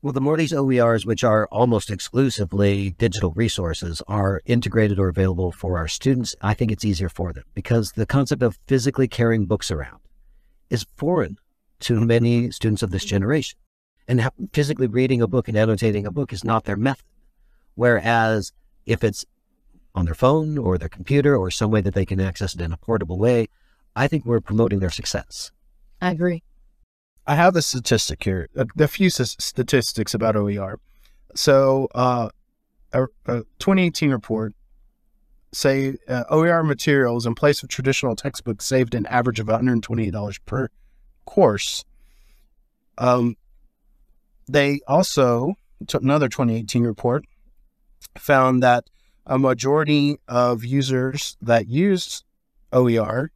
Well, 0.01 0.15
the 0.15 0.21
more 0.23 0.39
these 0.39 0.55
OERs, 0.55 1.05
which 1.05 1.23
are 1.23 1.47
almost 1.53 1.91
exclusively 1.91 2.95
digital 2.97 3.33
resources, 3.33 4.01
are 4.09 4.41
integrated 4.47 4.99
or 4.99 5.09
available 5.09 5.53
for 5.53 5.77
our 5.77 5.89
students, 5.89 6.35
I 6.41 6.55
think 6.55 6.73
it's 6.73 6.87
easier 6.87 7.11
for 7.11 7.35
them 7.35 7.45
because 7.53 7.93
the 7.93 8.07
concept 8.07 8.43
of 8.43 8.59
physically 8.67 9.09
carrying 9.09 9.45
books 9.45 9.71
around 9.71 10.01
is 10.71 10.87
foreign 10.97 11.37
to 11.81 12.01
many 12.01 12.51
students 12.51 12.83
of 12.83 12.93
this 12.93 13.05
generation. 13.05 13.59
And 14.09 14.27
physically 14.55 14.87
reading 14.87 15.21
a 15.21 15.29
book 15.29 15.49
and 15.49 15.57
annotating 15.59 16.07
a 16.07 16.11
book 16.11 16.33
is 16.33 16.45
not 16.45 16.65
their 16.65 16.79
method. 16.79 17.05
Whereas 17.75 18.53
if 18.87 19.05
it's 19.05 19.27
on 19.95 20.05
their 20.05 20.15
phone 20.15 20.59
or 20.59 20.79
their 20.79 20.89
computer 20.89 21.37
or 21.37 21.51
some 21.51 21.71
way 21.71 21.81
that 21.81 21.95
they 21.95 22.07
can 22.07 22.21
access 22.21 22.55
it 22.55 22.61
in 22.61 22.73
a 22.73 22.77
portable 22.77 23.19
way, 23.19 23.49
I 23.95 24.09
think 24.09 24.25
we're 24.25 24.41
promoting 24.41 24.81
their 24.81 24.91
success. 24.91 25.51
I 26.01 26.11
agree. 26.11 26.43
I 27.27 27.37
have 27.37 27.55
a 27.55 27.63
statistic 27.63 28.25
here, 28.25 28.49
a, 28.57 28.67
a 28.79 28.89
few 28.89 29.11
statistics 29.11 30.15
about 30.15 30.35
OER. 30.35 30.81
So, 31.35 31.89
uh, 31.95 32.31
a, 32.93 33.05
a 33.27 33.43
2018 33.59 34.11
report 34.11 34.55
say 35.53 35.97
uh, 36.09 36.25
OER 36.31 36.63
materials 36.63 37.27
in 37.27 37.35
place 37.35 37.63
of 37.63 37.69
traditional 37.69 38.17
textbooks 38.17 38.65
saved 38.65 38.95
an 38.95 39.07
average 39.07 39.39
of 39.39 39.47
$128 39.47 40.39
per 40.47 40.69
course. 41.25 41.85
Um, 42.99 43.37
they 44.49 44.81
also, 44.89 45.55
another 45.93 46.29
2018 46.29 46.85
report, 46.85 47.25
found 48.19 48.63
that 48.63 48.85
a 49.27 49.39
majority 49.39 50.19
of 50.29 50.65
users 50.65 51.37
that 51.41 51.69
used 51.69 52.25
OER 52.73 53.31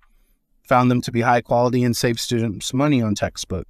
found 0.64 0.90
them 0.90 1.00
to 1.02 1.12
be 1.12 1.20
high 1.20 1.40
quality 1.40 1.84
and 1.84 1.96
save 1.96 2.18
students 2.18 2.74
money 2.74 3.00
on 3.00 3.14
textbook. 3.14 3.68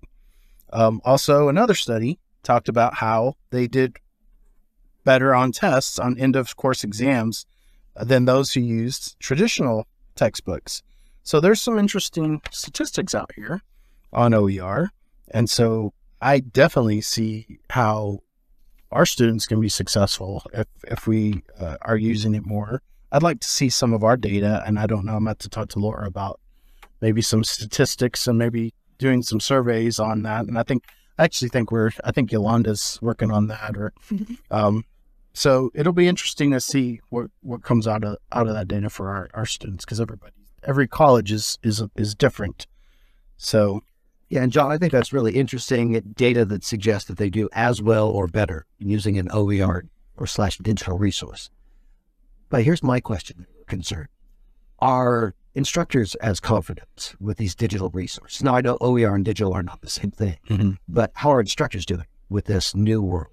Um, 0.73 1.01
also, 1.05 1.49
another 1.49 1.75
study 1.75 2.19
talked 2.43 2.69
about 2.69 2.95
how 2.95 3.35
they 3.51 3.67
did 3.67 3.97
better 5.05 5.35
on 5.35 5.53
tests 5.53 5.99
on 5.99 6.19
end 6.19 6.37
of 6.37 6.57
course 6.57 6.83
exams 6.83 7.47
than 7.95 8.25
those 8.25 8.53
who 8.53 8.61
used 8.61 9.19
traditional 9.21 9.87
textbooks. 10.15 10.83
So 11.23 11.41
there's 11.41 11.61
some 11.61 11.79
interesting 11.79 12.41
statistics 12.51 13.15
out 13.15 13.33
here 13.35 13.63
on 14.13 14.35
OER. 14.35 14.91
And 15.31 15.51
so 15.51 15.93
I 16.21 16.41
definitely 16.41 17.01
see 17.01 17.59
how 17.71 18.21
our 18.93 19.07
students 19.07 19.47
can 19.47 19.61
be 19.61 19.69
successful 19.69 20.43
if, 20.53 20.67
if 20.89 21.07
we 21.07 21.43
uh, 21.59 21.77
are 21.83 21.97
using 21.97 22.35
it 22.35 22.47
more. 22.47 22.83
I'd 23.13 23.23
like 23.23 23.41
to 23.41 23.49
see 23.49 23.69
some 23.69 23.93
of 23.93 24.05
our 24.05 24.17
data, 24.17 24.63
and 24.67 24.79
I 24.79 24.87
don't 24.87 25.05
know, 25.05 25.15
I'm 25.15 25.25
going 25.25 25.37
to 25.37 25.43
to 25.43 25.49
talk 25.49 25.69
to 25.71 25.79
Laura 25.79 26.07
about 26.07 26.41
maybe 27.01 27.23
some 27.23 27.45
statistics 27.45 28.27
and 28.27 28.39
maybe 28.39 28.75
doing 28.99 29.23
some 29.23 29.41
surveys 29.41 29.99
on 29.99 30.23
that. 30.23 30.47
And 30.47 30.59
I 30.59 30.63
think, 30.63 30.85
I 31.19 31.25
actually 31.25 31.49
think 31.49 31.71
we're, 31.71 31.91
I 32.05 32.13
think 32.13 32.33
Yolanda's 32.33 32.99
working 33.01 33.31
on 33.31 33.47
that 33.49 33.77
or, 33.77 33.93
um, 34.51 34.85
so 35.33 35.71
it'll 35.75 35.93
be 35.93 36.09
interesting 36.09 36.51
to 36.53 36.61
see 36.61 37.01
what, 37.11 37.31
what 37.43 37.63
comes 37.63 37.87
out 37.87 38.05
of, 38.05 38.17
out 38.33 38.49
of 38.49 38.55
that 38.55 38.69
data 38.69 38.89
for 38.89 39.11
our, 39.11 39.29
our 39.35 39.47
students 39.47 39.85
because 39.85 40.01
everybody, 40.01 40.33
every 40.63 40.89
college 40.89 41.31
is, 41.31 41.59
is, 41.63 41.83
is 41.95 42.15
different. 42.15 42.67
So 43.37 43.83
Yeah, 44.29 44.43
and 44.43 44.51
John, 44.53 44.73
I 44.73 44.79
think 44.79 44.93
that's 44.93 45.13
really 45.13 45.37
interesting 45.37 46.01
data 46.17 46.45
that 46.47 46.65
suggests 46.65 47.07
that 47.09 47.17
they 47.17 47.31
do 47.31 47.49
as 47.53 47.81
well 47.81 48.09
or 48.09 48.27
better 48.27 48.67
using 48.79 49.19
an 49.19 49.29
OER 49.33 49.85
or 50.17 50.27
slash 50.27 50.59
digital 50.59 50.99
resource. 50.99 51.49
But 52.49 52.65
here's 52.65 52.83
my 52.83 52.99
question, 53.01 53.47
concern. 53.67 54.09
Are 54.81 55.35
instructors 55.55 56.15
as 56.17 56.41
confident 56.41 57.15
with 57.21 57.37
these 57.39 57.55
digital 57.55 57.89
resources? 57.91 58.43
Now, 58.43 58.57
I 58.57 58.61
know 58.63 58.79
OER 58.81 59.15
and 59.15 59.25
digital 59.25 59.53
are 59.53 59.63
not 59.63 59.81
the 59.81 59.89
same 59.91 60.11
thing, 60.11 60.39
Mhm. 60.49 60.79
but 60.89 61.13
how 61.15 61.31
are 61.31 61.41
instructors 61.41 61.87
doing 61.87 62.07
with 62.29 62.47
this 62.47 62.75
new 62.75 63.01
world? 63.01 63.33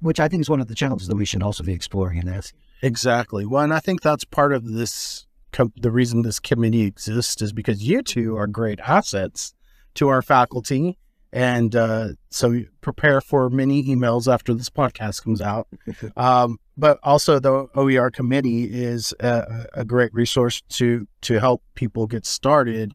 Which 0.00 0.18
I 0.18 0.26
think 0.26 0.40
is 0.40 0.50
one 0.50 0.60
of 0.60 0.66
the 0.66 0.74
challenges 0.74 1.06
that 1.06 1.16
we 1.16 1.24
should 1.24 1.42
also 1.42 1.62
be 1.62 1.72
exploring 1.72 2.18
in 2.18 2.26
this. 2.26 2.52
Exactly. 2.82 3.46
Well, 3.46 3.62
and 3.62 3.72
I 3.72 3.78
think 3.78 4.02
that's 4.02 4.24
part 4.24 4.52
of 4.52 4.72
this. 4.72 5.26
Com- 5.52 5.72
the 5.76 5.90
reason 5.90 6.22
this 6.22 6.40
committee 6.40 6.82
exists 6.82 7.42
is 7.42 7.52
because 7.52 7.82
you 7.82 8.02
two 8.02 8.36
are 8.36 8.46
great 8.46 8.80
assets 8.80 9.54
to 9.94 10.08
our 10.08 10.22
faculty, 10.22 10.98
and 11.32 11.76
uh, 11.76 12.08
so 12.30 12.62
prepare 12.80 13.20
for 13.20 13.50
many 13.50 13.84
emails 13.84 14.32
after 14.32 14.54
this 14.54 14.70
podcast 14.70 15.22
comes 15.22 15.40
out. 15.40 15.68
Um, 16.16 16.58
but 16.76 16.98
also, 17.02 17.38
the 17.38 17.68
OER 17.74 18.10
committee 18.10 18.64
is 18.64 19.12
a, 19.20 19.66
a 19.74 19.84
great 19.84 20.12
resource 20.14 20.62
to 20.70 21.06
to 21.22 21.38
help 21.38 21.62
people 21.74 22.06
get 22.06 22.24
started. 22.24 22.94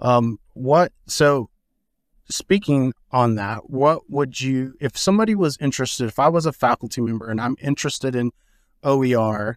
Um, 0.00 0.38
what 0.54 0.92
so? 1.06 1.50
Speaking 2.30 2.92
on 3.10 3.36
that, 3.36 3.70
what 3.70 4.10
would 4.10 4.38
you, 4.38 4.74
if 4.80 4.98
somebody 4.98 5.34
was 5.34 5.56
interested, 5.62 6.06
if 6.08 6.18
I 6.18 6.28
was 6.28 6.44
a 6.44 6.52
faculty 6.52 7.00
member 7.00 7.30
and 7.30 7.40
I'm 7.40 7.56
interested 7.58 8.14
in 8.14 8.32
OER, 8.82 9.56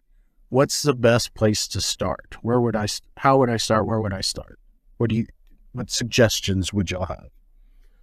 what's 0.52 0.82
the 0.82 0.94
best 0.94 1.34
place 1.34 1.66
to 1.70 1.82
start? 1.82 2.36
Where 2.42 2.60
would 2.60 2.76
I, 2.76 2.86
how 3.18 3.38
would 3.38 3.50
I 3.50 3.58
start? 3.58 3.88
Where 3.88 4.02
would 4.02 4.14
I 4.14 4.22
start? 4.22 4.60
What 4.98 5.10
do 5.10 5.16
you, 5.16 5.26
what 5.72 5.90
suggestions 5.90 6.74
would 6.74 6.92
y'all 6.92 7.06
have? 7.06 7.30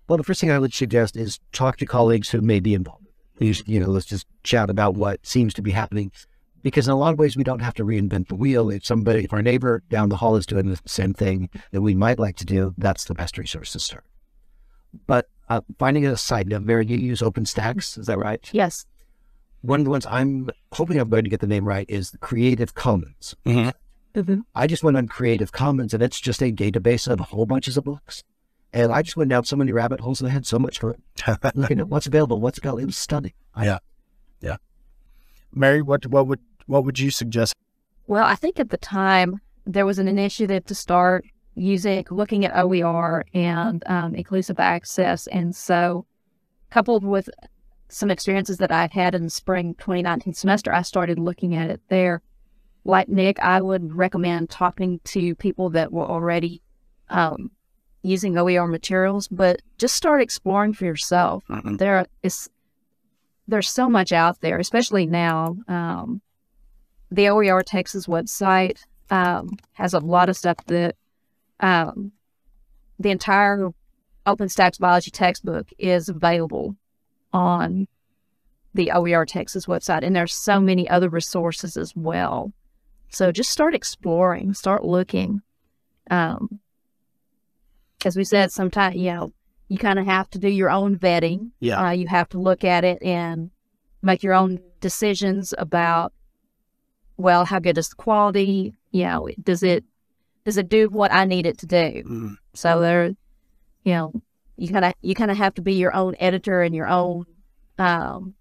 Well, 0.09 0.17
the 0.17 0.25
first 0.25 0.41
thing 0.41 0.51
I 0.51 0.59
would 0.59 0.73
suggest 0.73 1.15
is 1.15 1.39
talk 1.53 1.77
to 1.77 1.87
colleagues 1.87 2.31
who 2.31 2.41
may 2.41 2.59
be 2.59 2.73
involved. 2.73 3.07
These, 3.37 3.63
you 3.67 3.79
know, 3.79 3.89
let's 3.89 4.07
just 4.07 4.27
chat 4.43 4.71
about 4.71 4.95
what 4.95 5.25
seems 5.27 5.53
to 5.55 5.63
be 5.63 5.73
happening. 5.73 6.11
Because 6.63 6.89
in 6.89 6.93
a 6.93 6.99
lot 6.99 7.13
of 7.13 7.19
ways, 7.19 7.37
we 7.37 7.45
don't 7.45 7.61
have 7.61 7.75
to 7.75 7.85
reinvent 7.85 8.29
the 8.29 8.35
wheel. 8.35 8.71
If 8.71 8.85
somebody, 8.85 9.25
if 9.25 9.33
our 9.33 9.43
neighbor 9.43 9.83
down 9.91 10.09
the 10.09 10.17
hall 10.17 10.35
is 10.35 10.47
doing 10.47 10.71
the 10.71 10.81
same 10.87 11.13
thing 11.13 11.51
that 11.73 11.83
we 11.83 11.95
might 11.95 12.19
like 12.19 12.37
to 12.37 12.47
do, 12.47 12.75
that's 12.79 13.05
the 13.05 13.15
best 13.15 13.37
resource 13.37 13.73
to 13.73 13.79
start. 13.79 14.05
But 15.07 15.29
uh, 15.51 15.61
finding 15.79 16.07
a 16.07 16.17
site, 16.17 16.47
now, 16.47 16.61
Mary, 16.61 16.87
you 16.87 16.97
use 16.97 17.21
OpenStax, 17.21 17.99
is 17.99 18.07
that 18.07 18.19
right? 18.19 18.49
Yes. 18.53 18.87
One 19.63 19.81
of 19.81 19.85
the 19.85 19.91
ones 19.91 20.07
I'm 20.07 20.51
hoping 20.73 20.99
I'm 20.99 21.09
going 21.09 21.25
to 21.25 21.31
get 21.31 21.41
the 21.41 21.47
name 21.47 21.67
right 21.67 21.87
is 21.89 22.13
Creative 22.21 22.75
Commons. 22.75 23.35
Mm-hmm. 23.45 24.41
I 24.55 24.67
just 24.67 24.83
went 24.83 24.97
on 24.97 25.07
Creative 25.07 25.53
Commons, 25.53 25.95
and 25.95 26.03
it's 26.03 26.21
just 26.21 26.43
a 26.43 26.53
database 26.53 27.07
of 27.07 27.21
a 27.21 27.25
whole 27.25 27.47
bunches 27.47 27.77
of 27.77 27.85
books. 27.85 28.25
And 28.73 28.93
I 28.93 29.03
just 29.03 29.17
went 29.17 29.31
down 29.31 29.45
so 29.45 29.57
many 29.57 29.73
rabbit 29.73 30.01
holes, 30.01 30.21
and 30.21 30.29
I 30.29 30.33
had 30.33 30.47
so 30.47 30.59
much 30.59 30.81
fun 30.81 30.95
looking 31.55 31.81
at 31.81 31.89
what's 31.89 32.07
available, 32.07 32.41
what's 32.41 32.59
available. 32.59 32.83
It 32.83 32.87
was 32.87 32.97
stunning. 32.97 33.33
Yeah, 33.61 33.79
yeah. 34.41 34.57
Mary, 35.53 35.83
what, 35.83 36.07
what 36.07 36.27
would, 36.27 36.41
what 36.67 36.85
would 36.85 36.99
you 36.99 37.11
suggest? 37.11 37.55
Well, 38.07 38.25
I 38.25 38.35
think 38.35 38.59
at 38.59 38.71
the 38.71 38.77
time 38.77 39.41
there 39.67 39.87
was 39.87 39.99
an 39.99 40.09
initiative 40.09 40.65
to 40.67 40.75
start 40.75 41.25
using, 41.55 42.05
looking 42.11 42.45
at 42.45 42.57
OER 42.57 43.25
and 43.35 43.83
um, 43.87 44.15
inclusive 44.15 44.59
access. 44.59 45.27
And 45.29 45.55
so, 45.55 46.07
coupled 46.71 47.05
with 47.05 47.29
some 47.89 48.11
experiences 48.11 48.59
that 48.59 48.71
I've 48.71 48.93
had 48.93 49.15
in 49.15 49.25
the 49.25 49.31
spring 49.31 49.75
2019 49.75 50.35
semester, 50.35 50.73
I 50.73 50.83
started 50.83 51.19
looking 51.19 51.55
at 51.55 51.71
it 51.71 51.81
there. 51.89 52.23
Like 52.85 53.09
Nick, 53.09 53.39
I 53.41 53.61
would 53.61 53.95
recommend 53.95 54.51
talking 54.51 55.01
to 55.05 55.35
people 55.35 55.71
that 55.71 55.93
were 55.93 56.05
already 56.05 56.63
um, 57.09 57.51
using 58.03 58.39
OER 58.39 58.67
materials, 58.67 59.29
but 59.29 59.61
just 59.79 59.95
start 59.95 60.23
exploring 60.23 60.75
for 60.75 60.85
yourself. 60.85 61.45
There 61.65 62.07
is 62.23 62.49
there's 63.47 63.71
so 63.71 63.89
much 63.89 64.13
out 64.13 64.41
there, 64.43 64.59
especially 64.59 65.07
now. 65.07 65.57
Um, 65.69 66.21
the 67.11 67.31
OER 67.31 67.63
Texas 67.63 68.07
website 68.07 68.79
um, 69.11 69.57
has 69.73 69.95
a 69.95 70.01
lot 70.01 70.29
of 70.29 70.37
stuff 70.37 70.59
that 70.67 70.97
um, 71.61 72.13
the 72.99 73.11
entire 73.11 73.71
OpenStax 74.27 74.79
biology 74.79 75.11
textbook 75.11 75.69
is 75.79 76.11
available 76.11 76.77
on 77.33 77.89
the 78.75 78.91
OER 78.93 79.25
Texas 79.25 79.67
website, 79.67 80.05
and 80.05 80.15
there's 80.15 80.35
so 80.35 80.61
many 80.61 80.89
other 80.89 81.09
resources 81.09 81.77
as 81.77 81.95
well. 81.97 82.53
So 83.11 83.33
just 83.33 83.51
start 83.51 83.75
exploring, 83.75 84.55
start 84.55 84.85
looking. 84.85 85.41
Um, 86.11 86.61
as 88.05 88.17
we 88.17 88.25
said, 88.25 88.53
sometimes 88.53 88.97
you 88.97 89.13
know 89.13 89.33
you 89.69 89.79
kind 89.79 89.99
of 89.99 90.07
have 90.07 90.31
to 90.31 90.39
do 90.39 90.49
your 90.49 90.71
own 90.71 90.99
vetting. 90.99 91.51
Yeah. 91.61 91.89
Uh, 91.89 91.91
you 91.91 92.07
have 92.09 92.29
to 92.31 92.39
look 92.39 92.65
at 92.65 92.85
it 92.85 93.03
and 93.03 93.51
make 94.03 94.23
your 94.23 94.35
own 94.35 94.61
decisions 94.81 95.53
about 95.59 96.13
well, 97.17 97.45
how 97.45 97.59
good 97.59 97.77
is 97.77 97.89
the 97.89 97.97
quality? 97.97 98.75
You 98.93 99.05
know, 99.05 99.29
does 99.43 99.63
it 99.63 99.85
does 100.45 100.57
it 100.57 100.69
do 100.69 100.89
what 100.89 101.13
I 101.13 101.25
need 101.25 101.47
it 101.47 101.59
to 101.59 101.67
do? 101.67 102.03
Mm, 102.07 102.37
So 102.55 102.81
there, 102.81 103.09
you 103.85 103.93
know, 103.93 104.23
you 104.59 104.69
kind 104.69 104.85
of 104.85 104.93
you 105.01 105.15
kind 105.15 105.31
of 105.31 105.37
have 105.37 105.55
to 105.55 105.63
be 105.63 105.75
your 105.75 105.95
own 105.95 106.15
editor 106.19 106.63
and 106.63 106.75
your 106.75 106.89
own 106.89 107.25
um, 107.79 108.35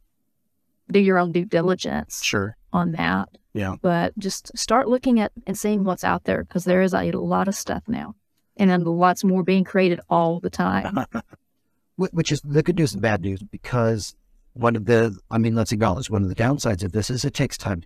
do 0.92 1.00
your 1.00 1.18
own 1.20 1.32
due 1.32 1.46
diligence 1.46 2.24
Sure. 2.24 2.58
on 2.74 2.94
that. 2.94 3.30
Yeah. 3.54 3.76
But 3.82 4.18
just 4.18 4.58
start 4.58 4.88
looking 4.88 5.20
at 5.20 5.32
and 5.46 5.58
seeing 5.58 5.84
what's 5.84 6.04
out 6.04 6.24
there 6.26 6.44
because 6.44 6.66
there 6.66 6.82
is 6.82 6.94
a 6.94 7.12
lot 7.12 7.48
of 7.48 7.56
stuff 7.56 7.84
now, 7.88 8.16
and 8.58 8.70
then 8.70 8.84
lots 8.84 9.24
more 9.24 9.44
being 9.44 9.64
created 9.64 10.00
all 10.10 10.40
the 10.40 10.50
time. 10.50 11.06
Which 11.96 12.32
is 12.32 12.42
the 12.42 12.62
good 12.62 12.78
news 12.78 12.94
and 12.94 13.02
bad 13.02 13.22
news 13.22 13.42
because 13.42 14.16
one 14.54 14.76
of 14.76 14.86
the, 14.86 15.18
I 15.32 15.40
mean, 15.40 15.56
let's 15.56 15.72
acknowledge 15.72 16.10
one 16.12 16.22
of 16.22 16.30
the 16.30 16.36
downsides 16.36 16.84
of 16.84 16.92
this 16.92 17.10
is 17.10 17.26
it 17.26 17.34
takes 17.34 17.58
time. 17.58 17.84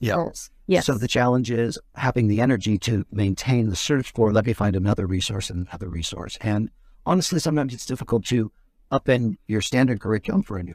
Yeah. 0.00 0.24
Yes. 0.26 0.50
Yes. 0.66 0.86
So 0.86 0.98
the 0.98 1.08
challenge 1.08 1.50
is 1.50 1.78
having 1.94 2.28
the 2.28 2.40
energy 2.42 2.76
to 2.78 3.06
maintain 3.10 3.70
the 3.70 3.76
search 3.76 4.12
for, 4.12 4.32
let 4.32 4.44
me 4.46 4.52
find 4.52 4.76
another 4.76 5.06
resource 5.06 5.48
and 5.48 5.66
another 5.66 5.88
resource. 5.88 6.36
And 6.42 6.70
honestly, 7.06 7.38
sometimes 7.38 7.74
it's 7.74 7.86
difficult 7.86 8.24
to 8.26 8.52
upend 8.92 9.36
your 9.46 9.60
standard 9.60 10.00
curriculum 10.00 10.42
for 10.42 10.58
a 10.58 10.62
new 10.62 10.74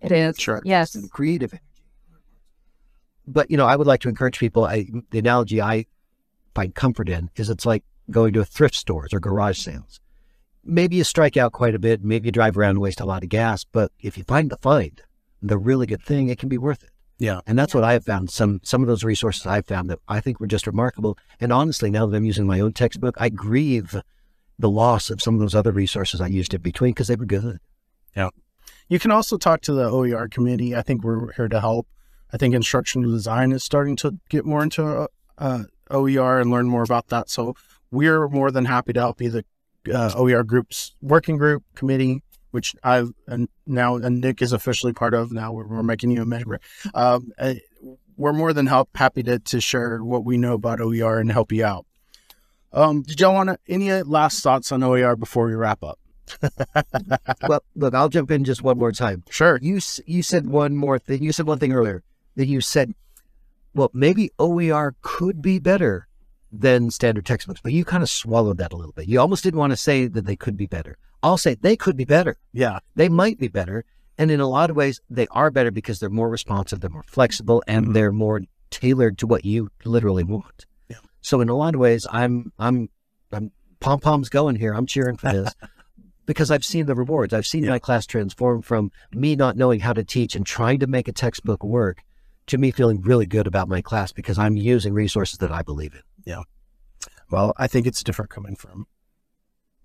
it 0.00 0.12
is. 0.12 0.38
Sure. 0.38 0.62
Yes. 0.64 0.94
and 0.94 1.10
creative 1.10 1.52
energy. 1.52 1.64
But 3.26 3.50
you 3.50 3.56
know, 3.56 3.66
I 3.66 3.76
would 3.76 3.86
like 3.86 4.00
to 4.00 4.08
encourage 4.08 4.38
people. 4.38 4.64
I, 4.64 4.86
the 5.10 5.18
analogy 5.18 5.60
I 5.60 5.86
find 6.54 6.74
comfort 6.74 7.08
in 7.08 7.30
is 7.36 7.50
it's 7.50 7.66
like 7.66 7.84
going 8.10 8.32
to 8.32 8.44
thrift 8.44 8.74
stores 8.74 9.12
or 9.12 9.20
garage 9.20 9.58
sales. 9.58 10.00
Maybe 10.64 10.96
you 10.96 11.04
strike 11.04 11.36
out 11.36 11.52
quite 11.52 11.74
a 11.74 11.78
bit, 11.78 12.02
maybe 12.02 12.26
you 12.26 12.32
drive 12.32 12.58
around 12.58 12.70
and 12.70 12.80
waste 12.80 13.00
a 13.00 13.04
lot 13.04 13.22
of 13.22 13.28
gas, 13.28 13.64
but 13.64 13.92
if 14.00 14.18
you 14.18 14.24
find 14.24 14.50
the 14.50 14.58
find, 14.58 15.00
the 15.40 15.56
really 15.56 15.86
good 15.86 16.02
thing, 16.02 16.28
it 16.28 16.38
can 16.38 16.48
be 16.48 16.58
worth 16.58 16.82
it. 16.82 16.90
Yeah. 17.18 17.40
And 17.46 17.58
that's 17.58 17.74
what 17.74 17.84
I 17.84 17.92
have 17.92 18.04
found. 18.04 18.30
Some 18.30 18.60
some 18.62 18.82
of 18.82 18.88
those 18.88 19.04
resources 19.04 19.46
I've 19.46 19.66
found 19.66 19.90
that 19.90 20.00
I 20.08 20.20
think 20.20 20.40
were 20.40 20.46
just 20.46 20.66
remarkable. 20.66 21.18
And 21.38 21.52
honestly, 21.52 21.90
now 21.90 22.06
that 22.06 22.16
I'm 22.16 22.24
using 22.24 22.46
my 22.46 22.60
own 22.60 22.72
textbook, 22.72 23.14
I 23.18 23.28
grieve 23.28 24.00
the 24.60 24.70
loss 24.70 25.10
of 25.10 25.22
some 25.22 25.34
of 25.34 25.40
those 25.40 25.54
other 25.54 25.72
resources 25.72 26.20
I 26.20 26.26
used 26.26 26.54
in 26.54 26.60
between 26.60 26.92
because 26.92 27.08
they 27.08 27.16
were 27.16 27.26
good. 27.26 27.58
Yeah. 28.16 28.30
You 28.88 28.98
can 28.98 29.10
also 29.10 29.38
talk 29.38 29.60
to 29.62 29.72
the 29.72 29.88
OER 29.88 30.28
committee. 30.28 30.74
I 30.74 30.82
think 30.82 31.02
we're 31.02 31.32
here 31.32 31.48
to 31.48 31.60
help. 31.60 31.86
I 32.32 32.36
think 32.36 32.54
instructional 32.54 33.10
design 33.10 33.52
is 33.52 33.64
starting 33.64 33.96
to 33.96 34.18
get 34.28 34.44
more 34.44 34.62
into 34.62 34.84
uh, 34.84 35.06
uh, 35.38 35.64
OER 35.90 36.40
and 36.40 36.50
learn 36.50 36.66
more 36.68 36.82
about 36.82 37.08
that. 37.08 37.28
So 37.30 37.54
we're 37.90 38.28
more 38.28 38.50
than 38.50 38.64
happy 38.64 38.92
to 38.92 39.00
help 39.00 39.18
be 39.18 39.28
the 39.28 39.44
uh, 39.92 40.12
OER 40.14 40.44
group's 40.44 40.94
working 41.00 41.36
group 41.36 41.64
committee, 41.74 42.22
which 42.50 42.74
I've 42.82 43.12
and 43.26 43.48
now 43.66 43.96
and 43.96 44.20
Nick 44.20 44.42
is 44.42 44.52
officially 44.52 44.92
part 44.92 45.14
of. 45.14 45.32
Now 45.32 45.52
we're, 45.52 45.66
we're 45.66 45.82
making 45.82 46.10
you 46.10 46.22
a 46.22 46.26
member. 46.26 46.60
Um, 46.94 47.32
uh, 47.38 47.54
we're 48.16 48.32
more 48.32 48.52
than 48.52 48.66
help 48.66 48.90
happy 48.94 49.22
to, 49.22 49.38
to 49.38 49.60
share 49.60 50.04
what 50.04 50.24
we 50.24 50.36
know 50.36 50.52
about 50.52 50.80
OER 50.80 51.18
and 51.18 51.32
help 51.32 51.52
you 51.52 51.64
out. 51.64 51.86
Um, 52.72 53.02
did 53.02 53.20
y'all 53.20 53.34
want 53.34 53.48
to, 53.50 53.58
any 53.68 53.90
last 54.02 54.42
thoughts 54.42 54.70
on 54.72 54.82
OER 54.82 55.16
before 55.16 55.46
we 55.46 55.54
wrap 55.54 55.82
up? 55.82 55.98
well, 57.48 57.62
look, 57.74 57.94
I'll 57.94 58.08
jump 58.08 58.30
in 58.30 58.44
just 58.44 58.62
one 58.62 58.78
more 58.78 58.92
time. 58.92 59.24
Sure. 59.30 59.58
You 59.60 59.80
you 60.06 60.22
said 60.22 60.46
one 60.46 60.76
more 60.76 60.98
thing. 60.98 61.22
You 61.22 61.32
said 61.32 61.46
one 61.46 61.58
thing 61.58 61.72
earlier 61.72 62.04
that 62.36 62.46
you 62.46 62.60
said, 62.60 62.94
well, 63.74 63.90
maybe 63.92 64.30
OER 64.38 64.94
could 65.02 65.42
be 65.42 65.58
better 65.58 66.06
than 66.52 66.90
standard 66.90 67.26
textbooks, 67.26 67.60
but 67.60 67.72
you 67.72 67.84
kind 67.84 68.02
of 68.02 68.10
swallowed 68.10 68.58
that 68.58 68.72
a 68.72 68.76
little 68.76 68.92
bit. 68.92 69.08
You 69.08 69.20
almost 69.20 69.42
didn't 69.42 69.58
want 69.58 69.72
to 69.72 69.76
say 69.76 70.06
that 70.06 70.24
they 70.26 70.36
could 70.36 70.56
be 70.56 70.66
better. 70.66 70.96
I'll 71.22 71.38
say 71.38 71.54
they 71.54 71.76
could 71.76 71.96
be 71.96 72.04
better. 72.04 72.36
Yeah. 72.52 72.78
They 72.94 73.08
might 73.08 73.38
be 73.38 73.48
better. 73.48 73.84
And 74.16 74.30
in 74.30 74.40
a 74.40 74.48
lot 74.48 74.70
of 74.70 74.76
ways, 74.76 75.00
they 75.10 75.26
are 75.32 75.50
better 75.50 75.70
because 75.70 75.98
they're 75.98 76.10
more 76.10 76.28
responsive, 76.28 76.80
they're 76.80 76.90
more 76.90 77.04
flexible, 77.06 77.62
and 77.66 77.88
Mhm. 77.88 77.94
they're 77.94 78.12
more 78.12 78.42
tailored 78.70 79.18
to 79.18 79.26
what 79.26 79.44
you 79.44 79.70
literally 79.84 80.24
want. 80.24 80.66
So 81.20 81.40
in 81.40 81.48
a 81.48 81.56
lot 81.56 81.74
of 81.74 81.80
ways, 81.80 82.06
I'm 82.10 82.52
I'm 82.58 82.88
I'm 83.32 83.50
pom 83.80 84.00
poms 84.00 84.28
going 84.28 84.56
here. 84.56 84.72
I'm 84.74 84.86
cheering 84.86 85.16
for 85.16 85.32
this 85.32 85.54
because 86.26 86.50
I've 86.50 86.64
seen 86.64 86.86
the 86.86 86.94
rewards. 86.94 87.32
I've 87.34 87.46
seen 87.46 87.64
Yeah. 87.64 87.70
my 87.70 87.78
class 87.78 88.06
transform 88.06 88.62
from 88.62 88.90
me 89.12 89.36
not 89.36 89.56
knowing 89.56 89.80
how 89.80 89.92
to 89.92 90.04
teach 90.04 90.34
and 90.36 90.46
trying 90.46 90.78
to 90.80 90.86
make 90.86 91.08
a 91.08 91.12
textbook 91.12 91.62
work 91.64 92.02
to 92.46 92.58
me 92.58 92.70
feeling 92.70 93.00
really 93.00 93.26
good 93.26 93.46
about 93.46 93.68
my 93.68 93.80
class 93.80 94.12
because 94.12 94.38
I'm 94.38 94.56
using 94.56 94.92
resources 94.92 95.38
that 95.38 95.52
I 95.52 95.62
believe 95.62 95.94
in. 95.94 96.02
Yeah. 96.24 96.42
Well, 97.30 97.52
I 97.56 97.66
think 97.68 97.86
it's 97.86 98.02
different 98.02 98.30
coming 98.30 98.56
from 98.56 98.86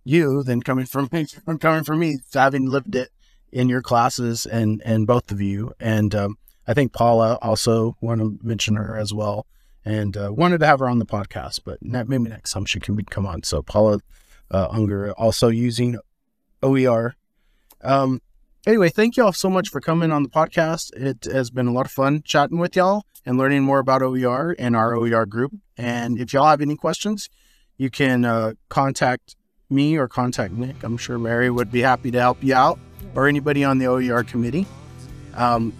you 0.03 0.43
than 0.43 0.61
coming 0.61 0.85
from 0.85 1.09
me, 1.11 1.25
from 1.45 1.57
coming 1.59 1.83
from 1.83 1.99
me, 1.99 2.17
having 2.33 2.65
lived 2.69 2.95
it 2.95 3.09
in 3.51 3.69
your 3.69 3.81
classes 3.81 4.45
and 4.45 4.81
and 4.85 5.07
both 5.07 5.31
of 5.31 5.41
you. 5.41 5.73
And 5.79 6.13
um, 6.15 6.37
I 6.67 6.73
think 6.73 6.93
Paula 6.93 7.37
also 7.41 7.97
want 8.01 8.19
to 8.21 8.37
mention 8.41 8.75
her 8.75 8.97
as 8.97 9.13
well, 9.13 9.45
and 9.85 10.17
uh, 10.17 10.31
wanted 10.33 10.59
to 10.59 10.65
have 10.65 10.79
her 10.79 10.89
on 10.89 10.99
the 10.99 11.05
podcast, 11.05 11.61
but 11.63 11.77
ne- 11.81 12.03
maybe 12.03 12.29
next 12.29 12.51
time 12.51 12.65
she 12.65 12.79
can 12.79 12.95
be, 12.95 13.03
come 13.03 13.25
on. 13.25 13.43
So 13.43 13.61
Paula 13.61 13.99
uh, 14.51 14.67
Unger 14.71 15.11
also 15.13 15.47
using 15.47 15.97
OER. 16.63 17.15
Um, 17.81 18.21
anyway, 18.65 18.89
thank 18.89 19.15
y'all 19.15 19.31
so 19.31 19.49
much 19.49 19.69
for 19.69 19.79
coming 19.79 20.11
on 20.11 20.23
the 20.23 20.29
podcast. 20.29 20.91
It 20.95 21.31
has 21.31 21.51
been 21.51 21.67
a 21.67 21.71
lot 21.71 21.85
of 21.85 21.91
fun 21.91 22.23
chatting 22.23 22.57
with 22.57 22.75
y'all 22.75 23.03
and 23.25 23.37
learning 23.37 23.63
more 23.63 23.79
about 23.79 24.01
OER 24.01 24.55
and 24.57 24.75
our 24.75 24.95
OER 24.95 25.25
group. 25.25 25.53
And 25.77 26.19
if 26.19 26.33
y'all 26.33 26.47
have 26.47 26.61
any 26.61 26.75
questions, 26.75 27.29
you 27.77 27.89
can 27.89 28.25
uh, 28.25 28.53
contact 28.69 29.35
me 29.69 29.97
or 29.97 30.07
contact 30.07 30.53
Nick. 30.53 30.83
I'm 30.83 30.97
sure 30.97 31.17
Mary 31.19 31.49
would 31.49 31.71
be 31.71 31.81
happy 31.81 32.11
to 32.11 32.19
help 32.19 32.43
you 32.43 32.55
out 32.55 32.79
or 33.13 33.27
anybody 33.27 33.63
on 33.63 33.77
the 33.77 33.87
OER 33.87 34.23
committee. 34.23 34.65
Um, 35.35 35.73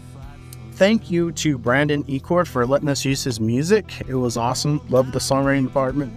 thank 0.75 1.09
you 1.09 1.31
to 1.31 1.57
Brandon 1.57 2.03
Ecord 2.03 2.47
for 2.47 2.65
letting 2.65 2.89
us 2.89 3.05
use 3.05 3.23
his 3.23 3.39
music. 3.39 4.01
It 4.07 4.15
was 4.15 4.37
awesome. 4.37 4.81
Love 4.89 5.11
the 5.11 5.19
songwriting 5.19 5.65
department. 5.65 6.13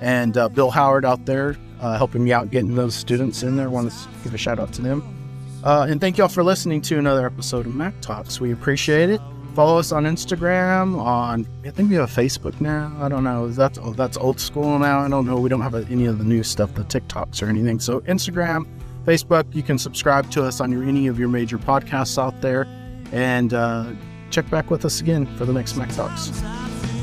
And 0.00 0.36
uh, 0.36 0.48
Bill 0.48 0.70
Howard 0.70 1.04
out 1.04 1.24
there 1.24 1.56
uh, 1.80 1.96
helping 1.96 2.24
me 2.24 2.32
out 2.32 2.50
getting 2.50 2.74
those 2.74 2.94
students 2.94 3.42
in 3.42 3.56
there. 3.56 3.70
Want 3.70 3.90
to 3.90 3.96
give 4.24 4.34
a 4.34 4.38
shout 4.38 4.58
out 4.58 4.72
to 4.74 4.82
them. 4.82 5.18
Uh, 5.64 5.86
and 5.88 6.00
thank 6.00 6.18
y'all 6.18 6.28
for 6.28 6.42
listening 6.42 6.80
to 6.82 6.98
another 6.98 7.24
episode 7.24 7.66
of 7.66 7.74
MAC 7.74 8.00
Talks. 8.00 8.40
We 8.40 8.52
appreciate 8.52 9.10
it. 9.10 9.20
Follow 9.54 9.78
us 9.78 9.92
on 9.92 10.04
Instagram. 10.04 10.98
On 10.98 11.46
I 11.64 11.70
think 11.70 11.90
we 11.90 11.96
have 11.96 12.10
a 12.10 12.20
Facebook 12.20 12.60
now. 12.60 12.96
I 13.00 13.08
don't 13.08 13.22
know. 13.22 13.48
That's 13.48 13.78
oh, 13.78 13.92
that's 13.92 14.16
old 14.16 14.40
school 14.40 14.78
now. 14.78 15.00
I 15.00 15.08
don't 15.08 15.26
know. 15.26 15.38
We 15.38 15.48
don't 15.48 15.60
have 15.60 15.74
any 15.74 16.06
of 16.06 16.18
the 16.18 16.24
new 16.24 16.42
stuff, 16.42 16.74
the 16.74 16.84
TikToks 16.84 17.42
or 17.42 17.46
anything. 17.46 17.78
So 17.78 18.00
Instagram, 18.02 18.66
Facebook. 19.04 19.54
You 19.54 19.62
can 19.62 19.78
subscribe 19.78 20.30
to 20.32 20.44
us 20.44 20.60
on 20.60 20.72
your, 20.72 20.82
any 20.82 21.06
of 21.06 21.18
your 21.18 21.28
major 21.28 21.58
podcasts 21.58 22.20
out 22.20 22.40
there, 22.40 22.66
and 23.12 23.54
uh, 23.54 23.92
check 24.30 24.48
back 24.50 24.70
with 24.70 24.84
us 24.84 25.00
again 25.00 25.26
for 25.36 25.44
the 25.44 25.52
next 25.52 25.76
MAC 25.76 25.90
Talks. 25.94 26.30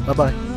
Bye 0.05 0.13
bye. 0.13 0.48